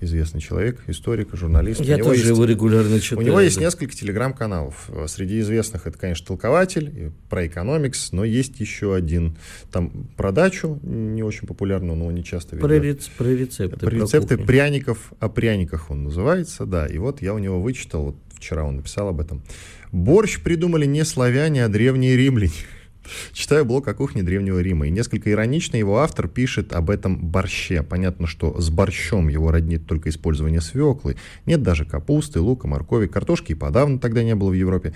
известный 0.00 0.40
человек, 0.40 0.80
историк, 0.86 1.28
журналист. 1.34 1.80
Я 1.80 1.98
тоже 1.98 2.20
есть, 2.20 2.28
его 2.30 2.44
регулярно 2.44 3.00
читаю. 3.00 3.20
У 3.20 3.24
него 3.24 3.40
есть 3.40 3.60
несколько 3.60 3.94
телеграм-каналов. 3.94 4.90
Среди 5.06 5.40
известных 5.40 5.86
это, 5.86 5.98
конечно, 5.98 6.26
«Толкователь», 6.26 7.12
про 7.28 7.46
экономикс, 7.46 8.12
но 8.12 8.24
есть 8.24 8.60
еще 8.60 8.94
один. 8.94 9.36
Там 9.70 10.08
про 10.16 10.32
дачу, 10.32 10.78
не 10.82 11.22
очень 11.22 11.46
популярную, 11.46 11.96
но 11.96 12.10
не 12.10 12.24
часто 12.24 12.56
видно. 12.56 12.68
Про, 12.68 12.78
рец, 12.78 13.08
про 13.16 13.26
рецепты. 13.26 13.86
Про 13.86 13.90
рецепты 13.90 14.36
про 14.36 14.46
пряников 14.46 15.12
о 15.20 15.28
пряниках 15.28 15.90
он 15.90 16.04
называется, 16.04 16.66
да. 16.66 16.86
И 16.86 16.98
вот 16.98 17.22
я 17.22 17.34
у 17.34 17.38
него 17.38 17.60
вычитал, 17.60 18.04
вот 18.04 18.16
вчера 18.34 18.64
он 18.64 18.76
написал 18.76 19.08
об 19.08 19.20
этом. 19.20 19.42
Борщ 19.92 20.40
придумали 20.40 20.86
не 20.86 21.04
славяне, 21.04 21.64
а 21.64 21.68
древние 21.68 22.16
римляне. 22.16 22.52
Читаю 23.32 23.64
блог 23.64 23.88
о 23.88 23.94
кухне 23.94 24.22
Древнего 24.22 24.58
Рима, 24.60 24.86
и 24.86 24.90
несколько 24.90 25.30
иронично 25.30 25.76
его 25.76 25.98
автор 25.98 26.28
пишет 26.28 26.72
об 26.72 26.90
этом 26.90 27.18
борще. 27.18 27.82
Понятно, 27.82 28.26
что 28.26 28.60
с 28.60 28.70
борщом 28.70 29.28
его 29.28 29.50
роднит 29.50 29.86
только 29.86 30.10
использование 30.10 30.60
свеклы. 30.60 31.16
Нет 31.46 31.62
даже 31.62 31.84
капусты, 31.84 32.40
лука, 32.40 32.68
моркови, 32.68 33.06
картошки 33.06 33.52
и 33.52 33.56
подавно 33.56 33.98
тогда 33.98 34.22
не 34.22 34.34
было 34.34 34.50
в 34.50 34.54
Европе. 34.54 34.94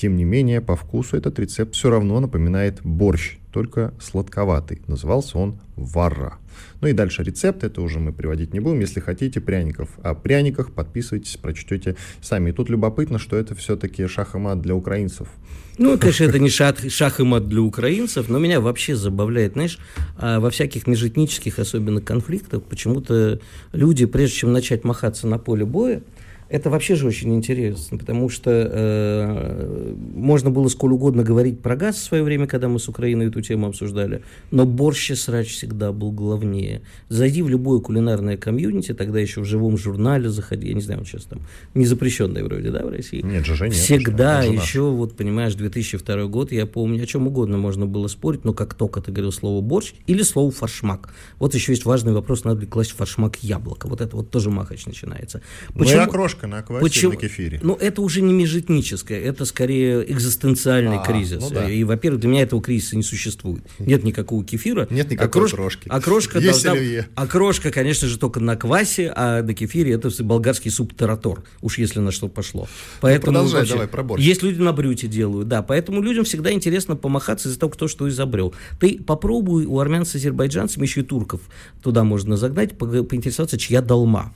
Тем 0.00 0.16
не 0.16 0.24
менее, 0.24 0.62
по 0.62 0.76
вкусу 0.76 1.18
этот 1.18 1.38
рецепт 1.38 1.74
все 1.74 1.90
равно 1.90 2.20
напоминает 2.20 2.80
борщ, 2.82 3.36
только 3.52 3.92
сладковатый. 4.00 4.80
Назывался 4.86 5.36
он 5.36 5.60
варра. 5.76 6.38
Ну 6.80 6.88
и 6.88 6.94
дальше 6.94 7.22
рецепт, 7.22 7.64
это 7.64 7.82
уже 7.82 8.00
мы 8.00 8.14
приводить 8.14 8.54
не 8.54 8.60
будем. 8.60 8.80
Если 8.80 9.00
хотите 9.00 9.42
пряников 9.42 9.90
о 10.02 10.14
пряниках, 10.14 10.72
подписывайтесь, 10.72 11.36
прочтете 11.36 11.96
сами. 12.22 12.48
И 12.48 12.52
тут 12.54 12.70
любопытно, 12.70 13.18
что 13.18 13.36
это 13.36 13.54
все-таки 13.54 14.06
шах 14.06 14.34
и 14.34 14.38
мат 14.38 14.62
для 14.62 14.74
украинцев. 14.74 15.28
Ну, 15.76 15.98
конечно, 15.98 16.24
это 16.24 16.38
не 16.38 16.48
шах, 16.48 16.76
шах 16.90 17.20
и 17.20 17.22
мат 17.22 17.46
для 17.46 17.60
украинцев, 17.60 18.30
но 18.30 18.38
меня 18.38 18.62
вообще 18.62 18.96
забавляет, 18.96 19.52
знаешь, 19.52 19.78
а 20.16 20.40
во 20.40 20.48
всяких 20.48 20.86
межэтнических, 20.86 21.58
особенно 21.58 22.00
конфликтах, 22.00 22.62
почему-то 22.62 23.38
люди, 23.72 24.06
прежде 24.06 24.36
чем 24.36 24.52
начать 24.54 24.82
махаться 24.82 25.26
на 25.26 25.36
поле 25.36 25.66
боя, 25.66 26.02
это 26.50 26.68
вообще 26.68 26.96
же 26.96 27.06
очень 27.06 27.32
интересно, 27.34 27.96
потому 27.96 28.28
что 28.28 28.50
э, 28.50 29.94
можно 30.14 30.50
было 30.50 30.66
сколь 30.66 30.92
угодно 30.92 31.22
говорить 31.22 31.60
про 31.60 31.76
газ 31.76 31.94
в 31.96 32.02
свое 32.02 32.24
время, 32.24 32.48
когда 32.48 32.68
мы 32.68 32.80
с 32.80 32.88
Украиной 32.88 33.28
эту 33.28 33.40
тему 33.40 33.68
обсуждали, 33.68 34.22
но 34.50 34.66
борщ 34.66 35.12
и 35.12 35.14
срач 35.14 35.48
всегда 35.52 35.92
был 35.92 36.10
главнее. 36.10 36.82
Зайди 37.08 37.42
в 37.42 37.48
любое 37.48 37.78
кулинарное 37.78 38.36
комьюнити, 38.36 38.94
тогда 38.94 39.20
еще 39.20 39.42
в 39.42 39.44
живом 39.44 39.78
журнале 39.78 40.28
заходи, 40.28 40.66
я 40.68 40.74
не 40.74 40.80
знаю, 40.80 41.00
он 41.00 41.06
сейчас 41.06 41.24
там 41.24 41.40
не 41.74 41.86
запрещенный 41.86 42.42
вроде, 42.42 42.70
да, 42.72 42.84
в 42.84 42.88
России? 42.88 43.22
Нет, 43.22 43.46
же 43.46 43.66
нет. 43.66 43.74
Всегда 43.74 44.42
еще, 44.42 44.90
вот 44.90 45.16
понимаешь, 45.16 45.54
2002 45.54 46.24
год, 46.24 46.50
я 46.50 46.66
помню, 46.66 47.04
о 47.04 47.06
чем 47.06 47.28
угодно 47.28 47.58
можно 47.58 47.86
было 47.86 48.08
спорить, 48.08 48.44
но 48.44 48.54
как 48.54 48.74
только 48.74 49.00
ты 49.00 49.12
говорил 49.12 49.30
слово 49.30 49.60
борщ 49.60 49.92
или 50.08 50.22
слово 50.22 50.50
фаршмак. 50.50 51.10
Вот 51.38 51.54
еще 51.54 51.72
есть 51.72 51.84
важный 51.84 52.12
вопрос, 52.12 52.42
надо 52.42 52.62
ли 52.62 52.66
класть 52.66 52.90
фаршмак 52.90 53.36
яблоко. 53.44 53.86
Вот 53.86 54.00
это 54.00 54.16
вот 54.16 54.30
тоже 54.30 54.50
махач 54.50 54.86
начинается. 54.86 55.42
Почему? 55.74 55.84
Ну 55.84 56.02
и 56.02 56.04
окрошка 56.04 56.39
Картошка 56.40 56.46
на 56.46 56.62
квасе 56.62 56.82
Почему? 56.82 57.12
на 57.12 57.18
кефире. 57.18 57.60
Ну, 57.62 57.74
это 57.74 58.02
уже 58.02 58.22
не 58.22 58.32
межэтническое, 58.32 59.20
это 59.20 59.44
скорее 59.44 60.10
экзистенциальный 60.10 60.98
а, 60.98 61.04
кризис. 61.04 61.40
Ну, 61.40 61.50
да. 61.50 61.68
И, 61.68 61.84
во-первых, 61.84 62.20
для 62.20 62.30
меня 62.30 62.42
этого 62.42 62.62
кризиса 62.62 62.96
не 62.96 63.02
существует. 63.02 63.62
Нет 63.78 64.04
никакого 64.04 64.44
кефира. 64.44 64.86
Нет 64.90 65.10
никакой 65.10 65.42
окрош... 65.42 65.52
крошки. 65.52 65.88
Окрошка, 65.88 66.38
Есть 66.38 66.64
должна... 66.64 67.04
окрошка, 67.14 67.70
конечно 67.70 68.08
же, 68.08 68.18
только 68.18 68.40
на 68.40 68.56
квасе, 68.56 69.12
а 69.14 69.42
на 69.42 69.54
кефире 69.54 69.92
это 69.92 70.10
болгарский 70.22 70.70
суп 70.70 70.94
таратор, 70.94 71.42
уж 71.60 71.78
если 71.78 72.00
на 72.00 72.10
что 72.10 72.28
пошло. 72.28 72.68
Поэтому, 73.00 73.32
ну, 73.32 73.38
продолжай, 73.38 73.60
вообще, 73.60 73.72
давай, 73.74 73.88
про 73.88 74.02
борщ. 74.02 74.22
Есть 74.22 74.42
люди 74.42 74.60
на 74.60 74.72
брюте 74.72 75.06
делают, 75.06 75.48
да, 75.48 75.62
поэтому 75.62 76.02
людям 76.02 76.24
всегда 76.24 76.52
интересно 76.52 76.96
помахаться 76.96 77.48
из-за 77.48 77.58
того, 77.58 77.70
кто 77.70 77.88
что 77.88 78.08
изобрел. 78.08 78.54
Ты 78.78 79.02
попробуй 79.02 79.66
у 79.66 79.78
армян 79.78 80.04
с 80.04 80.14
азербайджанцами, 80.14 80.84
еще 80.84 81.00
и 81.00 81.04
турков 81.04 81.40
туда 81.82 82.04
можно 82.04 82.36
загнать, 82.36 82.76
поинтересоваться, 82.78 83.58
чья 83.58 83.82
долма 83.82 84.32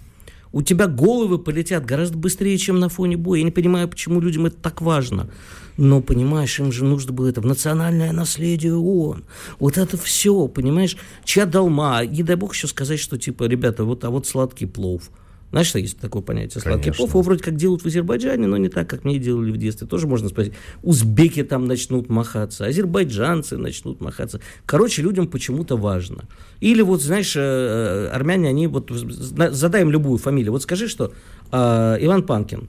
у 0.55 0.63
тебя 0.63 0.87
головы 0.87 1.41
полетят 1.41 1.85
гораздо 1.85 2.17
быстрее, 2.17 2.57
чем 2.59 2.79
на 2.79 2.89
фоне 2.89 3.17
боя. 3.17 3.41
Я 3.41 3.45
не 3.45 3.51
понимаю, 3.51 3.89
почему 3.89 4.21
людям 4.21 4.47
это 4.47 4.57
так 4.57 4.81
важно. 4.83 5.29
Но, 5.77 6.01
понимаешь, 6.01 6.61
им 6.61 6.71
же 6.71 6.85
нужно 6.85 7.13
было 7.13 7.27
это 7.27 7.41
в 7.41 7.47
национальное 7.47 8.13
наследие 8.13 8.77
ООН. 8.77 9.25
Вот 9.59 9.79
это 9.79 9.97
все, 9.97 10.47
понимаешь, 10.47 10.97
чья 11.25 11.45
долма. 11.45 12.07
Не 12.07 12.23
дай 12.23 12.37
бог 12.37 12.55
еще 12.55 12.69
сказать, 12.69 13.01
что 13.01 13.19
типа, 13.19 13.45
ребята, 13.45 13.83
вот, 13.83 14.05
а 14.05 14.11
вот 14.11 14.29
сладкий 14.29 14.67
плов– 14.67 15.11
знаешь, 15.55 15.69
что 15.69 15.79
есть 15.79 16.01
такое 16.01 16.21
понятие 16.21 16.61
сладкий 16.61 16.91
плов? 16.91 17.11
Его 17.11 17.23
вроде 17.23 17.41
как 17.41 17.55
делают 17.55 17.83
в 17.83 17.87
Азербайджане, 17.87 18.49
но 18.49 18.57
не 18.57 18.69
так, 18.69 18.91
как 18.91 19.05
мне 19.05 19.21
делали 19.21 19.53
в 19.53 19.57
детстве. 19.57 19.87
Тоже 19.87 20.09
можно 20.09 20.29
спросить. 20.29 20.53
Узбеки 20.83 21.45
там 21.45 21.67
начнут 21.67 22.09
махаться, 22.09 22.67
азербайджанцы 22.67 23.57
начнут 23.57 24.01
махаться. 24.01 24.41
Короче, 24.67 25.01
людям 25.03 25.29
почему-то 25.29 25.77
важно. 25.77 26.25
Или 26.59 26.83
вот, 26.83 27.03
знаешь, 27.03 27.37
э, 27.37 27.41
э, 27.41 28.09
армяне, 28.09 28.49
они 28.49 28.67
вот, 28.67 28.91
задаем 28.91 29.93
любую 29.93 30.19
фамилию. 30.19 30.51
Вот 30.51 30.65
скажи, 30.65 30.89
что 30.89 31.13
э, 31.53 31.99
Иван 32.01 32.25
Панкин, 32.25 32.69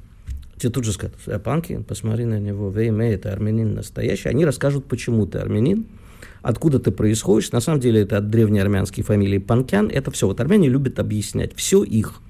тебе 0.58 0.72
тут 0.72 0.84
же 0.84 0.94
скажут, 0.94 1.16
э, 1.26 1.40
Панкин, 1.40 1.86
посмотри 1.86 2.26
на 2.26 2.40
него, 2.40 2.70
ВМЭ, 2.70 3.16
это 3.16 3.32
армянин 3.32 3.74
настоящий. 3.74 4.30
Они 4.30 4.46
расскажут, 4.46 4.86
почему 4.86 5.26
ты 5.26 5.40
армянин, 5.40 5.88
откуда 6.44 6.78
ты 6.78 6.92
происходишь. 6.92 7.52
На 7.52 7.62
самом 7.62 7.80
деле 7.80 8.02
это 8.02 8.18
от 8.18 8.30
древней 8.30 8.60
армянской 8.60 9.04
фамилии 9.04 9.40
Панкян. 9.40 9.90
Это 9.90 10.12
все. 10.12 10.28
Вот 10.28 10.40
армяне 10.40 10.70
любят 10.70 11.00
объяснять. 11.00 11.56
Все 11.56 11.84
их. 11.84 12.22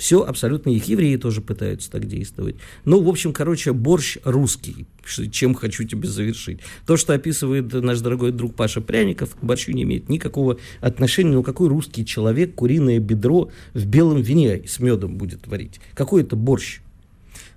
Все 0.00 0.22
абсолютно 0.22 0.70
их 0.70 0.86
евреи 0.86 1.16
тоже 1.16 1.42
пытаются 1.42 1.90
так 1.90 2.06
действовать. 2.06 2.56
Ну, 2.86 3.02
в 3.02 3.08
общем, 3.10 3.34
короче, 3.34 3.74
борщ 3.74 4.16
русский, 4.24 4.86
чем 5.30 5.54
хочу 5.54 5.84
тебе 5.84 6.08
завершить. 6.08 6.60
То, 6.86 6.96
что 6.96 7.12
описывает 7.12 7.70
наш 7.70 8.00
дорогой 8.00 8.32
друг 8.32 8.54
Паша 8.54 8.80
Пряников, 8.80 9.36
к 9.36 9.44
борщу 9.44 9.72
не 9.72 9.82
имеет 9.82 10.08
никакого 10.08 10.56
отношения. 10.80 11.32
Ну, 11.32 11.42
какой 11.42 11.68
русский 11.68 12.06
человек 12.06 12.54
куриное 12.54 12.98
бедро 12.98 13.50
в 13.74 13.84
белом 13.84 14.22
вине 14.22 14.62
с 14.66 14.80
медом 14.80 15.18
будет 15.18 15.46
варить? 15.46 15.82
Какой 15.92 16.22
это 16.22 16.34
борщ? 16.34 16.80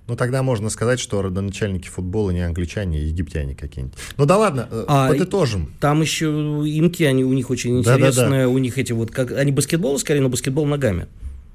Ну, 0.06 0.14
тогда 0.14 0.42
можно 0.42 0.68
сказать, 0.68 1.00
что 1.00 1.22
родоначальники 1.22 1.88
футбола 1.88 2.30
не 2.30 2.42
англичане, 2.42 2.98
а 2.98 3.00
египтяне 3.00 3.54
какие-нибудь. 3.54 3.96
Ну 4.18 4.26
да 4.26 4.36
ладно, 4.36 4.68
э, 4.70 4.84
а, 4.86 5.08
подытожим. 5.08 5.72
Там 5.80 6.02
еще 6.02 6.26
инки, 6.26 7.04
они 7.04 7.24
у 7.24 7.32
них 7.32 7.48
очень 7.48 7.78
интересные, 7.78 8.12
да, 8.12 8.28
да, 8.28 8.42
да. 8.42 8.48
у 8.50 8.58
них 8.58 8.76
эти 8.76 8.92
вот, 8.92 9.10
как, 9.10 9.32
они 9.32 9.50
баскетбол 9.50 9.98
скорее, 9.98 10.20
но 10.20 10.28
баскетбол 10.28 10.66
ногами. 10.66 11.06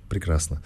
Прекрасно. 0.10 0.62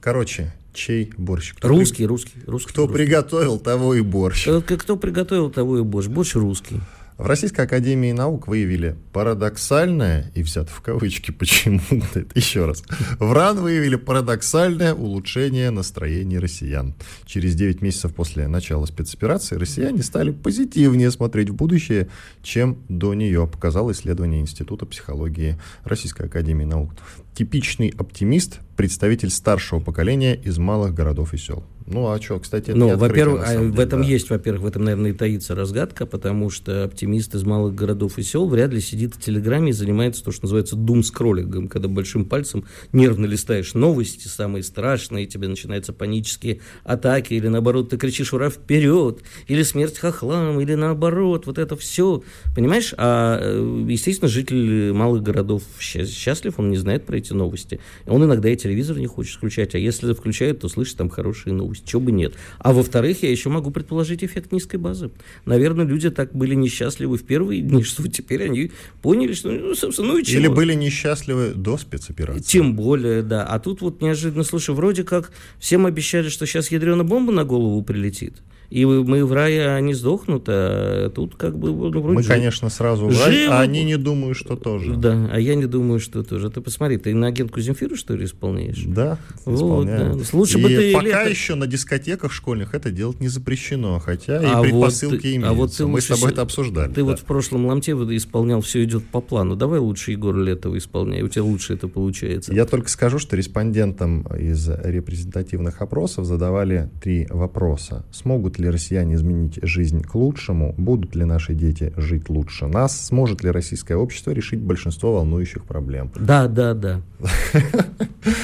Короче, 0.00 0.52
чей 0.74 1.12
борщ? 1.16 1.54
Кто 1.54 1.68
русский, 1.68 1.98
при... 1.98 2.06
русский, 2.06 2.40
русский. 2.46 2.70
Кто 2.70 2.82
русский. 2.82 2.98
приготовил, 2.98 3.58
того 3.58 3.94
и 3.94 4.00
борщ. 4.00 4.42
Кто, 4.42 4.60
кто 4.60 4.96
приготовил, 4.96 5.50
того 5.50 5.78
и 5.78 5.82
борщ. 5.82 6.08
Борщ 6.08 6.34
русский. 6.34 6.80
В 7.20 7.26
Российской 7.26 7.66
Академии 7.66 8.12
Наук 8.12 8.48
выявили 8.48 8.96
парадоксальное, 9.12 10.32
и 10.34 10.42
взято 10.42 10.70
в 10.72 10.80
кавычки 10.80 11.30
почему-то, 11.30 12.24
еще 12.34 12.64
раз, 12.64 12.82
в 13.18 13.30
РАН 13.30 13.60
выявили 13.60 13.96
парадоксальное 13.96 14.94
улучшение 14.94 15.68
настроения 15.68 16.38
россиян. 16.38 16.94
Через 17.26 17.56
9 17.56 17.82
месяцев 17.82 18.14
после 18.14 18.48
начала 18.48 18.86
спецоперации 18.86 19.56
россияне 19.56 20.02
стали 20.02 20.30
позитивнее 20.30 21.10
смотреть 21.10 21.50
в 21.50 21.54
будущее, 21.54 22.08
чем 22.42 22.78
до 22.88 23.12
нее, 23.12 23.46
показало 23.46 23.92
исследование 23.92 24.40
Института 24.40 24.86
психологии 24.86 25.60
Российской 25.84 26.24
Академии 26.24 26.64
Наук. 26.64 26.92
Типичный 27.40 27.94
оптимист, 27.96 28.60
представитель 28.76 29.30
старшего 29.30 29.80
поколения 29.80 30.34
из 30.34 30.58
малых 30.58 30.92
городов 30.92 31.32
и 31.32 31.38
сел. 31.38 31.64
Ну, 31.90 32.06
а 32.06 32.20
что, 32.20 32.38
кстати, 32.38 32.70
это 32.70 32.78
Ну, 32.78 32.96
во-первых, 32.96 33.44
а 33.44 33.58
в 33.58 33.80
этом 33.80 34.02
да. 34.02 34.06
есть, 34.06 34.30
во-первых, 34.30 34.62
в 34.62 34.66
этом, 34.66 34.84
наверное, 34.84 35.10
и 35.10 35.14
таится 35.14 35.56
разгадка, 35.56 36.06
потому 36.06 36.48
что 36.48 36.84
оптимист 36.84 37.34
из 37.34 37.42
малых 37.42 37.74
городов 37.74 38.18
и 38.18 38.22
сел 38.22 38.46
вряд 38.48 38.72
ли 38.72 38.80
сидит 38.80 39.16
в 39.16 39.20
Телеграме 39.20 39.70
и 39.70 39.72
занимается 39.72 40.22
то, 40.22 40.30
что 40.30 40.44
называется 40.44 40.76
дум-скроллингом, 40.76 41.66
когда 41.66 41.88
большим 41.88 42.26
пальцем 42.26 42.64
нервно 42.92 43.26
листаешь 43.26 43.74
новости, 43.74 44.28
самые 44.28 44.62
страшные, 44.62 45.26
тебе 45.26 45.48
начинаются 45.48 45.92
панические 45.92 46.60
атаки, 46.84 47.34
или 47.34 47.48
наоборот, 47.48 47.90
ты 47.90 47.96
кричишь 47.96 48.32
«Ура, 48.32 48.50
вперед!» 48.50 49.20
или 49.48 49.64
«Смерть 49.64 49.98
хохлам!» 49.98 50.60
или 50.60 50.74
наоборот, 50.74 51.46
вот 51.46 51.58
это 51.58 51.76
все, 51.76 52.22
понимаешь? 52.54 52.94
А, 52.96 53.40
э, 53.42 53.86
естественно, 53.88 54.28
житель 54.28 54.92
малых 54.92 55.24
городов 55.24 55.64
счастлив, 55.80 56.54
он 56.58 56.70
не 56.70 56.76
знает 56.76 57.04
про 57.04 57.16
эти 57.16 57.29
новости. 57.34 57.80
Он 58.06 58.24
иногда 58.24 58.48
и 58.48 58.56
телевизор 58.56 58.98
не 58.98 59.06
хочет 59.06 59.36
включать, 59.36 59.74
а 59.74 59.78
если 59.78 60.12
включает, 60.12 60.60
то 60.60 60.68
слышит 60.68 60.96
там 60.96 61.08
хорошие 61.08 61.52
новости 61.52 61.86
чего 61.86 62.02
бы 62.02 62.12
нет. 62.12 62.34
А 62.58 62.72
во-вторых, 62.72 63.22
я 63.22 63.30
еще 63.30 63.48
могу 63.48 63.70
предположить 63.70 64.24
эффект 64.24 64.52
низкой 64.52 64.76
базы. 64.76 65.10
Наверное, 65.44 65.84
люди 65.84 66.10
так 66.10 66.34
были 66.34 66.54
несчастливы 66.54 67.16
в 67.16 67.24
первые 67.24 67.60
дни, 67.62 67.82
что 67.82 68.06
теперь 68.08 68.44
они 68.44 68.72
поняли, 69.02 69.32
что, 69.32 69.50
ну, 69.50 69.74
собственно, 69.74 70.08
ну 70.08 70.18
и 70.18 70.24
чего. 70.24 70.40
Или 70.40 70.48
были 70.48 70.74
несчастливы 70.74 71.52
до 71.54 71.76
спецоперации. 71.76 72.42
Тем 72.42 72.74
более, 72.74 73.22
да. 73.22 73.44
А 73.44 73.58
тут 73.58 73.80
вот 73.80 74.02
неожиданно, 74.02 74.44
слушай, 74.44 74.74
вроде 74.74 75.04
как 75.04 75.32
всем 75.58 75.86
обещали, 75.86 76.28
что 76.28 76.46
сейчас 76.46 76.70
ядрена 76.70 77.04
бомба 77.04 77.32
на 77.32 77.44
голову 77.44 77.82
прилетит 77.82 78.34
и 78.70 78.84
мы 78.84 79.24
в 79.24 79.32
рае, 79.32 79.74
они 79.74 79.94
сдохнут, 79.94 80.44
а 80.46 81.10
тут 81.10 81.34
как 81.34 81.58
бы... 81.58 81.68
Ну, 81.70 81.90
вроде 81.90 82.14
мы, 82.14 82.22
конечно, 82.22 82.70
сразу 82.70 83.08
в 83.08 83.20
рай, 83.20 83.48
а 83.48 83.60
они 83.60 83.82
не 83.84 83.96
думают, 83.96 84.36
что 84.36 84.54
тоже. 84.54 84.94
Да, 84.94 85.28
а 85.32 85.40
я 85.40 85.56
не 85.56 85.66
думаю, 85.66 85.98
что 85.98 86.22
тоже. 86.22 86.50
Ты 86.50 86.60
посмотри, 86.60 86.96
ты 86.96 87.12
на 87.12 87.26
агентку 87.26 87.60
Земфиру, 87.60 87.96
что 87.96 88.14
ли, 88.14 88.26
исполняешь? 88.26 88.84
Да, 88.86 89.18
вот, 89.44 89.86
да. 89.86 90.16
Лучше 90.32 90.58
и 90.58 90.62
бы 90.62 90.68
ты 90.68 90.92
пока 90.92 91.04
лето... 91.04 91.30
еще 91.30 91.56
на 91.56 91.66
дискотеках 91.66 92.32
школьных 92.32 92.74
это 92.74 92.92
делать 92.92 93.20
не 93.20 93.26
запрещено, 93.26 93.98
хотя 93.98 94.38
а 94.38 94.60
и 94.60 94.62
предпосылки 94.62 95.14
вот, 95.14 95.24
имеются. 95.24 95.50
А 95.50 95.52
вот 95.52 95.76
ты 95.76 95.86
мы 95.86 96.00
с 96.00 96.06
тобой 96.06 96.30
это 96.30 96.42
обсуждали. 96.42 96.88
Ты 96.88 97.00
да. 97.00 97.04
вот 97.04 97.18
в 97.18 97.24
прошлом 97.24 97.66
ломте 97.66 97.92
исполнял 97.92 98.60
«Все 98.60 98.84
идет 98.84 99.04
по 99.04 99.20
плану». 99.20 99.56
Давай 99.56 99.80
лучше 99.80 100.12
Егор 100.12 100.36
Летова 100.36 100.78
исполняй, 100.78 101.22
у 101.22 101.28
тебя 101.28 101.42
лучше 101.42 101.74
это 101.74 101.88
получается. 101.88 102.54
Я 102.54 102.66
только 102.66 102.88
скажу, 102.88 103.18
что 103.18 103.36
респондентам 103.36 104.22
из 104.38 104.68
репрезентативных 104.68 105.82
опросов 105.82 106.24
задавали 106.24 106.88
три 107.02 107.26
вопроса. 107.30 108.04
Смогут 108.12 108.59
ли 108.60 108.70
россияне 108.70 109.14
изменить 109.14 109.58
жизнь 109.62 110.02
к 110.02 110.14
лучшему? 110.14 110.74
Будут 110.76 111.16
ли 111.16 111.24
наши 111.24 111.54
дети 111.54 111.92
жить 111.96 112.28
лучше 112.28 112.66
нас? 112.66 113.06
Сможет 113.06 113.42
ли 113.42 113.50
российское 113.50 113.96
общество 113.96 114.30
решить 114.30 114.60
большинство 114.60 115.14
волнующих 115.14 115.64
проблем? 115.64 116.10
Да, 116.14 116.46
да, 116.46 116.74
да. 116.74 117.02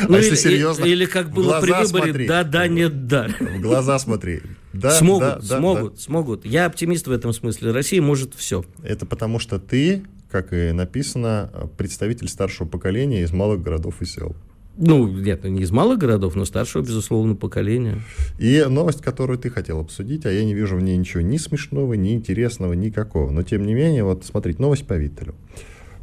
Ну, 0.08 0.16
если 0.16 0.36
серьезно, 0.36 0.84
или 0.84 1.04
как 1.04 1.30
было 1.30 1.60
при 1.60 1.70
выборе, 1.70 2.26
да, 2.26 2.44
да, 2.44 2.66
нет, 2.66 3.06
да. 3.06 3.28
В 3.38 3.60
глаза 3.60 3.98
смотри. 3.98 4.40
Да, 4.72 4.90
смогут, 4.90 5.46
да, 5.46 5.58
смогут, 5.58 5.94
да. 5.94 6.00
смогут. 6.00 6.46
Я 6.46 6.66
оптимист 6.66 7.06
в 7.06 7.10
этом 7.10 7.32
смысле. 7.32 7.72
Россия 7.72 8.00
может 8.00 8.34
все. 8.34 8.64
Это 8.82 9.06
потому 9.06 9.38
что 9.38 9.58
ты, 9.58 10.04
как 10.30 10.52
и 10.52 10.72
написано, 10.72 11.50
представитель 11.76 12.28
старшего 12.28 12.66
поколения 12.66 13.22
из 13.22 13.32
малых 13.32 13.62
городов 13.62 14.00
и 14.00 14.06
сел. 14.06 14.34
Ну, 14.78 15.08
нет, 15.08 15.44
не 15.44 15.62
из 15.62 15.70
малых 15.70 15.98
городов, 15.98 16.34
но 16.34 16.44
старшего, 16.44 16.82
безусловно, 16.82 17.34
поколения. 17.34 18.02
И 18.38 18.62
новость, 18.68 19.00
которую 19.00 19.38
ты 19.38 19.48
хотел 19.48 19.80
обсудить, 19.80 20.26
а 20.26 20.30
я 20.30 20.44
не 20.44 20.54
вижу 20.54 20.76
в 20.76 20.82
ней 20.82 20.96
ничего 20.96 21.22
ни 21.22 21.38
смешного, 21.38 21.94
ни 21.94 22.12
интересного, 22.12 22.74
никакого. 22.74 23.30
Но, 23.30 23.42
тем 23.42 23.64
не 23.64 23.72
менее, 23.72 24.04
вот 24.04 24.26
смотрите, 24.26 24.60
новость 24.60 24.86
по 24.86 24.92
Виттелю. 24.94 25.34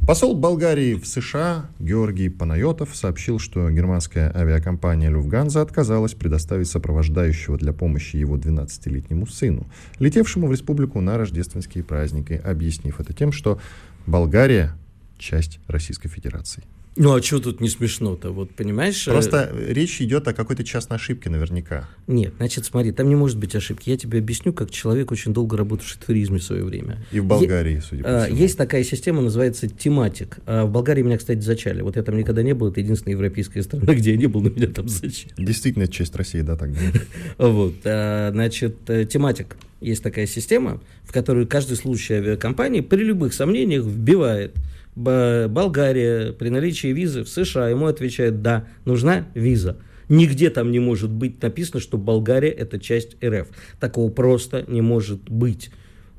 Посол 0.06 0.34
Болгарии 0.34 0.94
в 0.94 1.06
США 1.06 1.70
Георгий 1.78 2.28
Панайотов 2.28 2.94
сообщил, 2.94 3.38
что 3.38 3.70
германская 3.70 4.30
авиакомпания 4.36 5.08
«Люфганза» 5.08 5.62
отказалась 5.62 6.12
предоставить 6.12 6.68
сопровождающего 6.68 7.56
для 7.56 7.72
помощи 7.72 8.16
его 8.16 8.36
12-летнему 8.36 9.26
сыну, 9.26 9.66
летевшему 10.00 10.48
в 10.48 10.52
республику 10.52 11.00
на 11.00 11.16
рождественские 11.16 11.84
праздники, 11.84 12.34
объяснив 12.44 13.00
это 13.00 13.14
тем, 13.14 13.32
что 13.32 13.58
Болгария– 14.06 14.76
часть 15.18 15.58
Российской 15.68 16.08
Федерации. 16.08 16.64
Ну 16.96 17.12
а 17.14 17.20
что 17.20 17.40
тут 17.40 17.60
не 17.60 17.68
смешно-то? 17.68 18.30
Вот 18.30 18.54
понимаешь? 18.54 19.08
Э, 19.08 19.10
Просто 19.10 19.52
речь 19.68 20.00
идет 20.00 20.28
о 20.28 20.32
какой-то 20.32 20.62
частной 20.62 20.96
ошибке 20.96 21.28
наверняка. 21.28 21.88
Нет, 22.06 22.34
значит, 22.36 22.66
смотри, 22.66 22.92
там 22.92 23.08
не 23.08 23.16
может 23.16 23.36
быть 23.36 23.54
ошибки. 23.56 23.90
Я 23.90 23.96
тебе 23.96 24.18
объясню, 24.18 24.52
как 24.52 24.70
человек, 24.70 25.10
очень 25.10 25.32
долго 25.32 25.56
работавший 25.56 26.00
в 26.00 26.04
туризме 26.04 26.38
в 26.38 26.44
свое 26.44 26.62
время. 26.62 27.04
И 27.10 27.18
в 27.18 27.24
Болгарии, 27.24 27.74
е- 27.74 27.82
судя 27.82 28.04
по 28.04 28.22
а, 28.22 28.24
всему. 28.26 28.38
Есть 28.38 28.56
такая 28.56 28.84
система, 28.84 29.22
называется 29.22 29.68
тематик. 29.68 30.38
А 30.46 30.66
в 30.66 30.70
Болгарии 30.70 31.02
меня, 31.02 31.18
кстати, 31.18 31.40
зачали. 31.40 31.82
Вот 31.82 31.96
я 31.96 32.02
там 32.04 32.16
никогда 32.16 32.42
не 32.42 32.54
был. 32.54 32.68
Это 32.68 32.80
единственная 32.80 33.14
европейская 33.14 33.62
страна, 33.62 33.92
где 33.94 34.12
я 34.12 34.16
не 34.16 34.26
был, 34.26 34.40
но 34.40 34.50
меня 34.50 34.68
там 34.68 34.88
зачали. 34.88 35.34
Действительно, 35.36 35.88
часть 35.88 36.14
России, 36.14 36.42
да, 36.42 36.56
так 36.56 36.70
Вот, 37.38 37.74
а, 37.84 38.30
значит, 38.30 38.88
э, 38.88 39.04
тематик. 39.04 39.56
Есть 39.80 40.02
такая 40.02 40.26
система, 40.26 40.80
в 41.02 41.12
которую 41.12 41.48
каждый 41.48 41.76
случай 41.76 42.14
авиакомпании 42.14 42.80
при 42.80 43.02
любых 43.02 43.34
сомнениях 43.34 43.84
вбивает– 43.84 44.54
Болгария 44.96 46.32
при 46.32 46.48
наличии 46.50 46.88
визы 46.88 47.24
в 47.24 47.28
США, 47.28 47.68
ему 47.68 47.86
отвечает, 47.86 48.42
да, 48.42 48.66
нужна 48.84 49.26
виза. 49.34 49.78
Нигде 50.08 50.50
там 50.50 50.70
не 50.70 50.80
может 50.80 51.10
быть 51.10 51.42
написано, 51.42 51.80
что 51.80 51.98
Болгария 51.98 52.50
это 52.50 52.78
часть 52.78 53.16
РФ. 53.24 53.48
Такого 53.80 54.10
просто 54.10 54.64
не 54.68 54.82
может 54.82 55.30
быть. 55.30 55.70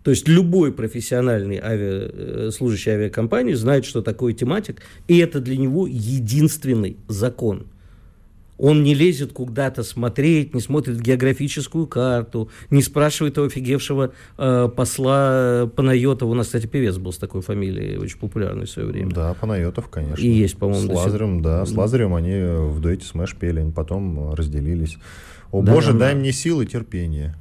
То 0.04 0.12
есть 0.12 0.28
любой 0.28 0.72
профессиональный 0.72 1.58
авиа, 1.58 2.12
э, 2.12 2.52
служащий 2.52 2.92
авиакомпании 2.92 3.54
знает, 3.54 3.86
что 3.86 4.02
такое 4.02 4.34
тематик, 4.34 4.82
и 5.08 5.18
это 5.18 5.40
для 5.40 5.58
него 5.58 5.88
единственный 5.88 6.98
закон– 7.08 7.68
он 8.58 8.84
не 8.84 8.94
лезет 8.94 9.34
куда-то 9.34 9.84
смотреть, 9.84 10.54
не 10.54 10.62
смотрит 10.62 11.02
географическую 11.02 11.88
карту, 11.88 12.50
не 12.70 12.82
спрашивает 12.82 13.38
у 13.38 13.46
офигевшего 13.46 14.14
э, 14.38 14.70
посла 14.76 15.70
Панайотова. 15.76 16.32
У 16.32 16.34
нас, 16.34 16.48
кстати, 16.48 16.66
певец 16.66 16.98
был 16.98 17.12
с 17.12 17.18
такой 17.18 17.42
фамилией, 17.42 17.98
очень 17.98 18.18
популярный 18.18 18.66
в 18.66 18.70
свое 18.70 18.88
время. 18.88 19.12
Да, 19.12 19.34
Панайотов, 19.34 19.90
конечно. 19.90 20.22
И 20.22 20.28
есть, 20.28 20.58
по-моему. 20.58 20.94
С 20.94 20.96
Лазарем, 20.96 21.42
да. 21.42 21.66
С 21.66 21.72
Лазарем 21.72 22.16
они 22.16 22.34
в 22.70 22.80
дуэте 22.80 23.06
Смэш 23.06 23.36
пели, 23.36 23.70
потом 23.72 24.34
разделились. 24.34 24.98
О, 25.52 25.62
да, 25.62 25.74
Боже, 25.74 25.94
да. 25.94 26.00
дай 26.00 26.16
мне 26.16 26.32
силы, 26.32 26.66
терпения. 26.66 27.36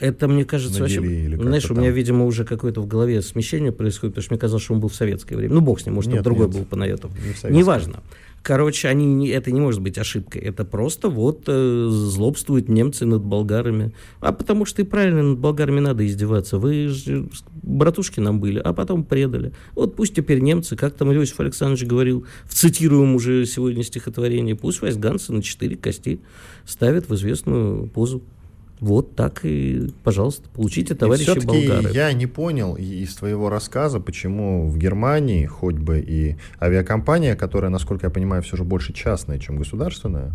Это, 0.00 0.28
мне 0.28 0.44
кажется, 0.44 0.80
вообще... 0.80 1.00
Знаешь, 1.00 1.70
у 1.70 1.74
меня, 1.74 1.90
видимо, 1.90 2.24
уже 2.24 2.44
какое-то 2.44 2.80
в 2.80 2.86
голове 2.86 3.20
смещение 3.20 3.70
происходит, 3.70 4.14
потому 4.14 4.24
что 4.24 4.34
мне 4.34 4.40
казалось, 4.40 4.64
что 4.64 4.74
он 4.74 4.80
был 4.80 4.88
в 4.88 4.94
советское 4.94 5.36
время. 5.36 5.54
Ну, 5.54 5.60
бог 5.60 5.80
с 5.80 5.86
ним, 5.86 5.94
может, 5.94 6.10
нет, 6.10 6.22
другой 6.22 6.46
нет, 6.46 6.56
был 6.56 6.64
Панайотов. 6.64 7.12
Не 7.44 7.58
Неважно. 7.58 8.02
Короче, 8.42 8.88
они, 8.88 9.28
это 9.28 9.52
не 9.52 9.60
может 9.60 9.82
быть 9.82 9.98
ошибкой. 9.98 10.40
Это 10.40 10.64
просто 10.64 11.10
вот 11.10 11.42
э, 11.46 11.88
злобствуют 11.90 12.70
немцы 12.70 13.04
над 13.04 13.22
болгарами. 13.22 13.92
А 14.20 14.32
потому 14.32 14.64
что 14.64 14.80
и 14.80 14.84
правильно 14.86 15.22
над 15.22 15.38
болгарами 15.38 15.80
надо 15.80 16.06
издеваться. 16.06 16.56
Вы 16.56 16.88
же 16.88 17.28
братушки 17.62 18.18
нам 18.18 18.40
были, 18.40 18.58
а 18.58 18.72
потом 18.72 19.04
предали. 19.04 19.52
Вот 19.74 19.94
пусть 19.94 20.14
теперь 20.14 20.40
немцы, 20.40 20.74
как 20.74 20.94
там 20.94 21.12
Иосиф 21.12 21.38
Александрович 21.38 21.86
говорил, 21.86 22.24
в 22.46 22.54
цитируем 22.54 23.14
уже 23.14 23.44
сегодня 23.44 23.82
стихотворение, 23.82 24.56
пусть 24.56 24.80
вайсганцы 24.80 25.34
на 25.34 25.42
четыре 25.42 25.76
кости 25.76 26.20
ставят 26.64 27.10
в 27.10 27.14
известную 27.14 27.88
позу. 27.88 28.22
Вот 28.80 29.14
так 29.14 29.44
и, 29.44 29.92
пожалуйста, 30.04 30.48
получите, 30.48 30.94
товарищи 30.94 31.30
и 31.38 31.46
болгары. 31.46 31.90
Я 31.92 32.12
не 32.14 32.26
понял 32.26 32.76
из 32.76 33.14
твоего 33.14 33.50
рассказа, 33.50 34.00
почему 34.00 34.68
в 34.68 34.78
Германии 34.78 35.44
хоть 35.44 35.76
бы 35.76 36.00
и 36.00 36.36
авиакомпания, 36.60 37.36
которая, 37.36 37.70
насколько 37.70 38.06
я 38.06 38.10
понимаю, 38.10 38.42
все 38.42 38.56
же 38.56 38.64
больше 38.64 38.92
частная, 38.94 39.38
чем 39.38 39.56
государственная, 39.56 40.32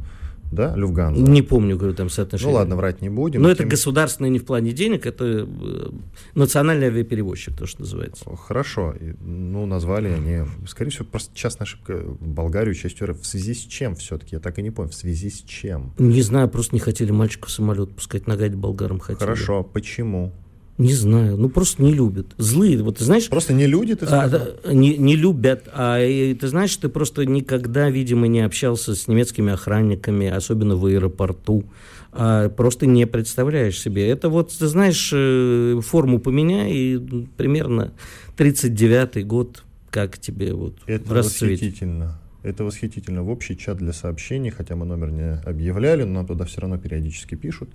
да, 0.52 0.76
Люфганза? 0.76 1.22
Не 1.22 1.42
помню, 1.42 1.78
говорю, 1.78 1.96
там 1.96 2.10
соотношение. 2.10 2.54
Ну 2.54 2.60
ладно, 2.60 2.76
врать 2.76 3.02
не 3.02 3.10
будем. 3.10 3.42
Но 3.42 3.50
это 3.50 3.64
тем... 3.64 3.70
государственное 3.70 4.30
не 4.30 4.40
в 4.40 4.46
плане 4.46 4.72
денег, 4.72 5.06
это 5.06 5.48
э, 5.48 5.90
национальный 6.34 6.88
авиаперевозчик, 6.88 7.56
то, 7.56 7.66
что 7.66 7.82
называется. 7.82 8.26
Хорошо, 8.36 8.96
ну 9.22 9.66
назвали 9.66 10.10
они, 10.10 10.48
скорее 10.68 10.92
всего, 10.92 11.06
просто 11.06 11.36
частная 11.36 11.66
ошибка 11.66 12.04
Болгарию 12.20 12.74
частью 12.74 13.14
В 13.14 13.26
связи 13.26 13.54
с 13.54 13.60
чем 13.60 13.96
все-таки? 13.96 14.36
Я 14.36 14.40
так 14.40 14.58
и 14.60 14.62
не 14.62 14.72
понял, 14.72 14.90
в 14.90 14.96
связи 14.96 15.30
с 15.30 15.42
чем? 15.42 15.94
Не 15.98 16.22
знаю, 16.22 16.50
просто 16.50 16.76
не 16.76 16.80
хотели 16.80 17.12
мальчиков 17.12 17.50
в 17.50 17.52
самолет 17.52 17.96
пускать, 17.96 18.28
нагадить 18.28 18.58
болгарам 18.58 19.00
хотели. 19.00 19.20
Хорошо, 19.20 19.64
почему? 19.64 20.34
Не 20.78 20.94
знаю, 20.94 21.38
ну 21.38 21.48
просто 21.48 21.82
не 21.84 21.94
любят. 21.94 22.28
Злые, 22.38 22.84
вот 22.84 22.98
ты 22.98 23.06
знаешь... 23.06 23.30
Просто 23.30 23.54
не 23.54 23.66
люди, 23.66 23.96
ты 23.96 24.06
сказал? 24.06 24.42
А, 24.66 24.74
не, 24.74 24.98
не 24.98 25.16
любят, 25.16 25.70
а 25.74 26.04
и, 26.04 26.34
ты 26.34 26.50
знаешь, 26.50 26.76
ты 26.76 26.90
просто 26.90 27.26
никогда, 27.26 27.90
видимо, 27.90 28.28
не 28.28 28.42
общался 28.42 28.94
с 28.94 29.08
немецкими 29.08 29.54
охранниками, 29.54 30.28
особенно 30.28 30.76
в 30.76 30.86
аэропорту. 30.86 31.64
А, 32.12 32.50
просто 32.50 32.88
не 32.88 33.08
представляешь 33.08 33.80
себе. 33.80 34.10
Это 34.10 34.28
вот, 34.28 34.52
ты 34.52 34.68
знаешь, 34.68 35.12
э, 35.14 35.80
форму 35.82 36.20
поменяй, 36.20 36.74
и 36.74 37.28
примерно 37.38 37.94
39-й 38.38 39.24
год, 39.24 39.64
как 39.92 40.18
тебе 40.18 40.54
вот 40.54 40.76
Это 40.88 41.14
восхитительно. 41.14 42.20
Это 42.44 42.66
восхитительно. 42.66 43.24
В 43.24 43.30
общий 43.30 43.58
чат 43.58 43.78
для 43.78 43.94
сообщений, 43.94 44.50
хотя 44.50 44.76
мы 44.76 44.86
номер 44.86 45.10
не 45.12 45.40
объявляли, 45.46 46.04
но 46.04 46.16
нам 46.16 46.28
туда 46.28 46.44
все 46.44 46.60
равно 46.60 46.78
периодически 46.78 47.36
пишут. 47.36 47.70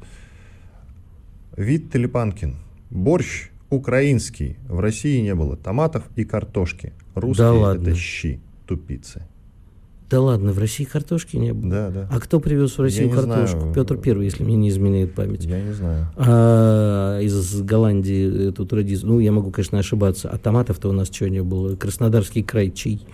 Вид 1.57 1.91
Телепанкин. 1.91 2.57
Борщ 2.91 3.51
украинский. 3.71 4.57
В 4.69 4.81
России 4.81 5.21
не 5.21 5.35
было 5.35 5.57
томатов 5.57 6.05
и 6.17 6.25
картошки. 6.25 6.93
Русские 7.15 7.47
да 7.47 7.53
ладно. 7.53 7.89
это 7.89 7.95
щи, 7.95 8.41
тупицы. 8.67 9.23
Да 10.11 10.21
ладно, 10.21 10.53
в 10.53 10.59
России 10.59 10.83
картошки 10.83 11.37
не 11.37 11.53
было. 11.55 11.71
Да, 11.71 11.91
да. 11.91 12.09
А 12.11 12.19
кто 12.19 12.41
привез 12.41 12.77
в 12.77 12.83
Россию 12.83 13.11
картошку? 13.11 13.61
знаю. 13.61 13.75
Петр 13.75 13.97
Первый, 13.97 14.25
если 14.25 14.43
мне 14.43 14.57
не 14.57 14.69
изменяет 14.69 15.15
память. 15.15 15.45
Я 15.45 15.63
не 15.63 15.73
знаю. 15.73 16.09
А 16.17 17.21
из 17.21 17.63
Голландии 17.63 18.49
эту 18.49 18.67
традицию, 18.67 19.11
ну, 19.11 19.19
я 19.21 19.31
могу, 19.31 19.53
конечно, 19.53 19.79
ошибаться, 19.79 20.29
а 20.29 20.37
томатов-то 20.37 20.89
у 20.89 20.93
нас 20.93 21.13
что 21.13 21.31
не 21.31 21.45
было? 21.45 21.77
Краснодарский 21.77 22.43
край 22.43 22.73
чей? 22.73 23.07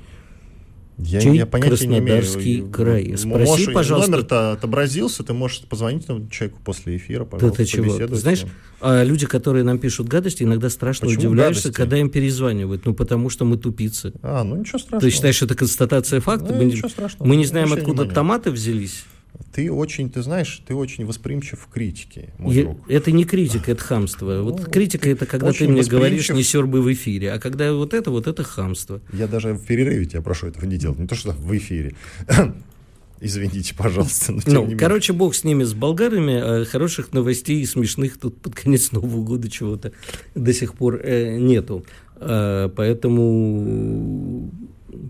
Я, 0.99 1.21
Чей 1.21 1.37
я 1.37 1.45
понятия 1.47 1.87
не 1.87 1.99
имею. 1.99 2.19
Краснодарский 2.23 2.65
край? 2.73 3.17
Спроси, 3.19 3.27
можешь- 3.27 3.73
пожалуйста. 3.75 4.11
Номер-то 4.11 4.53
отобразился, 4.53 5.23
ты 5.23 5.35
можешь 5.35 5.61
позвонить 5.61 6.05
этому 6.05 6.27
человеку 6.29 6.59
после 6.65 6.97
эфира, 6.97 7.25
пожалуйста, 7.27 7.65
ты 7.65 7.69
чего? 7.69 8.17
Знаешь, 8.17 8.45
а 8.81 9.03
люди, 9.05 9.27
которые 9.27 9.63
нам 9.63 9.79
пишут 9.79 10.09
гадости, 10.09 10.43
иногда 10.43 10.71
страшно 10.71 11.07
Почему 11.07 11.21
удивляешься, 11.21 11.65
гадости? 11.65 11.77
когда 11.77 11.99
им 11.99 12.09
перезванивают. 12.09 12.87
Ну, 12.87 12.95
потому 12.95 13.29
что 13.29 13.45
мы 13.45 13.59
тупицы. 13.59 14.15
А, 14.23 14.43
ну 14.43 14.57
ничего 14.57 14.79
страшного. 14.79 15.01
Ты 15.03 15.11
считаешь, 15.11 15.43
это 15.43 15.55
констатация 15.55 16.21
факта? 16.21 16.53
Ну, 16.53 16.59
мы, 16.59 16.65
ничего 16.65 16.89
страшного. 16.89 17.29
мы 17.29 17.37
не 17.37 17.45
знаем, 17.45 17.73
откуда 17.73 18.03
внимания. 18.03 18.15
томаты 18.15 18.51
взялись. 18.51 19.05
Ты 19.53 19.71
очень, 19.73 20.11
ты 20.11 20.23
знаешь, 20.23 20.63
ты 20.67 20.75
очень 20.75 21.07
восприимчив 21.07 21.67
к 21.67 21.73
критике, 21.73 22.31
мой 22.39 22.55
Я- 22.55 22.63
друг. 22.65 22.79
это 22.89 23.11
не 23.13 23.25
критика, 23.25 23.73
это 23.73 23.83
хамство. 23.83 24.43
Вот 24.43 24.61
Ну, 24.61 24.67
критика 24.71 25.09
это 25.11 25.27
когда 25.27 25.53
ты 25.53 25.67
мне 25.69 25.83
говоришь, 25.83 26.31
не 26.31 26.43
сербы 26.43 26.83
в 26.83 26.93
эфире. 26.93 27.33
А 27.33 27.39
когда 27.39 27.73
вот 27.73 27.95
это, 27.95 28.11
вот 28.11 28.27
это 28.27 28.43
хамство. 28.45 29.01
Я 29.13 29.27
даже 29.27 29.55
в 29.55 29.65
перерыве 29.65 30.05
тебя 30.07 30.23
прошу 30.23 30.47
этого 30.49 30.65
не 30.67 30.77
делать, 30.77 30.99
не 30.99 31.07
то 31.07 31.15
что 31.15 31.33
в 31.33 31.57
эфире. 31.57 31.95
Извините, 33.21 33.75
пожалуйста. 33.75 34.33
Но 34.33 34.41
Ну, 34.47 34.63
менее. 34.63 34.77
короче, 34.79 35.13
бог 35.15 35.35
с 35.35 35.43
ними, 35.43 35.65
с 35.65 35.73
болгарами. 35.73 36.35
а 36.61 36.65
хороших 36.67 37.13
новостей 37.15 37.61
и 37.63 37.67
смешных 37.67 38.19
тут 38.19 38.37
под 38.41 38.55
конец 38.55 38.93
Нового 38.93 39.23
года 39.25 39.49
чего-то 39.51 39.93
до 40.35 40.53
сих 40.53 40.75
пор 40.75 41.01
э, 41.03 41.39
нету. 41.39 41.85
А, 42.17 42.69
поэтому... 42.69 44.51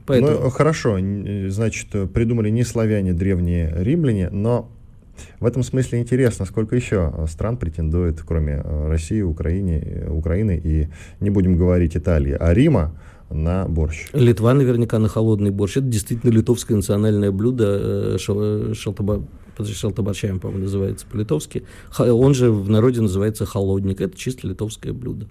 поэтому... 0.06 0.44
Ну, 0.44 0.50
хорошо, 0.50 0.98
н- 0.98 1.50
значит, 1.50 1.88
придумали 2.12 2.50
не 2.50 2.64
славяне, 2.64 3.12
древние 3.12 3.72
римляне, 3.76 4.30
но 4.30 4.70
в 5.40 5.46
этом 5.46 5.62
смысле 5.62 5.98
интересно, 6.00 6.44
сколько 6.44 6.76
еще 6.76 7.12
стран 7.28 7.56
претендует, 7.56 8.20
кроме 8.20 8.62
э, 8.62 8.88
России, 8.88 9.22
Украины, 9.22 9.82
э, 9.84 10.10
Украины 10.10 10.60
и, 10.62 10.88
не 11.20 11.30
будем 11.30 11.56
говорить 11.56 11.96
Италии, 11.96 12.36
а 12.38 12.52
Рима 12.52 12.94
на 13.30 13.66
борщ. 13.66 14.06
Литва 14.12 14.54
наверняка 14.54 14.98
на 14.98 15.08
холодный 15.08 15.50
борщ. 15.50 15.78
Это 15.78 15.86
действительно 15.86 16.30
литовское 16.30 16.76
национальное 16.76 17.32
блюдо. 17.32 18.16
э, 18.18 18.74
Шалтабарчаем, 18.74 20.38
по-моему, 20.38 20.64
называется 20.64 21.06
по-литовски. 21.10 21.64
Он 21.98 22.34
же 22.34 22.52
в 22.52 22.68
народе 22.68 23.00
называется 23.00 23.46
холодник. 23.46 24.00
Это 24.00 24.16
чисто 24.16 24.46
литовское 24.46 24.92
блюдо. 24.92 25.26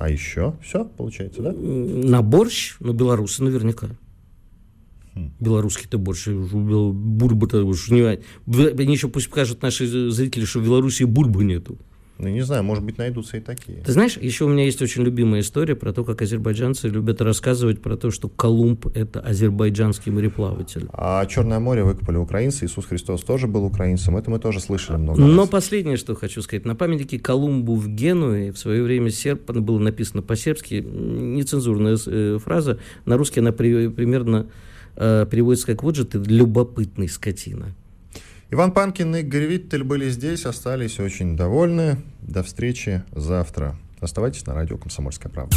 А 0.00 0.08
еще 0.08 0.54
все, 0.62 0.86
получается, 0.86 1.42
да? 1.42 1.52
На 1.52 2.22
борщ, 2.22 2.76
ну, 2.80 2.94
белорусы 2.94 3.44
наверняка. 3.44 3.88
Хм. 5.14 5.32
Белорусский-то 5.38 5.98
борщ, 5.98 6.26
бурба-то 6.28 7.62
уж 7.64 7.90
не... 7.90 8.00
Они 8.46 8.94
еще 8.94 9.08
пусть 9.08 9.26
скажут 9.26 9.60
наши 9.60 10.10
зрители, 10.10 10.46
что 10.46 10.60
в 10.60 10.64
Беларуси 10.64 11.02
бурбы 11.02 11.44
нету. 11.44 11.76
Ну, 12.22 12.28
не 12.28 12.42
знаю, 12.42 12.62
может 12.62 12.84
быть, 12.84 12.98
найдутся 12.98 13.38
и 13.38 13.40
такие. 13.40 13.78
Ты 13.78 13.92
знаешь, 13.92 14.18
еще 14.18 14.44
у 14.44 14.48
меня 14.48 14.64
есть 14.66 14.82
очень 14.82 15.02
любимая 15.02 15.40
история 15.40 15.74
про 15.74 15.92
то, 15.94 16.04
как 16.04 16.20
азербайджанцы 16.20 16.88
любят 16.88 17.22
рассказывать 17.22 17.80
про 17.80 17.96
то, 17.96 18.10
что 18.10 18.28
Колумб– 18.28 18.86
это 18.94 19.20
азербайджанский 19.20 20.12
мореплаватель. 20.12 20.86
А 20.92 21.24
Черное 21.24 21.60
море 21.60 21.82
выкопали 21.82 22.18
украинцы, 22.18 22.66
Иисус 22.66 22.84
Христос 22.84 23.22
тоже 23.22 23.46
был 23.46 23.64
украинцем, 23.64 24.18
это 24.18 24.30
мы 24.30 24.38
тоже 24.38 24.60
слышали 24.60 24.98
много 24.98 25.18
Но 25.18 25.40
раз. 25.42 25.48
последнее, 25.48 25.96
что 25.96 26.14
хочу 26.14 26.42
сказать. 26.42 26.66
На 26.66 26.74
памятнике 26.76 27.18
Колумбу 27.18 27.74
в 27.74 27.88
Генуе 27.88 28.52
в 28.52 28.58
свое 28.58 28.82
время 28.82 29.10
серб, 29.10 29.50
было 29.50 29.78
написано 29.78 30.20
по-сербски, 30.20 30.74
нецензурная 30.84 31.96
э, 32.06 32.38
фраза. 32.38 32.78
На 33.06 33.16
русский 33.16 33.40
она 33.40 33.52
при- 33.52 33.88
примерно 33.88 34.46
э, 34.96 35.26
переводится 35.30 35.66
как 35.66 35.82
«Вот 35.82 35.96
же 35.96 36.04
ты 36.04 36.18
любопытный 36.18 37.08
скотина». 37.08 37.74
Иван 38.52 38.72
Панкин 38.72 39.14
и 39.14 39.20
Игорь 39.20 39.44
Виттель 39.44 39.84
были 39.84 40.08
здесь, 40.10 40.44
остались 40.44 40.98
очень 40.98 41.36
довольны. 41.36 41.98
До 42.20 42.42
встречи 42.42 43.04
завтра. 43.12 43.76
Оставайтесь 44.00 44.44
на 44.44 44.54
радио 44.54 44.76
«Комсомольская 44.76 45.30
правда». 45.30 45.56